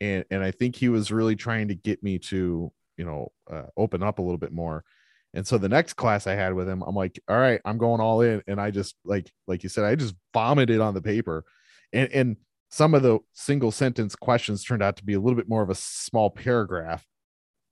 and 0.00 0.24
and 0.30 0.42
i 0.42 0.50
think 0.50 0.76
he 0.76 0.88
was 0.88 1.10
really 1.10 1.36
trying 1.36 1.68
to 1.68 1.74
get 1.74 2.02
me 2.02 2.18
to 2.18 2.72
you 2.96 3.04
know 3.04 3.32
uh, 3.50 3.64
open 3.76 4.02
up 4.02 4.18
a 4.18 4.22
little 4.22 4.38
bit 4.38 4.52
more. 4.52 4.84
And 5.32 5.46
so 5.46 5.58
the 5.58 5.68
next 5.68 5.94
class 5.94 6.26
i 6.26 6.34
had 6.34 6.54
with 6.54 6.68
him 6.68 6.82
i'm 6.82 6.94
like 6.94 7.20
all 7.28 7.38
right 7.38 7.60
i'm 7.64 7.78
going 7.78 8.00
all 8.00 8.20
in. 8.20 8.42
And 8.46 8.60
i 8.60 8.70
just 8.70 8.94
like 9.04 9.30
like 9.46 9.62
you 9.62 9.68
said 9.68 9.84
i 9.84 9.94
just 9.94 10.14
vomited 10.32 10.80
on 10.80 10.94
the 10.94 11.02
paper. 11.02 11.44
And 11.92 12.10
and 12.12 12.36
some 12.70 12.94
of 12.94 13.02
the 13.02 13.18
single 13.32 13.70
sentence 13.70 14.16
questions 14.16 14.64
turned 14.64 14.82
out 14.82 14.96
to 14.96 15.04
be 15.04 15.14
a 15.14 15.20
little 15.20 15.36
bit 15.36 15.48
more 15.48 15.62
of 15.62 15.70
a 15.70 15.74
small 15.74 16.30
paragraph 16.30 17.04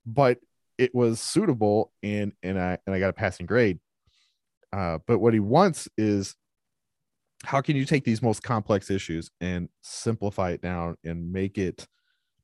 but 0.05 0.39
it 0.77 0.93
was 0.93 1.19
suitable 1.19 1.91
and 2.01 2.33
and 2.41 2.59
i 2.59 2.77
and 2.85 2.95
i 2.95 2.99
got 2.99 3.09
a 3.09 3.13
passing 3.13 3.45
grade. 3.45 3.79
Uh 4.73 4.99
but 5.07 5.19
what 5.19 5.33
he 5.33 5.39
wants 5.39 5.87
is 5.97 6.35
how 7.43 7.61
can 7.61 7.75
you 7.75 7.85
take 7.85 8.03
these 8.03 8.21
most 8.21 8.41
complex 8.43 8.89
issues 8.89 9.29
and 9.41 9.69
simplify 9.81 10.51
it 10.51 10.61
down 10.61 10.95
and 11.03 11.31
make 11.31 11.57
it 11.57 11.87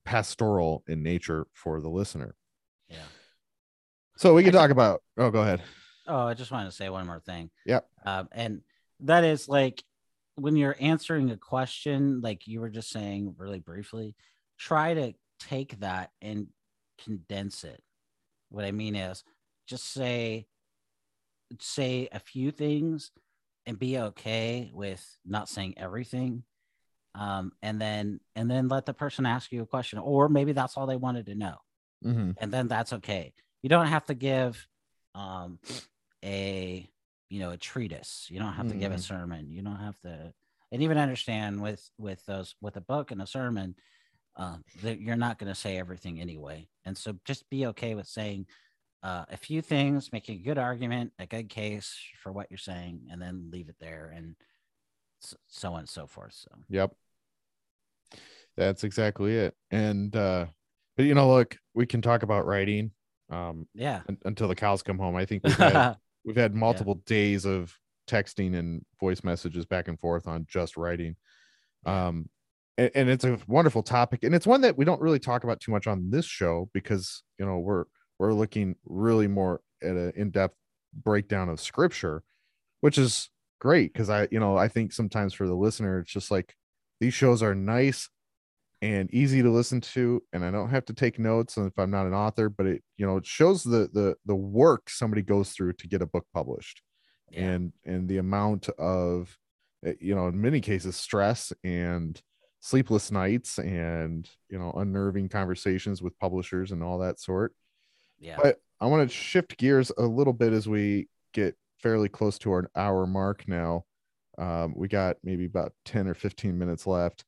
pastoral 0.06 0.84
in 0.88 1.04
nature 1.04 1.48
for 1.54 1.80
the 1.82 1.90
listener 1.90 2.36
Yeah. 2.90 2.98
so 4.18 4.34
we 4.34 4.44
can 4.44 4.54
talk 4.54 4.72
about 4.72 5.02
oh 5.18 5.30
go 5.32 5.42
ahead 5.42 5.62
Oh, 6.12 6.26
I 6.26 6.34
just 6.34 6.50
wanted 6.50 6.72
to 6.72 6.76
say 6.76 6.90
one 6.90 7.06
more 7.06 7.20
thing. 7.20 7.52
Yep. 7.68 7.88
Um, 8.04 8.30
and 8.32 8.62
that 9.02 9.24
is 9.24 9.48
like 9.48 9.84
when 10.34 10.56
you're 10.56 10.76
answering 10.80 11.30
a 11.30 11.38
question, 11.38 12.20
like 12.22 12.48
you 12.48 12.62
were 12.62 12.70
just 12.72 12.90
saying 12.90 13.36
really 13.38 13.60
briefly, 13.60 14.16
try 14.58 14.96
to 14.96 15.14
take 15.40 15.80
that 15.82 16.10
and 16.20 16.48
condense 17.06 17.64
it. 17.64 17.84
What 18.50 18.66
I 18.66 18.72
mean 18.72 18.96
is 18.96 19.24
just 19.68 19.94
say 19.94 20.48
say 21.60 22.10
a 22.12 22.20
few 22.20 22.50
things 22.50 23.12
and 23.70 23.78
be 23.80 24.00
okay 24.00 24.72
with 24.74 25.06
not 25.26 25.48
saying 25.48 25.76
everything. 25.78 26.44
Um, 27.16 27.52
and 27.62 27.80
then 27.80 28.20
and 28.36 28.50
then 28.50 28.68
let 28.68 28.86
the 28.86 28.94
person 28.94 29.26
ask 29.26 29.52
you 29.52 29.62
a 29.62 29.66
question, 29.68 30.00
or 30.00 30.28
maybe 30.28 30.52
that's 30.54 30.76
all 30.76 30.88
they 30.88 30.96
wanted 30.96 31.28
to 31.28 31.36
know 31.36 31.58
Mhm. 32.04 32.36
and 32.40 32.52
then 32.52 32.68
that's 32.68 32.94
okay. 32.94 33.34
You 33.62 33.70
don't 33.70 33.88
have 33.88 34.06
to 34.08 34.14
give 34.14 34.68
um 35.16 35.60
a 36.24 36.90
you 37.30 37.40
know 37.40 37.52
a 37.52 37.58
treatise. 37.58 38.28
You 38.30 38.40
don't 38.40 38.54
have 38.54 38.68
to 38.70 38.76
give 38.76 38.92
a 38.92 38.96
Mhm. 38.96 39.02
sermon. 39.08 39.52
You 39.52 39.62
don't 39.62 39.80
have 39.80 40.00
to 40.02 40.34
and 40.72 40.82
even 40.84 40.98
understand 40.98 41.62
with 41.62 41.90
with 41.98 42.26
those 42.26 42.56
with 42.62 42.76
a 42.78 42.82
book 42.82 43.12
and 43.12 43.22
a 43.22 43.28
sermon 43.28 43.76
um 44.36 44.64
that 44.84 45.00
you're 45.02 45.16
not 45.18 45.40
going 45.40 45.52
to 45.52 45.60
say 45.60 45.78
everything 45.78 46.20
anyway. 46.22 46.70
And 46.86 46.98
so 46.98 47.20
just 47.26 47.50
be 47.50 47.66
okay 47.68 47.96
with 47.96 48.08
saying 48.08 48.48
uh, 49.02 49.26
a 49.30 49.38
few 49.38 49.62
things, 49.62 50.12
making 50.12 50.40
a 50.40 50.44
good 50.44 50.58
argument, 50.58 51.14
a 51.20 51.26
good 51.26 51.50
case 51.50 51.96
for 52.22 52.32
what 52.32 52.48
you're 52.50 52.58
saying, 52.58 53.08
and 53.12 53.22
then 53.22 53.50
leave 53.52 53.70
it 53.70 53.78
there 53.80 54.14
and 54.16 54.36
so 55.48 55.74
on 55.74 55.80
and 55.80 55.90
so 55.90 56.08
forth. 56.08 56.34
So 56.34 56.52
Yep. 56.70 56.92
That's 58.58 58.84
exactly 58.84 59.36
it. 59.36 59.56
And 59.72 60.16
uh 60.16 60.48
but 60.98 61.06
you 61.06 61.14
know, 61.14 61.30
look, 61.30 61.58
we 61.74 61.86
can 61.86 62.02
talk 62.02 62.24
about 62.24 62.46
writing 62.46 62.92
um 63.30 63.68
yeah. 63.74 64.02
un- 64.08 64.18
until 64.26 64.48
the 64.48 64.56
cows 64.56 64.82
come 64.82 64.98
home. 64.98 65.16
I 65.16 65.26
think 65.26 65.44
we've 65.44 65.56
had 65.56 65.98
we've 66.26 66.36
had 66.36 66.56
multiple 66.56 66.96
days 67.06 67.46
of 67.46 67.74
texting 68.08 68.56
and 68.58 68.84
voice 69.00 69.24
messages 69.24 69.66
back 69.66 69.88
and 69.88 70.00
forth 70.00 70.28
on 70.28 70.46
just 70.50 70.78
writing. 70.78 71.16
Um 71.86 72.30
and, 72.78 72.92
and 72.96 73.10
it's 73.10 73.26
a 73.26 73.38
wonderful 73.48 73.84
topic 73.84 74.24
and 74.24 74.34
it's 74.34 74.48
one 74.48 74.62
that 74.62 74.78
we 74.78 74.86
don't 74.86 75.02
really 75.02 75.20
talk 75.20 75.44
about 75.44 75.60
too 75.60 75.72
much 75.72 75.86
on 75.86 76.10
this 76.10 76.26
show 76.26 76.70
because 76.74 77.24
you 77.38 77.46
know 77.46 77.60
we're 77.60 77.86
we're 78.20 78.34
looking 78.34 78.76
really 78.86 79.28
more 79.28 79.62
at 79.82 79.92
an 79.92 80.12
in-depth 80.16 80.56
breakdown 80.94 81.50
of 81.50 81.60
scripture 81.60 82.24
which 82.82 82.98
is 82.98 83.30
great 83.60 83.92
because 83.94 84.10
i 84.10 84.28
you 84.32 84.40
know 84.40 84.58
i 84.58 84.68
think 84.68 84.92
sometimes 84.92 85.34
for 85.34 85.48
the 85.48 85.56
listener 85.56 86.00
it's 86.00 86.12
just 86.12 86.32
like 86.32 86.56
these 87.00 87.14
shows 87.14 87.42
are 87.42 87.56
nice 87.56 88.10
and 88.82 89.14
easy 89.14 89.42
to 89.42 89.50
listen 89.50 89.82
to 89.82 90.24
and 90.32 90.44
i 90.44 90.52
don't 90.52 90.70
have 90.70 90.86
to 90.86 90.94
take 90.94 91.20
notes 91.20 91.58
and 91.58 91.68
if 91.68 91.78
i'm 91.78 91.92
not 91.92 92.08
an 92.08 92.14
author 92.14 92.50
but 92.50 92.66
it 92.66 92.82
you 92.98 93.06
know 93.06 93.18
it 93.18 93.26
shows 93.26 93.64
the 93.64 93.90
the 93.94 94.16
the 94.26 94.36
work 94.36 94.90
somebody 94.90 95.22
goes 95.22 95.52
through 95.52 95.74
to 95.74 95.88
get 95.88 96.02
a 96.02 96.06
book 96.06 96.26
published 96.34 96.82
yeah. 97.32 97.42
and 97.42 97.74
and 97.86 98.08
the 98.08 98.18
amount 98.18 98.70
of 98.78 99.38
eh, 99.86 99.94
you 100.00 100.16
know 100.16 100.28
in 100.28 100.42
many 100.42 100.62
cases 100.62 100.96
stress 100.96 101.52
and 101.64 102.22
sleepless 102.62 103.12
nights 103.12 103.58
and 103.60 104.30
you 104.50 104.58
know 104.58 104.72
unnerving 104.78 105.30
conversations 105.30 106.02
with 106.02 106.18
publishers 106.20 106.72
and 106.72 106.84
all 106.84 107.00
that 107.00 107.20
sort 107.20 107.54
yeah 108.20 108.38
but 108.42 108.60
i 108.80 108.86
want 108.86 109.08
to 109.08 109.16
shift 109.16 109.58
gears 109.58 109.92
a 109.98 110.04
little 110.04 110.34
bit 110.34 110.54
as 110.54 110.68
we 110.68 111.08
get 111.34 111.56
fairly 111.82 112.10
close 112.10 112.38
to 112.38 112.52
our 112.52 112.70
hour 112.76 113.06
mark 113.06 113.48
now 113.48 113.84
um, 114.38 114.74
we 114.76 114.88
got 114.88 115.18
maybe 115.22 115.46
about 115.46 115.74
10 115.86 116.08
or 116.08 116.14
15 116.14 116.58
minutes 116.58 116.88
left 116.88 117.26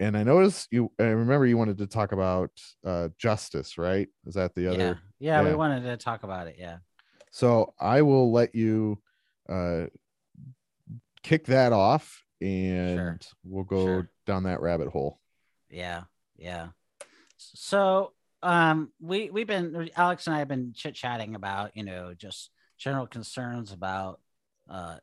and 0.00 0.16
i 0.16 0.22
noticed 0.22 0.68
you 0.70 0.90
i 0.98 1.04
remember 1.04 1.46
you 1.46 1.56
wanted 1.56 1.78
to 1.78 1.86
talk 1.86 2.12
about 2.12 2.50
uh, 2.84 3.08
justice 3.18 3.78
right 3.78 4.08
is 4.26 4.34
that 4.34 4.54
the 4.54 4.66
other 4.68 5.00
yeah. 5.18 5.40
yeah. 5.40 5.42
yeah 5.42 5.48
we 5.48 5.54
wanted 5.54 5.82
to 5.82 5.96
talk 5.96 6.22
about 6.22 6.46
it 6.46 6.56
yeah 6.58 6.78
so 7.30 7.74
i 7.78 8.02
will 8.02 8.32
let 8.32 8.54
you 8.54 8.98
uh, 9.48 9.86
kick 11.22 11.46
that 11.46 11.72
off 11.72 12.22
and 12.40 12.98
sure. 12.98 13.18
we'll 13.44 13.64
go 13.64 13.84
sure. 13.84 14.10
down 14.26 14.44
that 14.44 14.60
rabbit 14.60 14.88
hole. 14.88 15.20
Yeah, 15.70 16.04
yeah. 16.36 16.68
So 17.36 18.12
um 18.42 18.90
we 19.00 19.30
we've 19.30 19.46
been 19.46 19.90
Alex 19.96 20.26
and 20.26 20.36
I 20.36 20.40
have 20.40 20.48
been 20.48 20.72
chit-chatting 20.74 21.34
about, 21.34 21.76
you 21.76 21.84
know, 21.84 22.14
just 22.14 22.50
general 22.78 23.06
concerns 23.06 23.72
about 23.72 24.20
uh 24.70 24.96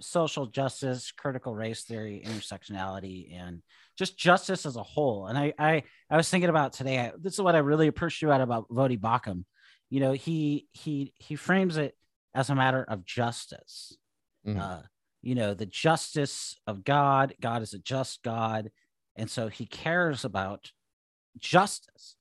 social 0.00 0.46
justice, 0.46 1.12
critical 1.12 1.54
race 1.54 1.82
theory, 1.82 2.22
intersectionality, 2.24 3.34
and 3.34 3.62
just 3.96 4.18
justice 4.18 4.66
as 4.66 4.76
a 4.76 4.82
whole. 4.82 5.26
And 5.26 5.38
I 5.38 5.54
I, 5.58 5.82
I 6.10 6.16
was 6.16 6.28
thinking 6.28 6.50
about 6.50 6.72
today, 6.74 6.98
I, 7.00 7.12
this 7.18 7.34
is 7.34 7.40
what 7.40 7.54
I 7.54 7.58
really 7.58 7.86
appreciate 7.86 8.40
about 8.40 8.68
Voddie 8.68 9.00
Baucham. 9.00 9.44
You 9.90 10.00
know, 10.00 10.12
he 10.12 10.68
he 10.72 11.14
he 11.16 11.36
frames 11.36 11.76
it 11.76 11.96
as 12.34 12.50
a 12.50 12.54
matter 12.54 12.84
of 12.86 13.04
justice. 13.04 13.96
Mm-hmm. 14.46 14.60
Uh, 14.60 14.82
you 15.20 15.34
know, 15.34 15.54
the 15.54 15.66
justice 15.66 16.56
of 16.66 16.84
God. 16.84 17.34
God 17.40 17.62
is 17.62 17.74
a 17.74 17.78
just 17.78 18.22
God. 18.22 18.70
And 19.16 19.30
so 19.30 19.48
he 19.48 19.66
cares 19.66 20.24
about 20.24 20.72
justice. 21.38 22.16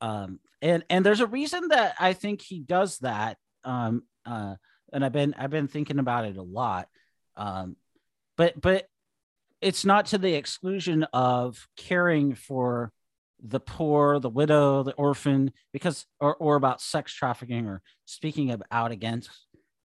Um, 0.00 0.40
and 0.60 0.84
and 0.90 1.04
there's 1.04 1.20
a 1.20 1.26
reason 1.26 1.68
that 1.68 1.94
I 1.98 2.12
think 2.12 2.40
he 2.42 2.60
does 2.60 2.98
that. 2.98 3.38
Um, 3.64 4.04
uh, 4.26 4.56
and 4.92 5.04
I've 5.04 5.12
been 5.12 5.34
I've 5.38 5.50
been 5.50 5.68
thinking 5.68 5.98
about 5.98 6.24
it 6.24 6.36
a 6.36 6.42
lot. 6.42 6.88
Um, 7.36 7.76
but 8.36 8.60
but 8.60 8.86
it's 9.60 9.84
not 9.84 10.06
to 10.06 10.18
the 10.18 10.34
exclusion 10.34 11.04
of 11.12 11.68
caring 11.76 12.34
for 12.34 12.92
the 13.40 13.60
poor, 13.60 14.18
the 14.18 14.28
widow, 14.28 14.82
the 14.82 14.94
orphan, 14.94 15.52
because 15.72 16.06
or 16.20 16.34
or 16.36 16.56
about 16.56 16.80
sex 16.80 17.12
trafficking 17.12 17.66
or 17.66 17.82
speaking 18.04 18.50
of 18.50 18.62
out 18.70 18.90
against 18.90 19.30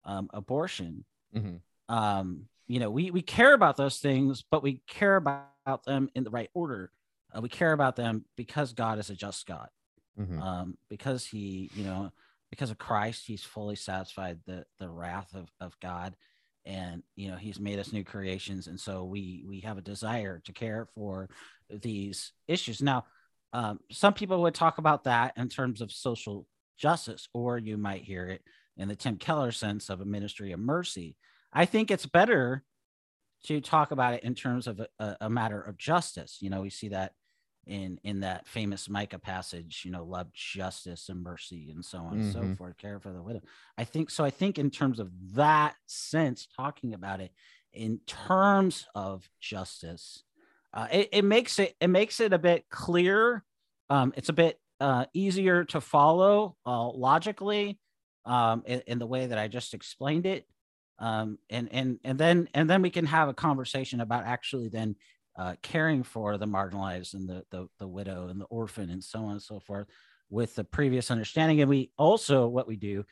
um, 0.04 0.28
abortion. 0.32 1.04
Mm-hmm 1.34 1.56
um, 1.92 2.46
you 2.66 2.80
know, 2.80 2.90
we 2.90 3.10
we 3.10 3.22
care 3.22 3.52
about 3.52 3.76
those 3.76 3.98
things, 3.98 4.42
but 4.50 4.62
we 4.62 4.80
care 4.88 5.16
about 5.16 5.84
them 5.84 6.08
in 6.14 6.24
the 6.24 6.30
right 6.30 6.50
order. 6.54 6.90
Uh, 7.34 7.40
we 7.40 7.48
care 7.48 7.72
about 7.72 7.96
them 7.96 8.24
because 8.36 8.72
God 8.72 8.98
is 8.98 9.10
a 9.10 9.14
just 9.14 9.46
God. 9.46 9.68
Mm-hmm. 10.18 10.40
Um, 10.40 10.78
because 10.88 11.24
he, 11.26 11.70
you 11.74 11.84
know, 11.84 12.10
because 12.50 12.70
of 12.70 12.78
Christ, 12.78 13.24
he's 13.26 13.42
fully 13.42 13.76
satisfied 13.76 14.40
the 14.46 14.64
the 14.78 14.88
wrath 14.88 15.34
of, 15.34 15.50
of 15.60 15.78
God. 15.80 16.14
And 16.64 17.02
you 17.16 17.30
know, 17.30 17.36
he's 17.36 17.58
made 17.58 17.78
us 17.78 17.92
new 17.92 18.04
creations. 18.04 18.66
And 18.66 18.78
so 18.78 19.04
we 19.04 19.44
we 19.48 19.60
have 19.60 19.78
a 19.78 19.82
desire 19.82 20.40
to 20.44 20.52
care 20.52 20.86
for 20.94 21.28
these 21.70 22.32
issues. 22.46 22.82
Now, 22.82 23.04
um, 23.52 23.80
some 23.90 24.14
people 24.14 24.42
would 24.42 24.54
talk 24.54 24.78
about 24.78 25.04
that 25.04 25.32
in 25.36 25.48
terms 25.48 25.80
of 25.80 25.90
social 25.90 26.46
justice, 26.78 27.28
or 27.32 27.58
you 27.58 27.76
might 27.76 28.02
hear 28.02 28.26
it 28.26 28.42
in 28.76 28.88
the 28.88 28.96
Tim 28.96 29.16
Keller 29.16 29.52
sense 29.52 29.90
of 29.90 30.00
a 30.00 30.06
ministry 30.06 30.52
of 30.52 30.60
mercy. 30.60 31.16
I 31.52 31.66
think 31.66 31.90
it's 31.90 32.06
better 32.06 32.64
to 33.44 33.60
talk 33.60 33.90
about 33.90 34.14
it 34.14 34.24
in 34.24 34.34
terms 34.34 34.66
of 34.66 34.80
a, 34.98 35.16
a, 35.20 35.28
matter 35.28 35.60
of 35.60 35.76
justice. 35.76 36.38
You 36.40 36.48
know, 36.48 36.62
we 36.62 36.70
see 36.70 36.88
that 36.88 37.12
in 37.66 37.98
in 38.02 38.20
that 38.20 38.46
famous 38.46 38.88
Micah 38.88 39.18
passage, 39.18 39.82
you 39.84 39.90
know, 39.90 40.04
love 40.04 40.32
justice 40.32 41.08
and 41.08 41.22
mercy 41.22 41.70
and 41.70 41.84
so 41.84 41.98
on 41.98 42.04
mm-hmm. 42.04 42.20
and 42.22 42.32
so 42.32 42.40
mm-hmm. 42.40 42.54
forth, 42.54 42.76
care 42.78 42.98
for 42.98 43.12
the 43.12 43.22
widow. 43.22 43.40
I 43.78 43.84
think 43.84 44.10
so. 44.10 44.24
I 44.24 44.30
think 44.30 44.58
in 44.58 44.70
terms 44.70 44.98
of 44.98 45.10
that 45.34 45.74
sense, 45.86 46.48
talking 46.56 46.94
about 46.94 47.20
it 47.20 47.32
in 47.72 48.00
terms 48.06 48.86
of 48.94 49.28
justice, 49.40 50.24
uh, 50.74 50.88
it, 50.92 51.08
it 51.12 51.24
makes 51.24 51.58
it 51.58 51.76
it 51.80 51.88
makes 51.88 52.20
it 52.20 52.32
a 52.32 52.38
bit 52.38 52.66
clear. 52.70 53.44
Um, 53.90 54.12
it's 54.16 54.28
a 54.28 54.34
bit 54.34 54.58
uh, 54.80 55.06
easier 55.14 55.64
to 55.64 55.80
follow 55.80 56.56
uh, 56.66 56.88
logically 56.88 57.78
um, 58.24 58.62
in, 58.66 58.82
in 58.86 58.98
the 58.98 59.06
way 59.06 59.26
that 59.26 59.38
I 59.38 59.48
just 59.48 59.74
explained 59.74 60.26
it 60.26 60.46
um, 61.02 61.38
and 61.50 61.68
and 61.72 61.98
and 62.04 62.18
then 62.18 62.48
and 62.54 62.70
then 62.70 62.80
we 62.80 62.90
can 62.90 63.06
have 63.06 63.28
a 63.28 63.34
conversation 63.34 64.00
about 64.00 64.24
actually 64.24 64.68
then 64.68 64.94
uh, 65.36 65.54
caring 65.62 66.02
for 66.02 66.36
the 66.36 66.46
marginalized 66.46 67.14
and 67.14 67.28
the, 67.28 67.44
the 67.50 67.66
the 67.78 67.88
widow 67.88 68.28
and 68.28 68.40
the 68.40 68.46
orphan 68.46 68.90
and 68.90 69.02
so 69.02 69.24
on 69.24 69.32
and 69.32 69.42
so 69.42 69.60
forth 69.60 69.86
with 70.30 70.54
the 70.54 70.64
previous 70.64 71.10
understanding. 71.10 71.60
And 71.60 71.70
we 71.70 71.90
also 71.96 72.46
what 72.48 72.66
we 72.66 72.76
do 72.76 73.04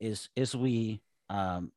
is 0.00 0.28
is 0.36 0.54
we 0.54 1.02
um, 1.30 1.72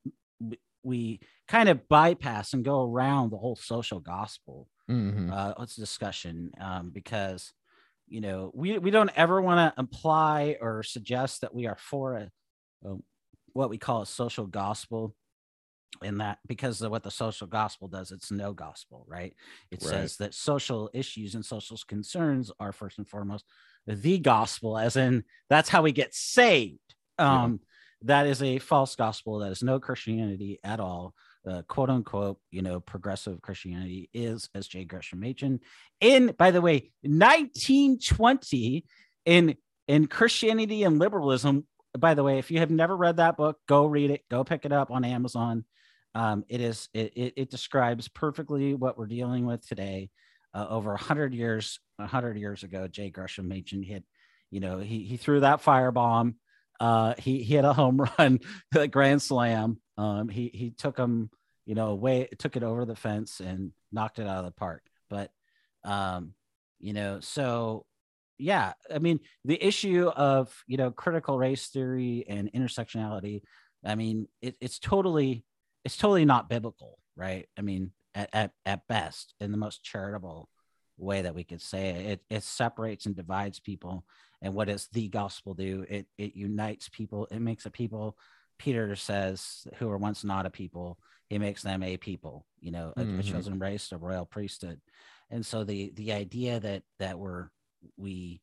we 0.84 1.20
kind 1.48 1.70
of 1.70 1.88
bypass 1.88 2.54
and 2.54 2.66
go 2.66 2.84
around 2.84 3.32
the 3.32 3.38
whole 3.38 3.56
social 3.56 4.00
gospel 4.00 4.68
mm-hmm. 4.90 5.32
uh, 5.32 5.54
let's 5.58 5.76
discussion? 5.76 6.52
Um, 6.60 6.92
because 6.92 7.54
you 8.08 8.22
know 8.22 8.52
we, 8.54 8.78
we 8.78 8.92
don't 8.92 9.12
ever 9.16 9.42
want 9.42 9.76
to 9.76 9.80
imply 9.80 10.58
or 10.60 10.84
suggest 10.84 11.42
that 11.42 11.54
we 11.54 11.68
are 11.68 11.78
for 11.80 12.16
a, 12.16 12.32
a 12.86 12.96
what 13.54 13.70
we 13.70 13.78
call 13.78 14.02
a 14.02 14.08
social 14.08 14.48
gospel 14.48 15.16
in 16.04 16.18
that 16.18 16.40
because 16.48 16.82
of 16.82 16.92
what 16.92 17.04
the 17.04 17.12
social 17.12 17.48
gospel 17.48 17.88
does 17.88 18.12
it's 18.12 18.32
no 18.32 18.54
gospel 18.54 19.06
right? 19.08 19.36
It 19.72 19.82
right. 19.82 19.90
says 19.90 20.18
that 20.18 20.34
social 20.34 20.90
issues 20.94 21.36
and 21.36 21.46
social 21.46 21.78
concerns 21.88 22.52
are 22.60 22.72
first 22.72 22.98
and 22.98 23.08
foremost 23.08 23.46
the 23.88 24.20
gospel 24.20 24.78
as 24.78 24.96
in 24.96 25.24
that's 25.50 25.70
how 25.70 25.82
we 25.82 25.92
get 25.92 26.14
saved. 26.14 26.80
Um 27.20 27.60
yeah. 28.02 28.08
that 28.08 28.28
is 28.28 28.42
a 28.42 28.60
false 28.60 28.96
gospel 28.96 29.40
that 29.40 29.52
is 29.52 29.64
no 29.64 29.80
christianity 29.80 30.60
at 30.64 30.80
all. 30.80 31.14
Uh, 31.48 31.64
quote 31.64 31.90
unquote 31.90 32.38
you 32.52 32.62
know 32.62 32.80
progressive 32.80 33.42
christianity 33.42 34.10
is 34.14 34.48
as 34.54 34.68
J. 34.68 34.86
Gresham 34.86 35.20
Machen 35.20 35.60
in 36.00 36.36
by 36.38 36.52
the 36.52 36.62
way 36.62 36.92
1920 37.02 38.86
in 39.26 39.56
in 39.88 40.08
christianity 40.08 40.84
and 40.84 41.00
liberalism. 41.00 41.68
By 41.98 42.14
the 42.14 42.24
way 42.24 42.38
if 42.38 42.52
you 42.52 42.60
have 42.60 42.72
never 42.72 42.96
read 42.96 43.18
that 43.18 43.38
book 43.38 43.58
go 43.68 43.86
read 43.86 44.12
it 44.12 44.22
go 44.30 44.44
pick 44.46 44.64
it 44.66 44.72
up 44.72 44.92
on 44.92 45.04
amazon 45.04 45.66
um, 46.14 46.44
it 46.50 46.62
is 46.62 46.90
it, 46.94 47.14
it, 47.16 47.34
it, 47.38 47.50
describes 47.50 48.08
perfectly 48.10 48.74
what 48.74 48.98
we're 48.98 49.08
dealing 49.08 49.46
with 49.46 49.66
today. 49.66 50.10
Uh, 50.54 50.68
over 50.70 50.98
hundred 50.98 51.34
years, 51.34 51.80
hundred 52.00 52.38
years 52.38 52.64
ago, 52.64 52.86
J. 52.88 53.10
Gresham 53.10 53.48
Machen 53.48 53.82
hit, 53.82 54.04
you 54.50 54.60
know, 54.60 54.80
he 54.80 55.04
he 55.04 55.16
threw 55.16 55.40
that 55.40 55.64
firebomb. 55.64 56.36
Uh, 56.80 57.14
he 57.18 57.44
he 57.44 57.56
hit 57.56 57.64
a 57.64 57.72
home 57.72 58.06
run, 58.20 58.40
a 58.76 58.88
grand 58.88 59.22
slam. 59.22 59.78
Um, 59.98 60.28
he 60.28 60.52
he 60.54 60.72
took 60.72 60.98
him, 60.98 61.30
you 61.66 61.76
know, 61.76 61.96
way 61.96 62.28
took 62.38 62.58
it 62.58 62.64
over 62.64 62.84
the 62.84 62.96
fence 62.96 63.40
and 63.40 63.72
knocked 63.94 64.20
it 64.20 64.28
out 64.28 64.40
of 64.40 64.46
the 64.46 64.52
park. 64.52 64.84
But, 65.10 65.32
um, 65.86 66.34
you 66.80 66.92
know, 66.92 67.22
so 67.22 67.86
yeah, 68.38 68.74
I 68.94 69.00
mean, 69.00 69.20
the 69.46 69.64
issue 69.64 70.08
of 70.08 70.54
you 70.68 70.76
know 70.76 70.92
critical 70.92 71.38
race 71.38 71.68
theory 71.68 72.26
and 72.28 72.52
intersectionality. 72.52 73.44
I 73.86 73.96
mean, 73.96 74.28
it, 74.42 74.58
it's 74.60 74.80
totally 74.80 75.46
it's 75.84 75.98
totally 75.98 76.26
not 76.26 76.50
biblical, 76.50 77.00
right? 77.16 77.48
I 77.58 77.62
mean, 77.62 77.92
at, 78.14 78.30
at, 78.34 78.52
at 78.66 78.88
best, 78.88 79.34
in 79.40 79.52
the 79.52 79.58
most 79.58 79.84
charitable 79.84 80.50
way 80.98 81.22
that 81.22 81.36
we 81.36 81.44
could 81.44 81.62
say 81.62 81.90
it, 81.90 82.06
it, 82.06 82.22
it 82.30 82.44
separates 82.44 83.06
and 83.06 83.16
divides 83.16 83.60
people. 83.60 84.06
And 84.42 84.54
what 84.54 84.68
does 84.68 84.88
the 84.92 85.08
gospel 85.08 85.54
do? 85.54 85.86
It 85.90 86.08
it 86.18 86.36
unites 86.36 86.90
people. 86.90 87.28
It 87.32 87.40
makes 87.40 87.66
a 87.66 87.72
people. 87.72 88.18
Peter 88.58 88.96
says, 88.96 89.68
who 89.78 89.88
were 89.88 89.98
once 89.98 90.24
not 90.24 90.46
a 90.46 90.50
people, 90.50 91.00
he 91.28 91.40
makes 91.40 91.62
them 91.62 91.84
a 91.84 91.98
people. 91.98 92.46
You 92.60 92.72
know, 92.72 92.94
a, 92.98 93.02
mm-hmm. 93.02 93.20
a 93.20 93.24
chosen 93.24 93.60
race, 93.60 93.92
a 93.92 93.98
royal 93.98 94.26
priesthood. 94.26 94.82
And 95.30 95.46
so 95.46 95.64
the 95.64 95.92
the 95.96 96.14
idea 96.14 96.60
that 96.60 96.84
that 97.00 97.18
we're 97.20 97.50
we 97.98 98.42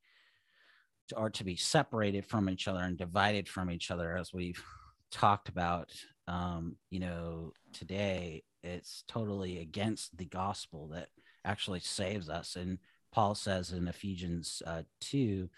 are 1.17 1.31
to 1.31 1.45
be 1.45 1.57
separated 1.57 2.27
from 2.27 2.49
each 2.49 2.69
other 2.69 2.81
and 2.81 2.97
divided 2.97 3.49
from 3.49 3.71
each 3.71 3.91
other, 3.91 4.17
as 4.17 4.33
we've 4.33 4.63
talked 5.11 5.49
about 5.49 5.91
um, 6.29 6.77
you 6.91 7.01
know, 7.01 7.53
today 7.73 8.45
it's 8.63 9.03
totally 9.09 9.61
against 9.61 10.17
the 10.17 10.27
gospel 10.27 10.89
that 10.89 11.09
actually 11.45 11.81
saves 11.81 12.29
us. 12.29 12.55
And 12.55 12.79
Paul 13.13 13.35
says 13.35 13.73
in 13.73 13.89
Ephesians 13.89 14.63
uh, 14.67 14.83
2, 15.01 15.49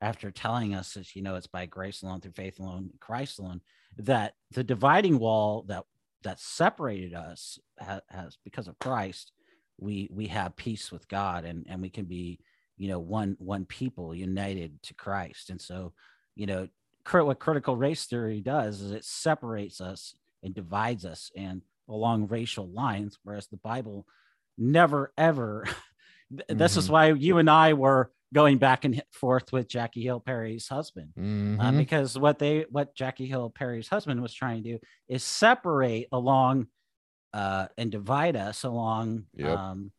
after 0.00 0.30
telling 0.30 0.74
us 0.74 0.94
that, 0.94 1.14
you 1.16 1.22
know, 1.22 1.34
it's 1.34 1.48
by 1.48 1.66
grace 1.66 2.02
alone, 2.02 2.20
through 2.20 2.32
faith 2.32 2.60
alone, 2.60 2.90
Christ 3.00 3.38
alone, 3.38 3.60
that 3.98 4.34
the 4.52 4.64
dividing 4.64 5.18
wall 5.18 5.64
that 5.68 5.84
that 6.22 6.38
separated 6.38 7.14
us 7.14 7.58
has, 7.78 8.00
has 8.08 8.38
because 8.44 8.68
of 8.68 8.78
Christ, 8.78 9.32
we 9.78 10.08
we 10.12 10.28
have 10.28 10.56
peace 10.56 10.92
with 10.92 11.08
God 11.08 11.44
and 11.44 11.66
and 11.68 11.82
we 11.82 11.90
can 11.90 12.04
be, 12.04 12.38
you 12.76 12.88
know, 12.88 13.00
one 13.00 13.36
one 13.40 13.64
people 13.66 14.14
united 14.14 14.82
to 14.84 14.94
Christ. 14.94 15.50
And 15.50 15.60
so, 15.60 15.92
you 16.36 16.46
know, 16.46 16.68
what 17.10 17.38
critical 17.40 17.76
race 17.76 18.06
theory 18.06 18.40
does 18.40 18.80
is 18.80 18.92
it 18.92 19.04
separates 19.04 19.80
us 19.80 20.14
and 20.42 20.54
divides 20.54 21.04
us 21.04 21.30
and 21.36 21.62
along 21.88 22.28
racial 22.28 22.68
lines, 22.68 23.18
whereas 23.22 23.46
the 23.48 23.56
Bible 23.56 24.06
never 24.56 25.12
ever. 25.18 25.64
mm-hmm. 26.32 26.56
This 26.56 26.76
is 26.76 26.84
mm-hmm. 26.84 26.92
why 26.92 27.12
you 27.12 27.38
and 27.38 27.50
I 27.50 27.72
were 27.74 28.10
going 28.32 28.58
back 28.58 28.84
and 28.84 29.02
forth 29.12 29.52
with 29.52 29.68
Jackie 29.68 30.02
Hill 30.02 30.20
Perry's 30.20 30.68
husband, 30.68 31.12
uh, 31.16 31.20
mm-hmm. 31.20 31.60
uh, 31.60 31.72
because 31.72 32.18
what 32.18 32.38
they 32.38 32.64
what 32.70 32.94
Jackie 32.94 33.26
Hill 33.26 33.50
Perry's 33.50 33.88
husband 33.88 34.22
was 34.22 34.34
trying 34.34 34.62
to 34.62 34.72
do 34.72 34.78
is 35.08 35.24
separate 35.24 36.06
along 36.12 36.68
uh, 37.32 37.66
and 37.76 37.90
divide 37.90 38.36
us 38.36 38.64
along, 38.64 39.24
yep. 39.34 39.56
um, 39.56 39.92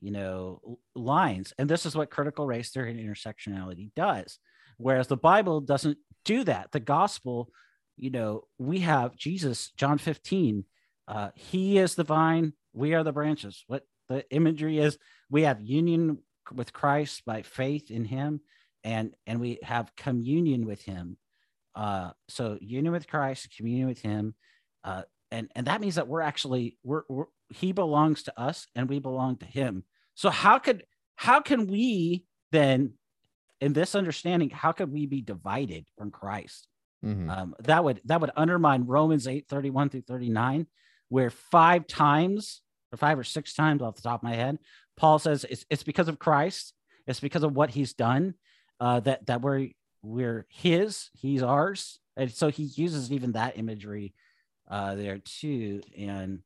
you 0.00 0.10
know, 0.10 0.78
lines. 0.94 1.52
And 1.58 1.68
this 1.68 1.86
is 1.86 1.94
what 1.94 2.10
critical 2.10 2.46
race 2.46 2.70
theory 2.70 2.90
and 2.90 3.00
intersectionality 3.00 3.90
does. 3.94 4.38
Whereas 4.78 5.06
the 5.06 5.16
Bible 5.16 5.60
doesn't 5.60 5.98
do 6.24 6.44
that. 6.44 6.72
The 6.72 6.80
gospel, 6.80 7.50
you 8.02 8.10
know, 8.10 8.44
we 8.58 8.80
have 8.80 9.16
Jesus, 9.16 9.70
John 9.76 9.96
15, 9.96 10.64
uh, 11.06 11.30
he 11.36 11.78
is 11.78 11.94
the 11.94 12.02
vine, 12.02 12.52
we 12.72 12.94
are 12.94 13.04
the 13.04 13.12
branches. 13.12 13.62
What 13.68 13.86
the 14.08 14.28
imagery 14.30 14.78
is, 14.78 14.98
we 15.30 15.42
have 15.42 15.60
union 15.60 16.18
with 16.52 16.72
Christ 16.72 17.24
by 17.24 17.42
faith 17.42 17.92
in 17.92 18.04
him, 18.04 18.40
and 18.82 19.14
and 19.26 19.40
we 19.40 19.60
have 19.62 19.94
communion 19.94 20.66
with 20.66 20.82
him. 20.82 21.16
Uh, 21.76 22.10
so 22.28 22.58
union 22.60 22.92
with 22.92 23.06
Christ, 23.06 23.54
communion 23.56 23.86
with 23.86 24.00
him. 24.00 24.34
Uh, 24.82 25.02
and 25.30 25.48
and 25.54 25.68
that 25.68 25.80
means 25.80 25.94
that 25.94 26.08
we're 26.08 26.22
actually 26.22 26.78
we're, 26.82 27.02
we're 27.08 27.26
he 27.50 27.70
belongs 27.70 28.24
to 28.24 28.40
us 28.40 28.66
and 28.74 28.88
we 28.88 28.98
belong 28.98 29.36
to 29.36 29.46
him 29.46 29.84
so 30.14 30.30
how 30.30 30.58
could 30.58 30.84
how 31.16 31.40
can 31.40 31.66
we 31.66 32.24
then 32.50 32.94
in 33.60 33.72
this 33.72 33.94
understanding 33.94 34.50
how 34.50 34.72
could 34.72 34.92
we 34.92 35.06
be 35.06 35.22
divided 35.22 35.86
from 35.96 36.10
christ 36.10 36.68
mm-hmm. 37.04 37.30
um, 37.30 37.54
that 37.60 37.84
would 37.84 38.00
that 38.04 38.20
would 38.20 38.30
undermine 38.36 38.86
romans 38.86 39.26
8 39.26 39.46
31 39.48 39.90
through 39.90 40.02
39 40.02 40.66
where 41.08 41.30
five 41.30 41.86
times 41.86 42.62
or 42.92 42.96
five 42.96 43.18
or 43.18 43.24
six 43.24 43.54
times 43.54 43.82
off 43.82 43.96
the 43.96 44.02
top 44.02 44.20
of 44.20 44.24
my 44.24 44.34
head 44.34 44.58
paul 44.96 45.18
says 45.18 45.44
it's, 45.48 45.64
it's 45.70 45.82
because 45.82 46.08
of 46.08 46.18
christ 46.18 46.74
it's 47.06 47.20
because 47.20 47.42
of 47.42 47.54
what 47.54 47.70
he's 47.70 47.94
done 47.94 48.34
uh, 48.80 49.00
that 49.00 49.26
that 49.26 49.42
we're 49.42 49.68
we're 50.02 50.46
his 50.48 51.10
he's 51.14 51.42
ours 51.42 52.00
and 52.16 52.30
so 52.30 52.48
he 52.48 52.64
uses 52.64 53.10
even 53.10 53.32
that 53.32 53.58
imagery 53.58 54.14
uh, 54.68 54.94
there 54.94 55.18
too. 55.18 55.82
And 55.96 56.40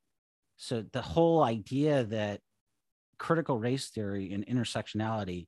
so 0.57 0.85
the 0.93 1.03
whole 1.03 1.43
idea 1.43 2.05
that 2.05 2.41
critical 3.19 3.59
race 3.59 3.89
theory 3.89 4.33
and 4.33 4.47
intersectionality 4.47 5.47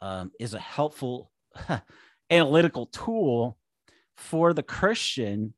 um, 0.00 0.32
is 0.40 0.54
a 0.54 0.60
helpful 0.60 1.30
analytical 2.30 2.86
tool 2.86 3.58
for 4.16 4.52
the 4.52 4.62
Christian. 4.62 5.54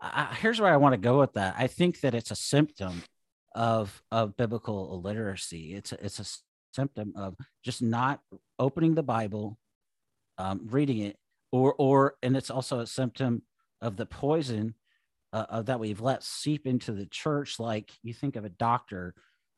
I, 0.00 0.36
here's 0.40 0.60
where 0.60 0.72
I 0.72 0.76
want 0.76 0.92
to 0.94 0.98
go 0.98 1.20
with 1.20 1.34
that. 1.34 1.54
I 1.58 1.66
think 1.66 2.00
that 2.00 2.14
it's 2.14 2.30
a 2.30 2.36
symptom 2.36 3.02
of 3.54 4.02
of 4.10 4.36
biblical 4.36 4.94
illiteracy. 4.94 5.74
It's 5.74 5.92
a, 5.92 6.04
it's 6.04 6.20
a 6.20 6.26
symptom 6.74 7.12
of 7.16 7.36
just 7.62 7.82
not 7.82 8.20
opening 8.58 8.94
the 8.94 9.02
Bible, 9.02 9.58
um, 10.38 10.66
reading 10.70 10.98
it, 10.98 11.16
or 11.52 11.74
or 11.78 12.16
and 12.22 12.36
it's 12.36 12.50
also 12.50 12.80
a 12.80 12.86
symptom 12.86 13.42
of 13.80 13.96
the 13.96 14.06
poison 14.06 14.74
uh, 15.32 15.46
uh, 15.48 15.62
that 15.62 15.80
we've 15.80 16.00
let 16.00 16.22
seep 16.22 16.66
into 16.66 16.92
the 16.92 17.06
church. 17.06 17.58
Like 17.58 17.92
you 18.02 18.14
think 18.14 18.36
of 18.36 18.44
a 18.44 18.50
doctor, 18.50 19.14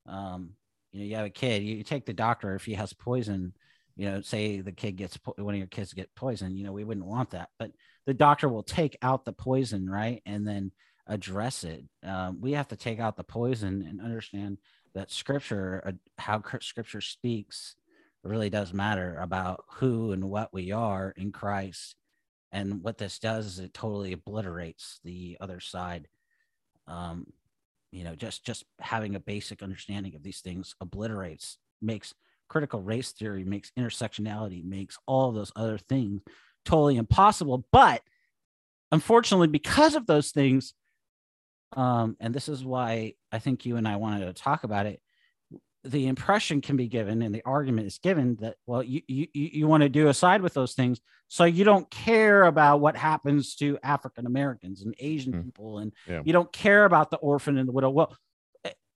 um, 0.07 0.51
you 0.93 1.01
know, 1.01 1.07
you 1.07 1.17
have 1.17 1.27
a 1.27 1.31
kid, 1.31 1.63
you, 1.63 1.77
you 1.77 1.85
take 1.85 2.07
the 2.07 2.13
doctor 2.13 2.55
if 2.55 2.65
he 2.65 2.75
has 2.75 2.93
poison, 2.93 3.53
you 3.97 4.11
know, 4.11 4.21
say 4.21 4.61
the 4.61 4.73
kid 4.73 4.97
gets 4.97 5.19
one 5.37 5.55
of 5.55 5.59
your 5.59 5.67
kids 5.67 5.93
get 5.93 6.15
poisoned 6.15 6.59
you 6.59 6.65
know, 6.65 6.73
we 6.73 6.85
wouldn't 6.85 7.07
want 7.07 7.31
that, 7.31 7.49
but 7.59 7.71
the 8.07 8.15
doctor 8.15 8.49
will 8.49 8.63
take 8.63 8.97
out 9.03 9.25
the 9.25 9.33
poison, 9.33 9.89
right, 9.89 10.23
and 10.27 10.47
then 10.47 10.71
address 11.07 11.65
it. 11.65 11.85
Um, 12.05 12.41
we 12.41 12.53
have 12.53 12.69
to 12.69 12.77
take 12.77 13.01
out 13.01 13.17
the 13.17 13.25
poison 13.25 13.85
and 13.89 14.01
understand 14.01 14.59
that 14.95 15.11
Scripture, 15.11 15.83
uh, 15.87 15.93
how 16.19 16.43
Scripture 16.61 17.01
speaks, 17.01 17.77
really 18.23 18.51
does 18.51 18.73
matter 18.73 19.19
about 19.21 19.65
who 19.75 20.13
and 20.13 20.25
what 20.25 20.53
we 20.53 20.73
are 20.73 21.15
in 21.17 21.33
Christ 21.33 21.97
and 22.53 22.83
what 22.83 22.99
this 22.99 23.19
does 23.19 23.47
is 23.47 23.59
it 23.59 23.75
totally 23.75 24.13
obliterates 24.13 25.01
the 25.05 25.37
other 25.41 25.61
side 25.61 26.09
um, 26.87 27.27
you 27.93 28.05
know 28.05 28.15
just 28.15 28.45
just 28.45 28.65
having 28.81 29.15
a 29.15 29.21
basic 29.21 29.63
understanding 29.63 30.15
of 30.15 30.23
these 30.23 30.41
things 30.41 30.75
obliterates 30.81 31.59
makes 31.81 32.15
critical 32.49 32.81
race 32.81 33.13
theory 33.13 33.45
makes 33.45 33.71
intersectionality 33.79 34.65
makes 34.65 34.99
all 35.07 35.33
those 35.33 35.53
other 35.57 35.79
things 35.79 36.23
totally 36.65 36.97
impossible 36.97 37.67
but 37.73 38.03
unfortunately 38.93 39.49
because 39.49 39.95
of 39.95 40.07
those 40.07 40.31
things 40.31 40.75
um, 41.77 42.17
and 42.21 42.35
this 42.35 42.49
is 42.49 42.65
why 42.65 43.15
i 43.33 43.39
think 43.39 43.67
you 43.67 43.77
and 43.77 43.87
i 43.87 43.97
wanted 43.97 44.27
to 44.27 44.33
talk 44.33 44.65
about 44.65 44.87
it 44.87 45.01
the 45.87 46.09
impression 46.09 46.61
can 46.61 46.77
be 46.77 46.89
given 46.89 47.23
and 47.23 47.35
the 47.35 47.43
argument 47.45 47.87
is 47.87 47.99
given 47.99 48.37
that 48.41 48.57
well 48.67 48.83
you 48.83 49.03
you, 49.07 49.27
you 49.33 49.69
want 49.69 49.83
to 49.83 49.89
do 49.89 50.09
aside 50.09 50.43
with 50.43 50.55
those 50.55 50.75
things 50.75 51.01
so 51.29 51.45
you 51.45 51.65
don't 51.65 51.89
care 51.91 52.45
about 52.45 52.81
what 52.81 52.97
happens 52.97 53.55
to 53.55 53.79
african 53.83 54.27
americans 54.27 54.83
and 54.83 54.95
asian 54.99 55.33
mm. 55.33 55.45
people 55.45 55.79
and 55.79 55.93
yeah. 56.09 56.23
you 56.25 56.33
don't 56.33 56.53
care 56.53 56.85
about 56.85 57.11
the 57.11 57.17
orphan 57.19 57.57
and 57.57 57.69
the 57.69 57.73
widow 57.73 57.91
well 57.91 58.17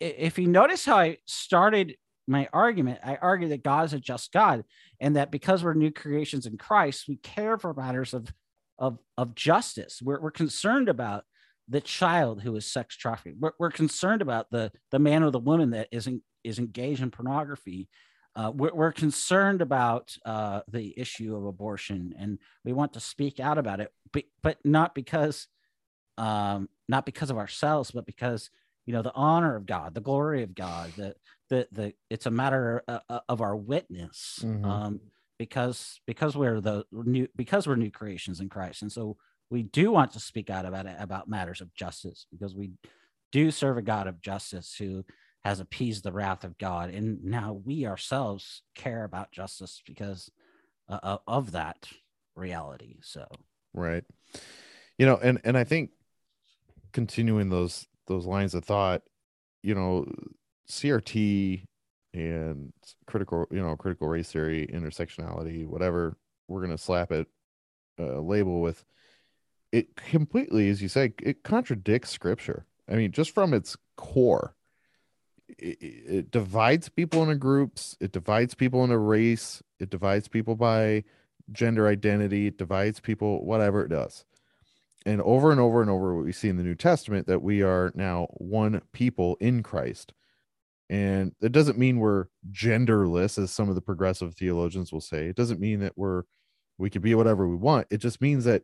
if 0.00 0.38
you 0.38 0.48
notice 0.48 0.84
how 0.84 0.96
i 0.96 1.16
started 1.26 1.96
my 2.30 2.48
argument 2.52 2.98
i 3.04 3.16
argue 3.16 3.48
that 3.48 3.62
god 3.62 3.84
is 3.84 3.92
a 3.92 4.00
just 4.00 4.32
god 4.32 4.64
and 5.00 5.16
that 5.16 5.30
because 5.30 5.62
we're 5.62 5.74
new 5.74 5.90
creations 5.90 6.46
in 6.46 6.56
christ 6.56 7.06
we 7.08 7.16
care 7.16 7.58
for 7.58 7.74
matters 7.74 8.14
of 8.14 8.32
of 8.78 8.98
of 9.18 9.34
justice 9.34 10.00
we're, 10.02 10.20
we're 10.20 10.30
concerned 10.30 10.88
about 10.88 11.24
the 11.70 11.80
child 11.80 12.42
who 12.42 12.54
is 12.56 12.66
sex 12.66 12.96
trafficking. 12.96 13.38
We're, 13.40 13.52
we're, 13.58 13.70
concerned 13.70 14.22
about 14.22 14.50
the 14.50 14.72
the 14.90 14.98
man 14.98 15.22
or 15.22 15.30
the 15.30 15.38
woman 15.38 15.70
that 15.70 15.88
isn't 15.92 16.22
is 16.42 16.58
engaged 16.58 17.00
in 17.00 17.12
pornography. 17.12 17.88
Uh, 18.34 18.50
we're, 18.54 18.74
we're, 18.74 18.92
concerned 18.92 19.62
about 19.62 20.14
uh, 20.24 20.60
the 20.68 20.92
issue 20.98 21.36
of 21.36 21.46
abortion, 21.46 22.14
and 22.18 22.38
we 22.64 22.72
want 22.72 22.92
to 22.94 23.00
speak 23.00 23.40
out 23.40 23.58
about 23.58 23.80
it, 23.80 23.92
but, 24.12 24.24
but 24.42 24.58
not 24.64 24.94
because 24.94 25.46
um, 26.18 26.68
not 26.88 27.06
because 27.06 27.30
of 27.30 27.38
ourselves, 27.38 27.92
but 27.92 28.04
because 28.04 28.50
you 28.84 28.92
know 28.92 29.02
the 29.02 29.14
honor 29.14 29.54
of 29.54 29.64
God, 29.64 29.94
the 29.94 30.00
glory 30.00 30.42
of 30.42 30.54
God. 30.56 30.92
That 30.96 31.16
the 31.50 31.68
the 31.72 31.92
it's 32.08 32.26
a 32.26 32.30
matter 32.30 32.82
uh, 32.88 33.00
uh 33.08 33.20
of 33.28 33.40
our 33.42 33.56
witness. 33.56 34.40
Mm-hmm. 34.42 34.64
Um, 34.64 35.00
because 35.38 36.00
because 36.06 36.36
we're 36.36 36.60
the 36.60 36.84
new 36.92 37.26
because 37.34 37.66
we're 37.66 37.76
new 37.76 37.90
creations 37.90 38.40
in 38.40 38.48
Christ, 38.48 38.82
and 38.82 38.92
so 38.92 39.16
we 39.50 39.62
do 39.62 39.90
want 39.90 40.12
to 40.12 40.20
speak 40.20 40.50
out 40.50 40.64
about 40.64 40.86
it 40.86 40.96
about 40.98 41.28
matters 41.28 41.60
of 41.60 41.74
justice 41.74 42.26
because 42.30 42.54
we 42.54 42.72
do 43.32 43.50
serve 43.50 43.76
a 43.76 43.82
God 43.82 44.06
of 44.06 44.20
justice 44.20 44.74
who 44.78 45.04
has 45.44 45.60
appeased 45.60 46.04
the 46.04 46.12
wrath 46.12 46.44
of 46.44 46.58
God. 46.58 46.90
And 46.90 47.24
now 47.24 47.60
we 47.64 47.86
ourselves 47.86 48.62
care 48.74 49.04
about 49.04 49.32
justice 49.32 49.82
because 49.86 50.30
uh, 50.88 51.18
of 51.26 51.52
that 51.52 51.88
reality. 52.34 52.96
So, 53.02 53.26
right. 53.72 54.04
You 54.98 55.06
know, 55.06 55.16
and, 55.16 55.40
and 55.44 55.56
I 55.56 55.64
think 55.64 55.90
continuing 56.92 57.48
those, 57.48 57.86
those 58.06 58.26
lines 58.26 58.54
of 58.54 58.64
thought, 58.64 59.02
you 59.62 59.74
know, 59.74 60.06
CRT 60.70 61.64
and 62.14 62.72
critical, 63.06 63.46
you 63.50 63.60
know, 63.60 63.76
critical 63.76 64.08
race 64.08 64.32
theory, 64.32 64.66
intersectionality, 64.72 65.66
whatever 65.66 66.16
we're 66.48 66.60
going 66.60 66.76
to 66.76 66.82
slap 66.82 67.12
it, 67.12 67.28
uh, 67.98 68.20
label 68.20 68.60
with, 68.60 68.84
it 69.72 69.94
completely, 69.94 70.68
as 70.68 70.82
you 70.82 70.88
say, 70.88 71.12
it 71.22 71.42
contradicts 71.44 72.10
scripture. 72.10 72.66
I 72.88 72.94
mean, 72.94 73.12
just 73.12 73.32
from 73.32 73.54
its 73.54 73.76
core, 73.96 74.54
it, 75.58 75.78
it 75.80 76.30
divides 76.30 76.88
people 76.88 77.22
into 77.22 77.34
groups 77.34 77.96
it 78.00 78.12
divides 78.12 78.54
people 78.54 78.84
into 78.84 78.98
race 78.98 79.62
it 79.78 79.90
divides 79.90 80.28
people 80.28 80.54
by 80.54 81.04
gender 81.52 81.88
identity 81.88 82.46
it 82.46 82.58
divides 82.58 83.00
people 83.00 83.44
whatever 83.44 83.84
it 83.84 83.88
does 83.88 84.24
and 85.06 85.20
over 85.22 85.50
and 85.50 85.60
over 85.60 85.80
and 85.80 85.90
over 85.90 86.14
what 86.14 86.24
we 86.24 86.32
see 86.32 86.48
in 86.48 86.56
the 86.56 86.62
new 86.62 86.74
testament 86.74 87.26
that 87.26 87.42
we 87.42 87.62
are 87.62 87.90
now 87.94 88.26
one 88.34 88.80
people 88.92 89.36
in 89.40 89.62
christ 89.62 90.12
and 90.90 91.32
it 91.40 91.52
doesn't 91.52 91.78
mean 91.78 91.98
we're 91.98 92.26
genderless 92.52 93.42
as 93.42 93.50
some 93.50 93.70
of 93.70 93.74
the 93.74 93.80
progressive 93.80 94.34
theologians 94.34 94.92
will 94.92 95.00
say 95.00 95.26
it 95.26 95.36
doesn't 95.36 95.60
mean 95.60 95.80
that 95.80 95.96
we're 95.96 96.24
we 96.76 96.90
can 96.90 97.00
be 97.00 97.14
whatever 97.14 97.48
we 97.48 97.56
want 97.56 97.86
it 97.90 97.98
just 97.98 98.20
means 98.20 98.44
that 98.44 98.62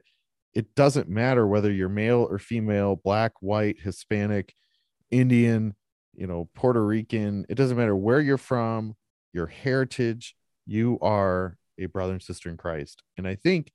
it 0.54 0.74
doesn't 0.74 1.08
matter 1.08 1.46
whether 1.46 1.72
you're 1.72 1.88
male 1.88 2.26
or 2.30 2.38
female 2.38 2.96
black 2.96 3.32
white 3.40 3.80
hispanic 3.80 4.54
indian 5.10 5.74
you 6.16 6.26
know, 6.26 6.48
Puerto 6.54 6.84
Rican, 6.84 7.44
it 7.48 7.54
doesn't 7.54 7.76
matter 7.76 7.94
where 7.94 8.20
you're 8.20 8.38
from, 8.38 8.96
your 9.32 9.46
heritage, 9.46 10.34
you 10.64 10.98
are 11.00 11.58
a 11.78 11.86
brother 11.86 12.12
and 12.12 12.22
sister 12.22 12.48
in 12.48 12.56
Christ. 12.56 13.02
And 13.16 13.28
I 13.28 13.34
think 13.34 13.70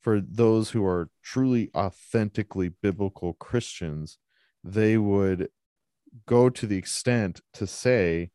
for 0.00 0.20
those 0.20 0.70
who 0.70 0.84
are 0.84 1.10
truly 1.22 1.70
authentically 1.76 2.70
biblical 2.82 3.34
Christians, 3.34 4.18
they 4.62 4.96
would 4.96 5.48
go 6.26 6.48
to 6.50 6.66
the 6.66 6.76
extent 6.76 7.40
to 7.54 7.66
say 7.66 8.30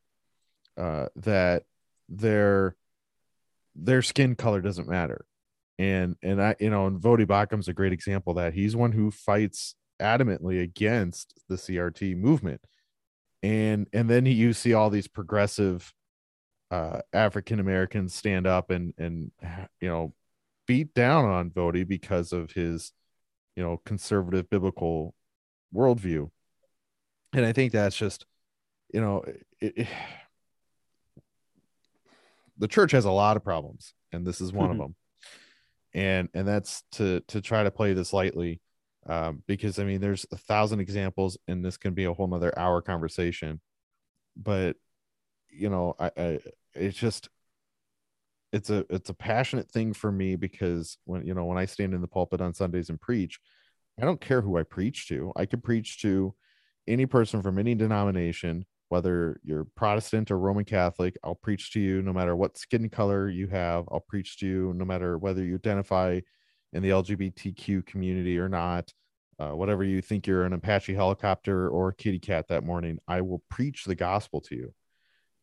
uh, 0.78 1.08
that 1.16 1.64
their 2.08 2.76
their 3.76 4.02
skin 4.02 4.36
color 4.36 4.62
doesn't 4.62 4.88
matter. 4.88 5.26
And 5.78 6.16
and 6.22 6.42
I 6.42 6.56
you 6.60 6.70
know, 6.70 6.88
and 6.88 7.00
Voddie 7.00 7.28
Baucham's 7.28 7.68
a 7.68 7.74
great 7.74 7.94
example 7.94 8.34
that 8.36 8.54
he's 8.54 8.76
one 8.76 8.92
who 8.92 9.12
fights 9.12 9.76
adamantly 10.02 10.62
against 10.62 11.40
the 11.48 11.56
CRT 11.56 12.18
movement. 12.18 12.62
And 13.42 13.88
and 13.94 14.10
then 14.10 14.26
you 14.26 14.54
see 14.54 14.74
all 14.74 14.90
these 14.90 15.08
progressive 15.08 15.94
uh, 16.72 17.02
African 17.14 17.60
Americans 17.60 18.14
stand 18.14 18.46
up 18.46 18.70
and 18.70 18.94
and 18.98 19.32
you 19.82 19.88
know 19.88 20.14
beat 20.68 20.94
down 20.94 21.26
on 21.26 21.50
Voddie 21.50 21.88
because 21.88 22.32
of 22.34 22.52
his 22.52 22.92
you 23.56 23.64
know 23.64 23.82
conservative 23.86 24.50
biblical 24.50 25.16
worldview, 25.74 26.30
and 27.34 27.46
I 27.46 27.54
think 27.54 27.72
that's 27.72 27.96
just 27.96 28.26
you 28.94 29.02
know 29.02 29.24
it, 29.60 29.74
it, 29.78 29.88
the 32.58 32.68
church 32.68 32.92
has 32.92 33.06
a 33.06 33.12
lot 33.12 33.38
of 33.38 33.44
problems, 33.44 33.94
and 34.12 34.26
this 34.26 34.42
is 34.42 34.52
one 34.52 34.72
of 34.72 34.78
them, 34.78 34.96
and 35.94 36.30
and 36.34 36.48
that's 36.48 36.84
to 36.94 37.22
to 37.28 37.42
try 37.42 37.64
to 37.64 37.72
play 37.72 37.94
this 37.94 38.14
lightly. 38.14 38.62
Um, 39.08 39.44
because 39.48 39.80
I 39.80 39.86
mean, 39.86 40.02
there's 40.02 40.26
a 40.32 40.38
thousand 40.38 40.82
examples, 40.82 41.38
and 41.48 41.64
this 41.64 41.78
can 41.78 41.94
be 41.94 42.04
a 42.04 42.14
whole 42.14 42.28
nother 42.28 42.58
hour 42.60 42.82
conversation. 42.82 43.62
But 44.36 44.76
you 45.50 45.70
know, 45.70 45.96
I, 46.00 46.12
I 46.18 46.40
it's 46.76 46.98
just 46.98 47.30
it's 48.52 48.70
a 48.70 48.86
it's 48.90 49.10
a 49.10 49.14
passionate 49.14 49.72
thing 49.72 49.94
for 49.94 50.12
me 50.12 50.36
because 50.36 50.98
when 51.06 51.26
you 51.26 51.34
know 51.34 51.46
when 51.46 51.58
I 51.58 51.66
stand 51.66 51.94
in 51.94 52.02
the 52.02 52.08
pulpit 52.08 52.42
on 52.42 52.54
Sundays 52.54 52.90
and 52.90 53.00
preach, 53.00 53.40
I 54.00 54.06
don't 54.06 54.22
care 54.22 54.42
who 54.42 54.58
I 54.58 54.64
preach 54.64 55.08
to. 55.08 55.32
I 55.36 55.46
could 55.46 55.64
preach 55.64 56.02
to 56.02 56.34
any 56.88 57.06
person 57.06 57.42
from 57.42 57.60
any 57.60 57.76
denomination, 57.76 58.66
whether 58.90 59.40
you're 59.44 59.66
Protestant 59.76 60.32
or 60.32 60.40
Roman 60.40 60.66
Catholic. 60.66 61.18
I'll 61.24 61.36
preach 61.36 61.72
to 61.74 61.80
you 61.80 62.02
no 62.02 62.14
matter 62.14 62.36
what 62.36 62.58
skin 62.58 62.90
color 62.90 63.30
you 63.30 63.48
have. 63.48 63.86
I'll 63.92 64.06
preach 64.08 64.38
to 64.40 64.48
you 64.48 64.74
no 64.76 64.86
matter 64.86 65.18
whether 65.18 65.44
you 65.44 65.56
identify 65.56 66.20
in 66.74 66.84
the 66.84 66.90
LGBTQ 66.90 67.86
community 67.86 68.38
or 68.38 68.50
not. 68.50 68.92
Uh, 69.40 69.52
whatever 69.52 69.84
you 69.84 70.02
think 70.02 70.28
you're 70.28 70.44
an 70.44 70.54
Apache 70.54 70.94
helicopter 70.94 71.70
or 71.70 71.90
a 71.90 71.96
kitty 71.96 72.20
cat 72.20 72.48
that 72.50 72.66
morning, 72.66 73.00
I 73.08 73.22
will 73.22 73.42
preach 73.50 73.86
the 73.86 73.96
gospel 73.96 74.42
to 74.42 74.56
you 74.56 74.74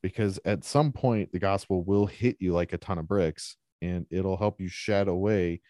because 0.02 0.38
at 0.44 0.64
some 0.64 0.92
point 0.92 1.32
the 1.32 1.38
gospel 1.38 1.82
will 1.82 2.06
hit 2.06 2.36
you 2.38 2.52
like 2.52 2.72
a 2.72 2.78
ton 2.78 2.98
of 2.98 3.08
bricks 3.08 3.56
and 3.80 4.06
it'll 4.10 4.36
help 4.36 4.60
you 4.60 4.68
shed 4.68 5.08
away 5.08 5.60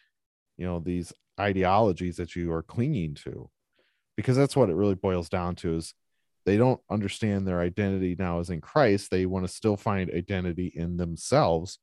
you 0.57 0.67
know 0.67 0.81
these 0.81 1.13
ideologies 1.39 2.17
that 2.17 2.35
you 2.35 2.53
are 2.53 2.63
clinging 2.63 3.15
to 3.15 3.49
because 4.17 4.37
that's 4.37 4.57
what 4.57 4.71
it 4.71 4.77
really 4.77 4.95
boils 4.95 5.29
down 5.29 5.55
to 5.57 5.77
is 5.77 5.95
they 6.45 6.57
don't 6.57 6.81
understand 6.91 7.47
their 7.47 7.61
identity 7.61 8.17
now 8.19 8.39
as 8.39 8.51
in 8.51 8.61
Christ 8.61 9.11
they 9.11 9.27
want 9.27 9.47
to 9.47 9.53
still 9.53 9.77
find 9.77 10.11
identity 10.11 10.73
in 10.75 10.97
themselves 10.97 11.79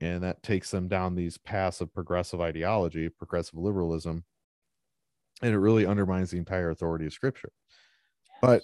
and 0.00 0.22
that 0.22 0.42
takes 0.42 0.70
them 0.70 0.88
down 0.88 1.14
these 1.14 1.38
paths 1.38 1.80
of 1.80 1.92
progressive 1.92 2.40
ideology 2.40 3.08
progressive 3.08 3.58
liberalism 3.58 4.24
and 5.42 5.54
it 5.54 5.58
really 5.58 5.86
undermines 5.86 6.30
the 6.30 6.38
entire 6.38 6.70
authority 6.70 7.06
of 7.06 7.12
scripture 7.12 7.52
but 8.40 8.62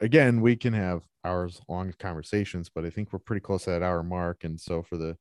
again, 0.00 0.40
we 0.40 0.56
can 0.56 0.72
have 0.72 1.02
hours 1.24 1.60
long 1.68 1.92
conversations, 1.98 2.70
but 2.72 2.84
I 2.84 2.90
think 2.90 3.12
we're 3.12 3.18
pretty 3.18 3.40
close 3.40 3.64
to 3.64 3.70
that 3.70 3.82
hour 3.82 4.02
mark. 4.02 4.44
And 4.44 4.60
so 4.60 4.82
for 4.82 4.96
the 4.96 5.16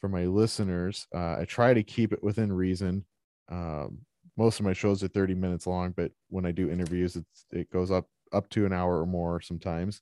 for 0.00 0.08
my 0.08 0.26
listeners, 0.26 1.06
uh, 1.14 1.36
I 1.40 1.44
try 1.44 1.74
to 1.74 1.82
keep 1.82 2.12
it 2.12 2.22
within 2.22 2.52
reason. 2.52 3.04
Um, 3.50 3.98
most 4.38 4.60
of 4.60 4.64
my 4.64 4.72
shows 4.72 5.02
are 5.02 5.08
30 5.08 5.34
minutes 5.34 5.66
long, 5.66 5.92
but 5.96 6.12
when 6.28 6.46
I 6.46 6.52
do 6.52 6.70
interviews, 6.70 7.16
it's 7.16 7.44
it 7.50 7.70
goes 7.70 7.90
up 7.90 8.06
up 8.32 8.48
to 8.50 8.64
an 8.64 8.72
hour 8.72 9.00
or 9.00 9.06
more 9.06 9.40
sometimes. 9.40 10.00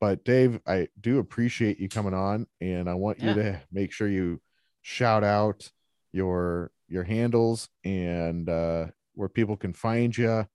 But 0.00 0.24
Dave, 0.24 0.60
I 0.66 0.88
do 1.00 1.18
appreciate 1.18 1.78
you 1.78 1.88
coming 1.88 2.14
on, 2.14 2.46
and 2.60 2.90
I 2.90 2.94
want 2.94 3.20
yeah. 3.20 3.28
you 3.28 3.34
to 3.34 3.60
make 3.72 3.92
sure 3.92 4.08
you 4.08 4.40
shout 4.82 5.22
out 5.22 5.70
your 6.12 6.72
your 6.88 7.04
handles 7.04 7.68
and 7.84 8.48
uh, 8.48 8.86
where 9.14 9.28
people 9.28 9.56
can 9.56 9.72
find 9.72 10.16
you, 10.16 10.46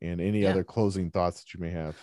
and 0.00 0.20
any 0.20 0.40
yeah. 0.40 0.50
other 0.50 0.64
closing 0.64 1.10
thoughts 1.10 1.42
that 1.42 1.54
you 1.54 1.60
may 1.60 1.70
have. 1.70 1.96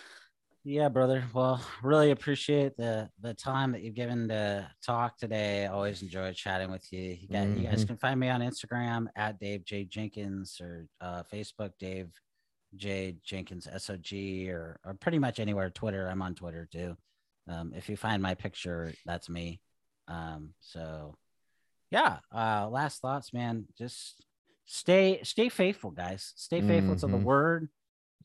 Yeah, 0.62 0.90
brother. 0.90 1.24
Well, 1.32 1.64
really 1.82 2.10
appreciate 2.10 2.76
the 2.76 3.08
the 3.22 3.32
time 3.32 3.72
that 3.72 3.82
you've 3.82 3.94
given 3.94 4.28
to 4.28 4.70
talk 4.84 5.16
today. 5.16 5.66
always 5.66 6.02
enjoy 6.02 6.34
chatting 6.34 6.70
with 6.70 6.86
you. 6.92 7.16
You, 7.18 7.28
got, 7.28 7.46
mm-hmm. 7.46 7.62
you, 7.62 7.66
guys 7.66 7.78
mm-hmm. 7.80 7.86
can 7.86 7.96
find 7.96 8.20
me 8.20 8.28
on 8.28 8.42
Instagram 8.42 9.06
at 9.16 9.38
Dave 9.38 9.64
J 9.64 9.84
Jenkins 9.84 10.60
or 10.60 10.86
uh, 11.00 11.22
Facebook 11.32 11.70
Dave 11.78 12.10
J 12.76 13.16
Jenkins 13.24 13.66
SOG 13.74 14.50
or 14.50 14.78
or 14.84 14.94
pretty 14.94 15.18
much 15.18 15.40
anywhere. 15.40 15.70
Twitter, 15.70 16.06
I'm 16.08 16.20
on 16.20 16.34
Twitter 16.34 16.68
too. 16.70 16.94
Um, 17.48 17.72
if 17.74 17.88
you 17.88 17.96
find 17.96 18.22
my 18.22 18.34
picture, 18.34 18.92
that's 19.06 19.30
me. 19.30 19.62
Um, 20.08 20.50
so 20.60 21.16
yeah. 21.90 22.18
Uh, 22.34 22.68
last 22.68 23.00
thoughts, 23.00 23.32
man. 23.32 23.64
Just 23.78 24.22
stay 24.66 25.20
stay 25.22 25.48
faithful, 25.48 25.90
guys. 25.90 26.34
Stay 26.36 26.60
faithful 26.60 26.96
mm-hmm. 26.96 27.06
to 27.06 27.06
the 27.06 27.16
mm-hmm. 27.16 27.24
word. 27.24 27.68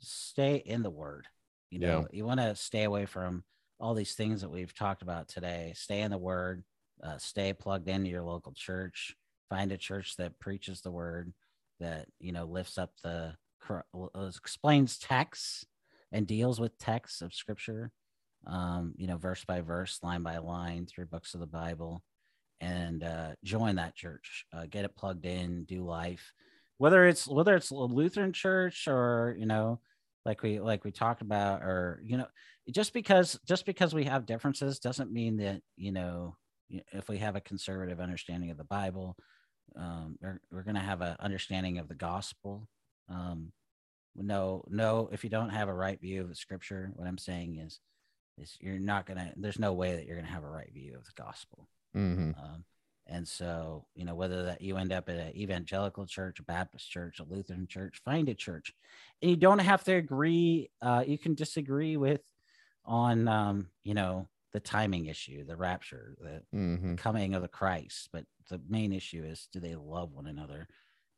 Stay 0.02 0.58
in 0.58 0.84
the 0.84 0.90
word 0.90 1.28
you 1.76 1.82
know, 1.82 2.00
yeah. 2.00 2.18
you 2.18 2.26
want 2.26 2.40
to 2.40 2.56
stay 2.56 2.86
away 2.86 3.06
from 3.06 3.44
all 3.82 3.94
these 3.94 4.14
things 4.14 4.40
that 4.40 4.50
we've 4.50 4.74
talked 4.74 5.02
about 5.02 5.28
today. 5.28 5.74
Stay 5.76 6.00
in 6.00 6.12
the 6.12 6.18
word, 6.18 6.64
uh, 7.04 7.18
stay 7.18 7.52
plugged 7.52 7.90
into 7.90 8.10
your 8.10 8.24
local 8.24 8.54
church, 8.54 9.14
find 9.50 9.74
a 9.74 9.78
church 9.78 10.16
that 10.16 10.40
preaches 10.40 10.80
the 10.80 10.92
word, 10.92 11.34
that, 11.82 12.08
you 12.18 12.32
know, 12.32 12.46
lifts 12.46 12.78
up 12.78 12.92
the, 13.04 13.34
uh, 13.70 14.32
explains 14.38 14.98
texts 14.98 15.66
and 16.14 16.26
deals 16.26 16.62
with 16.62 16.78
texts 16.78 17.22
of 17.22 17.34
scripture, 17.34 17.92
um, 18.48 18.94
you 18.96 19.08
know, 19.08 19.18
verse 19.18 19.44
by 19.44 19.60
verse, 19.60 20.00
line 20.02 20.24
by 20.24 20.38
line 20.38 20.86
through 20.86 21.08
books 21.08 21.34
of 21.34 21.42
the 21.42 21.46
Bible 21.46 22.02
and 22.62 23.04
uh, 23.04 23.32
join 23.44 23.76
that 23.76 23.96
church, 23.96 24.46
uh, 24.54 24.66
get 24.70 24.86
it 24.86 24.96
plugged 24.96 25.26
in, 25.26 25.66
do 25.66 25.84
life, 25.84 26.32
whether 26.78 27.06
it's, 27.06 27.28
whether 27.28 27.54
it's 27.54 27.72
a 27.72 27.76
Lutheran 27.76 28.32
church 28.32 28.88
or, 28.88 29.36
you 29.38 29.46
know, 29.46 29.82
like 30.26 30.42
we 30.42 30.60
like 30.60 30.84
we 30.84 30.92
talked 30.92 31.22
about 31.22 31.62
or 31.62 32.02
you 32.04 32.18
know 32.18 32.28
just 32.72 32.94
because 32.94 33.40
just 33.48 33.66
because 33.66 33.94
we 33.94 34.04
have 34.04 34.26
differences 34.26 34.80
doesn't 34.80 35.12
mean 35.12 35.38
that 35.38 35.62
you 35.78 35.92
know 35.92 36.36
if 36.70 37.08
we 37.08 37.18
have 37.18 37.36
a 37.36 37.42
conservative 37.42 38.00
understanding 38.00 38.50
of 38.50 38.58
the 38.58 38.64
bible 38.64 39.16
um, 39.78 40.18
we're, 40.22 40.40
we're 40.52 40.64
going 40.64 40.76
to 40.76 40.82
have 40.82 41.02
an 41.02 41.16
understanding 41.20 41.78
of 41.78 41.88
the 41.88 41.96
gospel 41.96 42.68
um, 43.10 43.52
no 44.16 44.64
no 44.70 45.10
if 45.12 45.24
you 45.24 45.30
don't 45.30 45.50
have 45.50 45.70
a 45.70 45.74
right 45.74 46.02
view 46.02 46.22
of 46.22 46.30
the 46.30 46.36
scripture 46.36 46.92
what 46.96 47.08
i'm 47.08 47.18
saying 47.18 47.58
is 47.58 47.80
is 48.38 48.58
you're 48.60 48.80
not 48.80 49.06
going 49.06 49.18
to 49.18 49.32
there's 49.38 49.60
no 49.60 49.74
way 49.74 49.96
that 49.96 50.06
you're 50.06 50.16
going 50.16 50.28
to 50.28 50.34
have 50.34 50.44
a 50.44 50.50
right 50.50 50.72
view 50.74 50.96
of 50.96 51.06
the 51.06 51.12
gospel 51.16 51.70
mm-hmm. 51.96 52.32
um, 52.42 52.64
and 53.08 53.28
so, 53.28 53.86
you 53.96 54.04
know, 54.04 54.16
whether 54.16 54.44
that 54.44 54.62
you 54.62 54.78
end 54.78 54.92
up 54.92 55.10
at 55.10 55.18
an 55.18 55.36
evangelical 55.36 56.06
church, 56.06 56.40
a 56.40 56.44
Baptist 56.44 56.90
church, 56.90 57.20
a 57.20 57.24
Lutheran 57.24 57.68
church, 57.68 58.02
find 58.04 58.28
a 58.30 58.34
church. 58.34 58.74
And 59.22 59.30
you 59.30 59.38
don't 59.38 59.60
have 59.60 59.84
to 59.84 59.94
agree. 59.94 60.72
Uh, 60.82 61.04
you 61.06 61.18
can 61.18 61.36
disagree 61.36 61.98
with 61.98 62.22
on, 62.84 63.28
um, 63.28 63.68
you 63.84 63.94
know, 63.94 64.28
the 64.54 64.60
timing 64.60 65.06
issue, 65.06 65.46
the 65.46 65.56
rapture, 65.56 66.16
the 66.20 66.58
mm-hmm. 66.58 66.96
coming 66.96 67.36
of 67.36 67.44
the 67.44 67.48
Christ. 67.48 68.10
But 68.12 68.26
the 68.50 68.60
main 68.68 68.92
issue 68.92 69.24
is 69.24 69.50
do 69.52 69.60
they 69.60 69.76
love 69.76 70.12
one 70.14 70.28
another? 70.28 70.68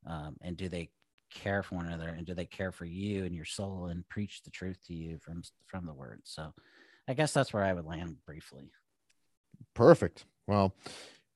Um, 0.06 0.36
and 0.42 0.58
do 0.58 0.68
they 0.68 0.90
care 1.34 1.64
for 1.64 1.76
one 1.76 1.86
another? 1.86 2.10
And 2.10 2.26
do 2.26 2.34
they 2.34 2.46
care 2.46 2.72
for 2.72 2.86
you 2.86 3.24
and 3.24 3.34
your 3.34 3.46
soul 3.46 3.88
and 3.88 4.08
preach 4.10 4.44
the 4.44 4.52
truth 4.52 4.78
to 4.88 4.94
you 4.94 5.20
from, 5.20 5.42
from 5.68 5.86
the 5.86 5.94
word? 5.94 6.22
So 6.26 6.54
I 7.08 7.14
guess 7.14 7.32
that's 7.32 7.54
where 7.54 7.64
I 7.64 7.74
would 7.74 7.86
land 7.86 8.18
briefly. 8.26 8.72
Perfect. 9.74 10.26
Well, 10.48 10.74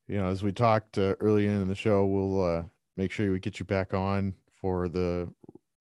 you 0.07 0.17
know, 0.17 0.27
as 0.27 0.43
we 0.43 0.51
talked 0.51 0.97
uh, 0.97 1.15
early 1.19 1.47
in 1.47 1.67
the 1.67 1.75
show, 1.75 2.05
we'll 2.05 2.43
uh, 2.43 2.63
make 2.97 3.11
sure 3.11 3.31
we 3.31 3.39
get 3.39 3.59
you 3.59 3.65
back 3.65 3.93
on 3.93 4.33
for 4.59 4.87
the 4.87 5.31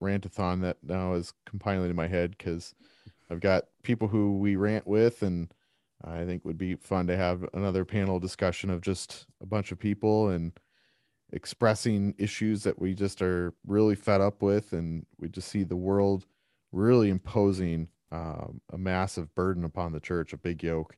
rantathon 0.03 0.62
that 0.62 0.79
now 0.83 1.14
is 1.14 1.33
compiling 1.47 1.91
in 1.91 1.97
my 1.97 2.09
head 2.09 2.37
because 2.37 2.75
I've 3.31 3.41
got 3.41 3.64
people 3.83 4.09
who 4.09 4.39
we 4.39 4.57
rant 4.57 4.87
with, 4.87 5.23
and 5.23 5.53
I 6.05 6.25
think 6.25 6.45
would 6.45 6.59
be 6.59 6.77
fun 6.77 7.07
to 7.09 7.16
have 7.16 7.45
another 7.55 7.85
panel 7.85 8.18
discussion 8.18 8.71
of 8.71 8.81
just 8.81 9.27
a 9.43 9.47
bunch 9.47 9.73
of 9.73 9.79
people 9.79 10.31
and 10.31 10.53
expressing 11.33 12.14
issues 12.18 12.62
that 12.64 12.79
we 12.79 12.95
just 12.95 13.23
are 13.23 13.53
really 13.66 13.95
fed 13.95 14.21
up 14.21 14.43
with, 14.43 14.73
and 14.73 15.07
we 15.18 15.29
just 15.29 15.49
see 15.49 15.62
the 15.62 15.77
world 15.77 16.27
really 16.73 17.11
imposing 17.11 17.89
um, 18.12 18.61
a 18.73 18.79
massive 18.79 19.33
burden 19.35 19.64
upon 19.64 19.93
the 19.93 20.01
church, 20.01 20.33
a 20.33 20.37
big 20.37 20.62
yoke, 20.62 20.97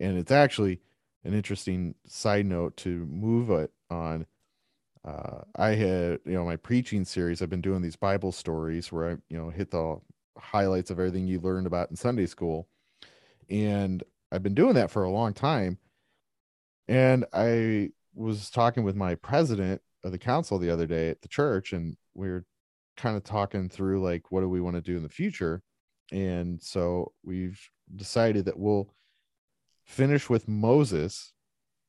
and 0.00 0.16
it's 0.18 0.32
actually 0.32 0.80
an 1.28 1.34
interesting 1.34 1.94
side 2.06 2.46
note 2.46 2.76
to 2.78 3.06
move 3.06 3.50
it 3.50 3.70
on. 3.90 4.26
Uh, 5.04 5.42
I 5.54 5.68
had, 5.70 6.20
you 6.24 6.32
know, 6.32 6.44
my 6.44 6.56
preaching 6.56 7.04
series, 7.04 7.40
I've 7.40 7.50
been 7.50 7.60
doing 7.60 7.82
these 7.82 7.96
Bible 7.96 8.32
stories 8.32 8.90
where 8.90 9.10
I, 9.10 9.16
you 9.28 9.36
know, 9.36 9.50
hit 9.50 9.70
the 9.70 9.98
highlights 10.38 10.90
of 10.90 10.98
everything 10.98 11.26
you 11.26 11.38
learned 11.38 11.66
about 11.66 11.90
in 11.90 11.96
Sunday 11.96 12.26
school. 12.26 12.66
And 13.50 14.02
I've 14.32 14.42
been 14.42 14.54
doing 14.54 14.74
that 14.74 14.90
for 14.90 15.04
a 15.04 15.10
long 15.10 15.34
time. 15.34 15.78
And 16.88 17.26
I 17.32 17.90
was 18.14 18.48
talking 18.50 18.82
with 18.82 18.96
my 18.96 19.14
president 19.14 19.82
of 20.04 20.12
the 20.12 20.18
council 20.18 20.58
the 20.58 20.70
other 20.70 20.86
day 20.86 21.10
at 21.10 21.20
the 21.20 21.28
church, 21.28 21.74
and 21.74 21.96
we 22.14 22.28
were 22.28 22.44
kind 22.96 23.16
of 23.16 23.24
talking 23.24 23.68
through 23.68 24.02
like, 24.02 24.32
what 24.32 24.40
do 24.40 24.48
we 24.48 24.60
want 24.60 24.76
to 24.76 24.82
do 24.82 24.96
in 24.96 25.02
the 25.02 25.08
future? 25.08 25.62
And 26.10 26.60
so 26.62 27.12
we've 27.22 27.60
decided 27.94 28.46
that 28.46 28.58
we'll 28.58 28.90
finish 29.88 30.30
with 30.30 30.46
Moses, 30.46 31.32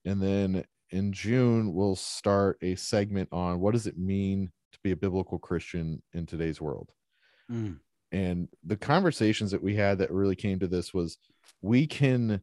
and 0.05 0.21
then 0.21 0.63
in 0.89 1.13
June 1.13 1.73
we'll 1.73 1.95
start 1.95 2.57
a 2.61 2.73
segment 2.75 3.29
on 3.31 3.59
what 3.59 3.73
does 3.73 3.85
it 3.85 3.97
mean 3.97 4.51
to 4.71 4.79
be 4.83 4.91
a 4.91 4.95
biblical 4.95 5.37
Christian 5.37 6.01
in 6.13 6.25
today's 6.25 6.59
world. 6.59 6.91
Mm. 7.51 7.79
And 8.11 8.47
the 8.63 8.77
conversations 8.77 9.51
that 9.51 9.61
we 9.61 9.75
had 9.75 9.99
that 9.99 10.11
really 10.11 10.35
came 10.35 10.59
to 10.59 10.67
this 10.67 10.93
was 10.93 11.17
we 11.61 11.85
can 11.85 12.41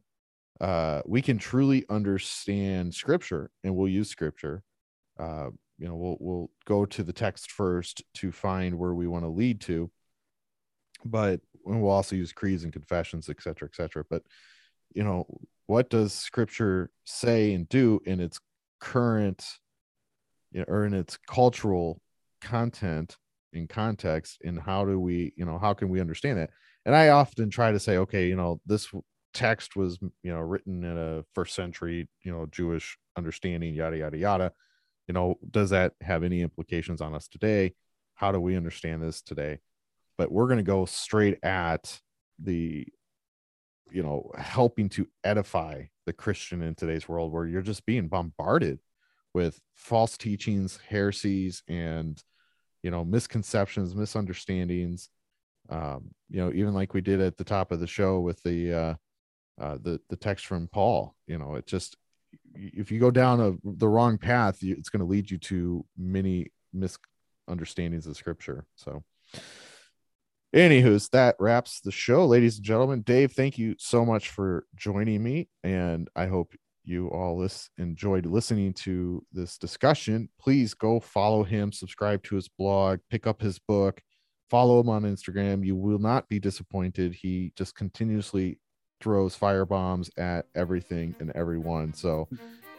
uh 0.61 1.01
we 1.05 1.21
can 1.21 1.37
truly 1.37 1.85
understand 1.89 2.93
scripture 2.93 3.51
and 3.63 3.75
we'll 3.75 3.87
use 3.87 4.09
scripture 4.09 4.63
uh 5.19 5.49
you 5.77 5.87
know 5.87 5.95
we'll 5.95 6.17
we'll 6.19 6.49
go 6.65 6.83
to 6.83 7.03
the 7.03 7.13
text 7.13 7.51
first 7.51 8.01
to 8.15 8.31
find 8.31 8.77
where 8.77 8.95
we 8.95 9.07
want 9.07 9.23
to 9.23 9.29
lead 9.29 9.61
to 9.61 9.91
but 11.05 11.41
we'll 11.63 11.91
also 11.91 12.15
use 12.15 12.33
creeds 12.33 12.63
and 12.63 12.73
confessions 12.73 13.29
et 13.29 13.39
cetera 13.39 13.67
et 13.71 13.75
cetera 13.75 14.03
but 14.09 14.23
you 14.93 15.03
know 15.03 15.25
what 15.67 15.89
does 15.89 16.13
scripture 16.13 16.89
say 17.03 17.53
and 17.53 17.67
do 17.69 17.99
in 18.05 18.19
its 18.19 18.39
current 18.79 19.45
you 20.51 20.59
know, 20.59 20.65
or 20.67 20.85
in 20.85 20.93
its 20.93 21.17
cultural 21.27 22.01
content 22.41 23.17
in 23.53 23.67
context? 23.67 24.39
And 24.43 24.59
how 24.59 24.85
do 24.85 24.99
we 24.99 25.33
you 25.35 25.45
know 25.45 25.57
how 25.57 25.73
can 25.73 25.89
we 25.89 26.01
understand 26.01 26.39
it? 26.39 26.49
And 26.85 26.95
i 26.95 27.09
often 27.09 27.49
try 27.49 27.71
to 27.71 27.79
say 27.79 27.97
okay 27.97 28.27
you 28.27 28.35
know 28.35 28.61
this 28.65 28.89
text 29.33 29.75
was 29.75 29.99
you 30.23 30.31
know 30.31 30.39
written 30.39 30.83
in 30.83 30.97
a 30.97 31.23
first 31.35 31.53
century 31.53 32.07
you 32.23 32.31
know 32.31 32.47
jewish 32.49 32.97
understanding 33.17 33.73
yada 33.73 33.97
yada 33.97 34.17
yada. 34.17 34.51
You 35.07 35.13
know 35.13 35.35
does 35.49 35.69
that 35.71 35.93
have 36.01 36.23
any 36.23 36.41
implications 36.41 37.01
on 37.01 37.13
us 37.13 37.27
today? 37.27 37.73
How 38.15 38.31
do 38.31 38.39
we 38.39 38.55
understand 38.55 39.03
this 39.03 39.21
today? 39.21 39.59
But 40.17 40.31
we're 40.31 40.47
going 40.47 40.57
to 40.57 40.63
go 40.63 40.85
straight 40.85 41.37
at 41.43 41.99
the 42.39 42.87
you 43.91 44.03
know 44.03 44.31
helping 44.37 44.89
to 44.89 45.07
edify 45.23 45.83
the 46.05 46.13
christian 46.13 46.61
in 46.61 46.75
today's 46.75 47.07
world 47.07 47.31
where 47.31 47.45
you're 47.45 47.61
just 47.61 47.85
being 47.85 48.07
bombarded 48.07 48.79
with 49.33 49.59
false 49.75 50.17
teachings 50.17 50.79
heresies 50.87 51.63
and 51.67 52.23
you 52.83 52.91
know 52.91 53.03
misconceptions 53.03 53.95
misunderstandings. 53.95 55.09
Um 55.69 56.11
you 56.29 56.37
know 56.37 56.51
even 56.53 56.73
like 56.73 56.93
we 56.93 57.01
did 57.01 57.19
at 57.19 57.37
the 57.37 57.43
top 57.43 57.71
of 57.71 57.79
the 57.79 57.87
show 57.87 58.19
with 58.19 58.41
the 58.43 58.73
uh 58.73 58.95
uh 59.61 59.77
the 59.81 59.99
the 60.09 60.15
text 60.15 60.45
from 60.45 60.67
paul 60.67 61.15
you 61.27 61.37
know 61.37 61.55
it 61.55 61.67
just 61.67 61.97
if 62.53 62.91
you 62.91 62.99
go 62.99 63.11
down 63.11 63.39
a, 63.41 63.53
the 63.63 63.87
wrong 63.87 64.17
path 64.17 64.59
it's 64.61 64.89
going 64.89 64.99
to 64.99 65.05
lead 65.05 65.29
you 65.29 65.37
to 65.37 65.85
many 65.97 66.47
misunderstandings 66.73 68.07
of 68.07 68.15
scripture. 68.15 68.65
So 68.75 69.03
Anywho's 70.55 71.09
that 71.09 71.35
wraps 71.39 71.81
the 71.81 71.91
show, 71.91 72.25
ladies 72.25 72.57
and 72.57 72.65
gentlemen. 72.65 73.01
Dave, 73.01 73.33
thank 73.33 73.57
you 73.57 73.75
so 73.77 74.05
much 74.05 74.29
for 74.29 74.65
joining 74.75 75.21
me, 75.21 75.49
and 75.63 76.09
I 76.15 76.27
hope 76.27 76.53
you 76.85 77.09
all 77.09 77.45
enjoyed 77.77 78.25
listening 78.25 78.71
to 78.73 79.21
this 79.33 79.57
discussion. 79.57 80.29
Please 80.39 80.73
go 80.73 81.01
follow 81.01 81.43
him, 81.43 81.73
subscribe 81.73 82.23
to 82.23 82.35
his 82.35 82.47
blog, 82.47 82.99
pick 83.09 83.27
up 83.27 83.41
his 83.41 83.59
book, 83.59 84.01
follow 84.49 84.79
him 84.79 84.87
on 84.87 85.03
Instagram. 85.03 85.65
You 85.65 85.75
will 85.75 85.99
not 85.99 86.29
be 86.29 86.39
disappointed. 86.39 87.13
He 87.13 87.51
just 87.57 87.75
continuously 87.75 88.59
throws 89.01 89.35
fire 89.35 89.65
bombs 89.65 90.09
at 90.17 90.45
everything 90.55 91.13
and 91.19 91.29
everyone. 91.31 91.93
So 91.93 92.29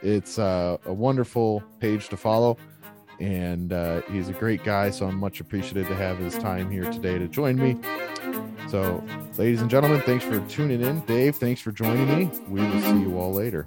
it's 0.02 0.38
uh, 0.38 0.78
a 0.86 0.92
wonderful 0.92 1.62
page 1.80 2.08
to 2.08 2.16
follow 2.16 2.56
and 3.20 3.72
uh, 3.72 4.02
he's 4.10 4.28
a 4.28 4.32
great 4.32 4.64
guy. 4.64 4.90
So 4.90 5.06
I'm 5.06 5.16
much 5.16 5.40
appreciative 5.40 5.88
to 5.88 5.94
have 5.94 6.18
his 6.18 6.36
time 6.36 6.70
here 6.70 6.84
today 6.84 7.18
to 7.18 7.28
join 7.28 7.56
me. 7.56 7.76
So, 8.68 9.02
ladies 9.38 9.62
and 9.62 9.70
gentlemen, 9.70 10.02
thanks 10.02 10.24
for 10.24 10.40
tuning 10.40 10.82
in. 10.82 11.00
Dave, 11.00 11.36
thanks 11.36 11.60
for 11.60 11.72
joining 11.72 12.06
me. 12.06 12.30
We 12.48 12.60
will 12.60 12.80
see 12.82 13.00
you 13.00 13.18
all 13.18 13.32
later. 13.32 13.66